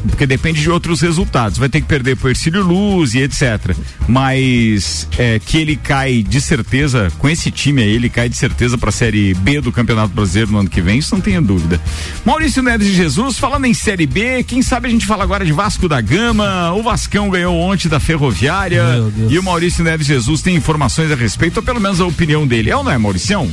Porque 0.08 0.26
depende 0.26 0.60
de 0.60 0.70
outros 0.70 1.00
resultados. 1.00 1.58
Vai 1.58 1.68
ter 1.68 1.80
que 1.80 1.86
perder 1.86 2.16
pro 2.16 2.28
Ercílio 2.30 2.62
Luz 2.62 3.14
e 3.14 3.20
etc. 3.20 3.76
Mas 4.08 4.65
é, 5.18 5.38
que 5.38 5.58
ele 5.58 5.76
cai 5.76 6.22
de 6.22 6.40
certeza, 6.40 7.10
com 7.18 7.28
esse 7.28 7.50
time 7.50 7.82
aí, 7.82 7.94
ele 7.94 8.08
cai 8.08 8.28
de 8.28 8.36
certeza 8.36 8.76
pra 8.76 8.90
Série 8.90 9.34
B 9.34 9.60
do 9.60 9.72
Campeonato 9.72 10.14
Brasileiro 10.14 10.52
no 10.52 10.58
ano 10.58 10.68
que 10.68 10.80
vem, 10.80 10.98
isso 10.98 11.14
não 11.14 11.20
tenha 11.20 11.40
dúvida. 11.40 11.80
Maurício 12.24 12.62
Neves 12.62 12.86
de 12.86 12.94
Jesus, 12.94 13.38
falando 13.38 13.66
em 13.66 13.74
Série 13.74 14.06
B, 14.06 14.42
quem 14.44 14.62
sabe 14.62 14.88
a 14.88 14.90
gente 14.90 15.06
fala 15.06 15.24
agora 15.24 15.44
de 15.44 15.52
Vasco 15.52 15.88
da 15.88 16.00
Gama. 16.00 16.72
O 16.72 16.82
Vascão 16.82 17.30
ganhou 17.30 17.56
ontem 17.56 17.88
da 17.88 18.00
Ferroviária. 18.00 18.82
E 19.28 19.38
o 19.38 19.42
Maurício 19.42 19.84
Neves 19.84 20.06
de 20.06 20.12
Jesus 20.14 20.42
tem 20.42 20.56
informações 20.56 21.10
a 21.10 21.14
respeito, 21.14 21.58
ou 21.58 21.62
pelo 21.62 21.80
menos 21.80 22.00
a 22.00 22.06
opinião 22.06 22.46
dele. 22.46 22.70
É 22.70 22.76
ou 22.76 22.84
não 22.84 22.90
é, 22.90 22.98
Mauricião? 22.98 23.50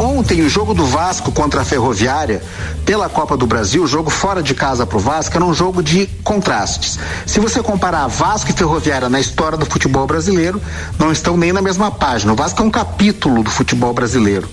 Ontem, 0.00 0.40
o 0.40 0.48
jogo 0.48 0.72
do 0.72 0.86
Vasco 0.86 1.30
contra 1.30 1.60
a 1.60 1.64
Ferroviária, 1.64 2.42
pela 2.86 3.06
Copa 3.06 3.36
do 3.36 3.46
Brasil, 3.46 3.82
o 3.82 3.86
jogo 3.86 4.08
fora 4.08 4.42
de 4.42 4.54
casa 4.54 4.86
pro 4.86 4.98
Vasco, 4.98 5.36
era 5.36 5.44
um 5.44 5.52
jogo 5.52 5.82
de 5.82 6.06
contrastes. 6.24 6.98
Se 7.26 7.38
você 7.38 7.62
comparar 7.62 8.06
Vasco 8.06 8.50
e 8.50 8.54
Ferroviária 8.54 9.10
na 9.10 9.20
história 9.20 9.58
do 9.58 9.66
futebol 9.66 10.06
brasileiro, 10.06 10.58
não 10.98 11.12
estão 11.12 11.36
nem 11.36 11.52
na 11.52 11.60
mesma 11.60 11.90
página. 11.90 12.32
O 12.32 12.34
Vasco 12.34 12.62
é 12.62 12.64
um 12.64 12.70
capítulo 12.70 13.42
do 13.42 13.50
futebol 13.50 13.92
brasileiro. 13.92 14.48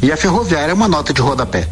E 0.00 0.10
a 0.10 0.16
Ferroviária 0.16 0.72
é 0.72 0.74
uma 0.74 0.88
nota 0.88 1.12
de 1.12 1.20
rodapé. 1.20 1.68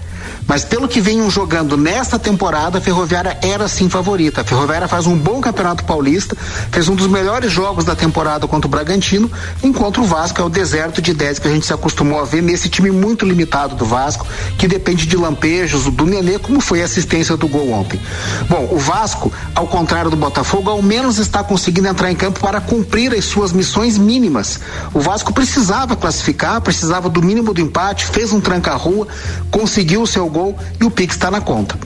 Mas 0.46 0.64
pelo 0.64 0.86
que 0.86 1.00
venham 1.00 1.28
jogando 1.30 1.76
nesta 1.76 2.18
temporada, 2.18 2.78
a 2.78 2.80
Ferroviária 2.80 3.36
era 3.42 3.66
sim 3.66 3.88
favorita. 3.88 4.40
A 4.40 4.44
Ferroviária 4.44 4.86
faz 4.86 5.06
um 5.06 5.16
bom 5.16 5.40
campeonato 5.40 5.84
paulista, 5.84 6.36
fez 6.70 6.88
um 6.88 6.94
dos 6.94 7.08
melhores 7.08 7.50
jogos 7.50 7.84
da 7.84 7.96
temporada 7.96 8.46
contra 8.46 8.66
o 8.66 8.70
Bragantino, 8.70 9.30
enquanto 9.62 10.00
o 10.00 10.04
Vasco 10.04 10.40
é 10.40 10.44
o 10.44 10.48
deserto 10.48 11.02
de 11.02 11.10
ideias 11.10 11.38
que 11.38 11.48
a 11.48 11.50
gente 11.50 11.66
se 11.66 11.72
acostumou 11.72 12.20
a 12.20 12.24
ver 12.24 12.42
nesse 12.42 12.68
time 12.68 12.90
muito 12.90 13.26
limitado 13.26 13.74
do 13.74 13.84
Vasco, 13.84 14.26
que 14.56 14.68
depende 14.68 15.06
de 15.06 15.16
lampejos, 15.16 15.84
do 15.84 16.06
Nenê, 16.06 16.38
como 16.38 16.60
foi 16.60 16.82
a 16.82 16.84
assistência 16.84 17.36
do 17.36 17.48
gol 17.48 17.70
ontem. 17.72 18.00
Bom, 18.48 18.68
o 18.70 18.78
Vasco, 18.78 19.32
ao 19.54 19.66
contrário 19.66 20.10
do 20.10 20.16
Botafogo, 20.16 20.70
ao 20.70 20.80
menos 20.80 21.18
está 21.18 21.42
conseguindo 21.42 21.88
entrar 21.88 22.10
em 22.10 22.16
campo 22.16 22.40
para 22.40 22.60
cumprir 22.60 23.12
as 23.12 23.24
suas 23.24 23.52
missões 23.52 23.98
mínimas. 23.98 24.60
O 24.94 25.00
Vasco 25.00 25.32
precisava 25.32 25.96
classificar, 25.96 26.60
precisava 26.60 27.08
do 27.08 27.22
mínimo 27.22 27.52
do 27.52 27.60
empate, 27.60 28.06
fez 28.06 28.32
um 28.32 28.40
tranca-rua, 28.40 29.08
conseguiu 29.50 30.02
o 30.02 30.06
seu 30.06 30.24
gol 30.36 30.58
e 30.78 30.84
o 30.84 30.90
Pix 30.90 31.14
está 31.14 31.30
na 31.30 31.40
conta. 31.40 31.78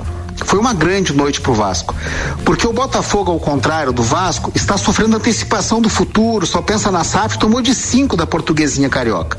Foi 0.45 0.59
uma 0.59 0.75
grande 0.75 1.13
noite 1.13 1.41
pro 1.41 1.55
Vasco. 1.55 1.95
Porque 2.45 2.67
o 2.67 2.73
Botafogo, 2.73 3.31
ao 3.31 3.39
contrário 3.39 3.93
do 3.93 4.03
Vasco, 4.03 4.51
está 4.55 4.77
sofrendo 4.77 5.17
antecipação 5.17 5.81
do 5.81 5.89
futuro, 5.89 6.47
só 6.47 6.61
pensa 6.61 6.91
na 6.91 7.05
SAF, 7.05 7.39
tomou 7.39 7.61
de 7.61 7.75
cinco 7.75 8.17
da 8.17 8.27
portuguesinha 8.27 8.89
carioca. 8.89 9.39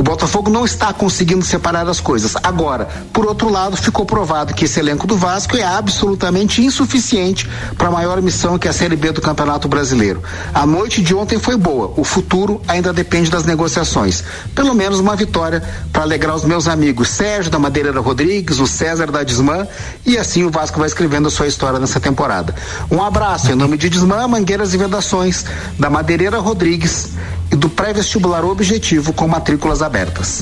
O 0.00 0.02
Botafogo 0.02 0.48
não 0.48 0.64
está 0.64 0.94
conseguindo 0.94 1.44
separar 1.44 1.86
as 1.86 2.00
coisas. 2.00 2.34
Agora, 2.42 2.88
por 3.12 3.26
outro 3.26 3.50
lado, 3.50 3.76
ficou 3.76 4.06
provado 4.06 4.54
que 4.54 4.64
esse 4.64 4.80
elenco 4.80 5.06
do 5.06 5.14
Vasco 5.14 5.58
é 5.58 5.62
absolutamente 5.62 6.64
insuficiente 6.64 7.46
para 7.76 7.88
a 7.88 7.90
maior 7.90 8.22
missão 8.22 8.58
que 8.58 8.66
é 8.66 8.70
a 8.70 8.72
Série 8.72 8.96
B 8.96 9.12
do 9.12 9.20
Campeonato 9.20 9.68
Brasileiro. 9.68 10.22
A 10.54 10.64
noite 10.64 11.02
de 11.02 11.14
ontem 11.14 11.38
foi 11.38 11.54
boa. 11.54 11.92
O 11.98 12.02
futuro 12.02 12.62
ainda 12.66 12.94
depende 12.94 13.30
das 13.30 13.44
negociações. 13.44 14.24
Pelo 14.54 14.72
menos 14.72 15.00
uma 15.00 15.14
vitória 15.14 15.62
para 15.92 16.00
alegrar 16.00 16.34
os 16.34 16.46
meus 16.46 16.66
amigos 16.66 17.10
Sérgio 17.10 17.50
da 17.50 17.58
Madeireira 17.58 18.00
Rodrigues, 18.00 18.58
o 18.58 18.66
César 18.66 19.10
da 19.10 19.22
Desmã 19.22 19.68
e 20.06 20.16
assim 20.16 20.44
o 20.44 20.50
Vasco 20.50 20.78
vai 20.78 20.88
escrevendo 20.88 21.28
a 21.28 21.30
sua 21.30 21.46
história 21.46 21.78
nessa 21.78 22.00
temporada. 22.00 22.54
Um 22.90 23.02
abraço 23.02 23.52
em 23.52 23.54
nome 23.54 23.76
de 23.76 23.90
Desmã, 23.90 24.26
Mangueiras 24.26 24.72
e 24.72 24.78
Vedações, 24.78 25.44
da 25.78 25.90
Madeireira 25.90 26.38
Rodrigues 26.38 27.10
e 27.52 27.56
do 27.56 27.68
pré-vestibular 27.68 28.44
Objetivo 28.44 29.12
com 29.12 29.28
matrículas 29.28 29.82
abertas. 29.82 29.89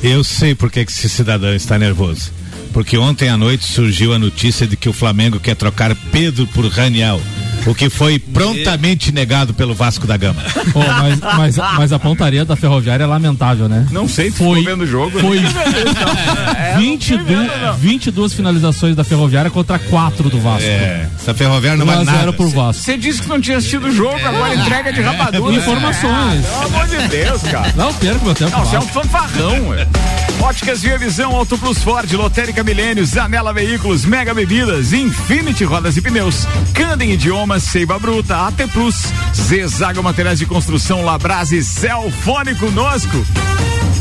Eu 0.03 0.23
sei 0.23 0.55
por 0.55 0.71
que 0.71 0.81
esse 0.81 1.09
cidadão 1.09 1.55
está 1.55 1.79
nervoso. 1.79 2.33
Porque 2.73 2.97
ontem 2.97 3.29
à 3.29 3.37
noite 3.37 3.65
surgiu 3.65 4.13
a 4.15 4.19
notícia 4.19 4.67
de 4.67 4.77
que 4.77 4.89
o 4.89 4.93
Flamengo 4.93 5.41
quer 5.41 5.57
trocar 5.57 5.95
Pedro 6.13 6.47
por 6.49 6.67
Raniel. 6.67 7.21
O 7.67 7.75
que 7.75 7.91
foi 7.91 8.19
prontamente 8.19 9.13
negado 9.13 9.53
pelo 9.53 9.75
Vasco 9.75 10.07
da 10.07 10.17
Gama. 10.17 10.41
Pô, 10.73 10.79
mas, 10.81 11.19
mas, 11.21 11.57
mas 11.77 11.93
a 11.93 11.99
pontaria 11.99 12.45
da 12.45 12.57
Ferroviária 12.57 13.03
é 13.05 13.07
lamentável, 13.07 13.69
né? 13.69 13.87
Não 13.91 14.09
sei, 14.09 14.31
Foi- 14.31 14.65
vendo 14.65 14.83
o 14.85 14.87
jogo. 14.87 15.19
Foi 15.19 15.39
É, 16.57 16.77
22, 16.79 17.51
22 17.79 18.33
finalizações 18.33 18.95
da 18.97 19.05
Ferroviária 19.05 19.51
contra 19.51 19.79
4 19.79 20.31
do 20.31 20.41
Vasco. 20.41 20.63
É, 20.67 21.09
essa 21.21 21.35
Ferroviária 21.35 21.79
não 21.79 21.87
1 21.87 21.91
a 21.91 21.95
vale 21.95 22.05
0 22.07 22.17
nada. 22.19 22.33
pro 22.33 22.49
Vasco. 22.49 22.83
Você 22.85 22.97
disse 22.97 23.23
que 23.23 23.29
não 23.29 23.41
tinha 23.41 23.59
assistido 23.59 23.89
o 23.89 23.93
jogo, 23.93 24.19
agora 24.25 24.55
entrega 24.55 24.93
de 24.93 25.01
rapadura. 25.03 25.55
Informações. 25.57 26.47
Pelo 26.47 26.65
amor 26.65 26.87
de 26.89 27.09
Deus, 27.09 27.43
cara. 27.43 27.73
Não 27.77 27.93
perca 27.93 28.25
meu 28.25 28.35
tempo. 28.35 28.51
Não, 28.57 28.65
você 28.65 28.77
é 28.77 28.79
um 28.79 28.89
fanfarrão, 28.89 29.69
ué. 29.69 29.87
Óticas 30.41 30.83
Via 30.83 30.97
Visão, 30.99 31.35
Auto 31.35 31.59
Plus 31.59 31.79
Ford, 31.79 32.11
Lotérica 32.13 32.63
Milênios, 32.63 33.11
Zanela 33.11 33.53
Veículos, 33.53 34.05
Mega 34.05 34.33
Bebidas, 34.33 34.93
Infinity 34.93 35.65
Rodas 35.65 35.97
e 35.97 36.01
Pneus, 36.01 36.47
Candem 36.75 37.13
Idiomas, 37.13 37.65
Seiva 37.65 37.99
Bruta, 37.99 38.47
AT 38.47 38.67
Plus, 38.73 39.13
Zezago 39.35 40.03
Materiais 40.03 40.39
de 40.39 40.47
Construção, 40.47 41.05
Labrase, 41.05 41.63
Celfone 41.63 42.55
conosco. 42.55 43.25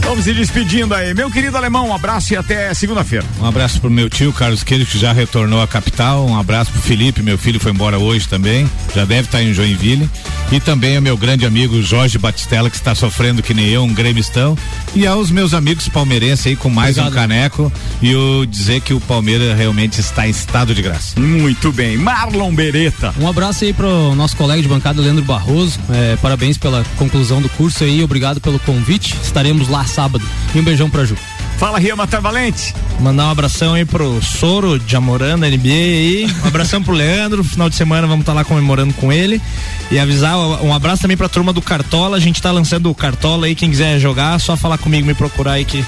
Vamos 0.02 0.24
se 0.24 0.34
despedindo 0.34 0.94
aí. 0.96 1.14
Meu 1.14 1.30
querido 1.30 1.58
alemão, 1.58 1.90
um 1.90 1.94
abraço 1.94 2.34
e 2.34 2.38
até 2.38 2.74
segunda-feira. 2.74 3.26
Um 3.42 3.46
abraço 3.46 3.80
pro 3.82 3.90
meu 3.90 4.10
tio 4.10 4.32
Carlos 4.32 4.64
Queijo, 4.64 4.86
que 4.86 4.98
já 4.98 5.12
retornou 5.12 5.62
à 5.62 5.68
capital. 5.68 6.26
Um 6.26 6.40
abraço 6.40 6.72
pro 6.72 6.82
Felipe, 6.82 7.22
meu 7.22 7.38
filho 7.38 7.60
foi 7.60 7.72
embora 7.74 7.98
hoje 8.00 8.28
também. 8.28 8.70
Já 8.96 9.04
deve 9.04 9.28
estar 9.28 9.42
em 9.44 9.54
Joinville. 9.54 10.10
E 10.50 10.62
também 10.62 10.96
ao 10.96 11.02
meu 11.02 11.18
grande 11.18 11.46
amigo 11.46 11.82
Jorge 11.82 12.18
Batistella, 12.18 12.70
que 12.70 12.78
está 12.78 12.96
sofrendo 12.96 13.44
que 13.44 13.54
nem 13.54 13.68
eu, 13.68 13.84
um 13.84 13.94
gremistão. 13.94 14.58
E 14.96 15.06
aos 15.06 15.30
meus 15.30 15.54
amigos 15.54 15.90
palmeirenses 15.90 16.48
aí 16.48 16.56
com 16.56 16.70
mais 16.70 16.98
Obrigado. 16.98 17.12
um 17.12 17.16
caneco. 17.16 17.74
E 18.02 18.16
o 18.16 18.46
dizer 18.46 18.80
que 18.80 18.94
o 18.94 19.02
Palmeiras 19.02 19.58
realmente 19.58 20.00
está 20.00 20.26
em 20.26 20.30
estado 20.32 20.74
de 20.74 20.82
graça. 20.82 21.20
Muito 21.20 21.70
bem. 21.74 21.98
Marlon 21.98 22.54
Beretta. 22.56 23.14
Um 23.20 23.28
abraço 23.28 23.66
aí 23.66 23.74
pro 23.74 24.16
nosso 24.16 24.38
colega 24.38 24.62
de 24.62 24.70
bancada, 24.70 25.02
Leandro 25.02 25.26
Barroso. 25.26 25.78
É, 25.90 26.16
parabéns 26.16 26.58
pela 26.58 26.86
conclusão 26.96 27.42
do 27.42 27.50
curso 27.50 27.84
aí, 27.84 28.02
obrigado 28.02 28.40
pelo 28.40 28.58
convite. 28.60 29.18
Estaremos 29.22 29.68
lá 29.68 29.86
sábado. 29.88 30.24
E 30.54 30.60
um 30.60 30.64
beijão 30.64 30.90
pra 30.90 31.06
Ju. 31.06 31.16
Fala, 31.58 31.80
Ria 31.80 31.96
Matar 31.96 32.22
Valente. 32.22 32.74
Mandar 33.00 33.26
um 33.26 33.32
abração 33.32 33.74
aí 33.74 33.84
pro 33.84 34.22
Soro 34.22 34.78
de 34.78 34.96
Amorã 34.96 35.40
da 35.40 35.50
NBA 35.50 35.70
aí. 35.70 36.28
Um 36.44 36.48
abração 36.48 36.84
pro 36.84 36.94
Leandro. 36.94 37.44
Final 37.44 37.68
de 37.68 37.76
semana 37.76 38.06
vamos 38.06 38.22
estar 38.22 38.34
lá 38.34 38.44
comemorando 38.44 38.94
com 38.94 39.12
ele. 39.12 39.42
E 39.90 39.98
avisar, 39.98 40.38
um 40.38 40.72
abraço 40.72 41.02
também 41.02 41.18
pra 41.18 41.28
turma 41.28 41.52
do 41.52 41.62
Cartola. 41.62 42.16
A 42.16 42.20
gente 42.20 42.40
tá 42.40 42.52
lançando 42.52 42.92
o 42.92 42.96
Cartola 42.96 43.48
aí. 43.48 43.56
Quem 43.56 43.72
quiser 43.72 44.00
jogar, 44.00 44.40
só 44.40 44.56
falar 44.56 44.78
comigo, 44.78 45.08
me 45.08 45.16
procurar 45.16 45.54
aí 45.54 45.66
que 45.66 45.84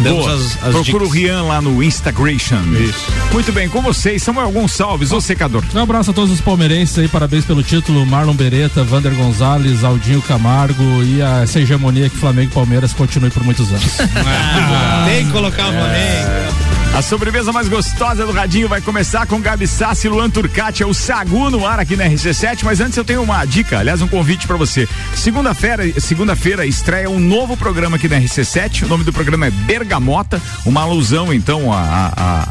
damos 0.00 0.24
Boa. 0.24 0.34
as, 0.34 0.64
as 0.64 0.72
Procura 0.72 1.04
o 1.04 1.06
dicas. 1.06 1.12
Rian 1.12 1.42
lá 1.42 1.60
no 1.60 1.82
Instagration. 1.82 2.62
Isso. 2.80 3.06
Muito 3.32 3.52
bem, 3.52 3.68
com 3.68 3.80
vocês, 3.82 4.22
Samuel 4.22 4.50
Gonçalves, 4.50 5.12
o 5.12 5.20
secador. 5.20 5.62
Um 5.74 5.82
abraço 5.82 6.10
a 6.10 6.14
todos 6.14 6.30
os 6.30 6.40
palmeirenses 6.40 6.98
aí, 6.98 7.08
parabéns 7.08 7.44
pelo 7.44 7.62
título, 7.62 8.04
Marlon 8.06 8.34
Beretta, 8.34 8.84
Vander 8.84 9.14
Gonzalez, 9.14 9.84
Aldinho 9.84 10.22
Camargo 10.22 10.82
e 11.02 11.22
a, 11.22 11.42
essa 11.42 11.60
hegemonia 11.60 12.08
que 12.08 12.16
Flamengo 12.16 12.50
e 12.50 12.54
Palmeiras 12.54 12.92
continue 12.92 13.30
por 13.30 13.44
muitos 13.44 13.70
anos. 13.70 13.96
Tem 15.06 15.26
que 15.26 15.32
colocar 15.32 15.68
o 15.68 15.72
Flamengo. 15.72 16.47
A 16.94 17.02
sobremesa 17.02 17.52
mais 17.52 17.68
gostosa 17.68 18.26
do 18.26 18.32
Radinho 18.32 18.68
vai 18.68 18.80
começar 18.80 19.24
com 19.24 19.40
Gabi 19.40 19.68
Sassi 19.68 20.08
e 20.08 20.10
Luan 20.10 20.28
Turcati, 20.28 20.82
é 20.82 20.86
o 20.86 20.92
Sagu 20.92 21.48
no 21.48 21.64
ar 21.64 21.78
aqui 21.78 21.94
na 21.94 22.04
RC7, 22.06 22.64
mas 22.64 22.80
antes 22.80 22.96
eu 22.96 23.04
tenho 23.04 23.22
uma 23.22 23.44
dica, 23.44 23.78
aliás, 23.78 24.02
um 24.02 24.08
convite 24.08 24.48
pra 24.48 24.56
você. 24.56 24.88
Segunda-feira, 25.14 25.84
segunda-feira 26.00 26.66
estreia 26.66 27.08
um 27.08 27.20
novo 27.20 27.56
programa 27.56 27.94
aqui 27.96 28.08
na 28.08 28.16
RC7, 28.18 28.82
o 28.82 28.88
nome 28.88 29.04
do 29.04 29.12
programa 29.12 29.46
é 29.46 29.50
Bergamota, 29.50 30.42
uma 30.66 30.80
alusão 30.80 31.32
então 31.32 31.72
a, 31.72 31.78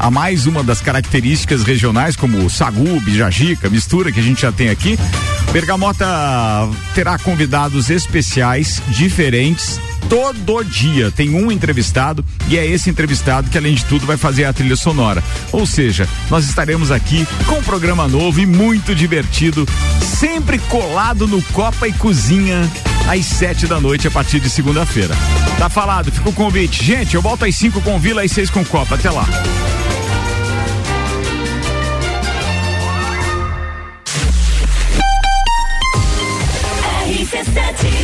a- 0.00 0.06
a 0.06 0.10
mais 0.10 0.46
uma 0.46 0.62
das 0.64 0.80
características 0.80 1.62
regionais 1.62 2.16
como 2.16 2.48
Sagu, 2.48 2.98
Bijajica, 3.02 3.68
mistura 3.68 4.10
que 4.10 4.20
a 4.20 4.22
gente 4.22 4.40
já 4.40 4.50
tem 4.52 4.70
aqui. 4.70 4.98
Bergamota 5.52 6.06
terá 6.94 7.18
convidados 7.18 7.90
especiais, 7.90 8.80
diferentes, 8.88 9.78
todo 10.08 10.64
dia 10.64 11.10
tem 11.10 11.34
um 11.34 11.50
entrevistado 11.50 12.24
e 12.48 12.56
é 12.56 12.66
esse 12.66 12.90
entrevistado 12.90 13.50
que 13.50 13.58
além 13.58 13.74
de 13.74 13.84
tudo 13.84 14.06
vai 14.06 14.16
fazer 14.16 14.44
a 14.44 14.52
trilha 14.52 14.76
sonora. 14.76 15.22
Ou 15.52 15.66
seja, 15.66 16.08
nós 16.30 16.48
estaremos 16.48 16.90
aqui 16.90 17.26
com 17.46 17.58
um 17.58 17.62
programa 17.62 18.08
novo 18.08 18.40
e 18.40 18.46
muito 18.46 18.94
divertido, 18.94 19.66
sempre 20.18 20.58
colado 20.58 21.26
no 21.26 21.42
Copa 21.42 21.88
e 21.88 21.92
Cozinha 21.92 22.68
às 23.08 23.24
sete 23.24 23.66
da 23.66 23.80
noite 23.80 24.06
a 24.06 24.10
partir 24.10 24.40
de 24.40 24.50
segunda-feira. 24.50 25.14
Tá 25.58 25.68
falado, 25.68 26.12
fica 26.12 26.28
o 26.28 26.32
convite. 26.32 26.84
Gente, 26.84 27.14
eu 27.14 27.22
volto 27.22 27.44
às 27.44 27.54
cinco 27.54 27.80
com 27.80 27.98
Vila 27.98 28.24
e 28.24 28.28
seis 28.28 28.50
com 28.50 28.64
Copa. 28.64 28.94
Até 28.94 29.10
lá. 29.10 29.26
RC7 37.08 37.97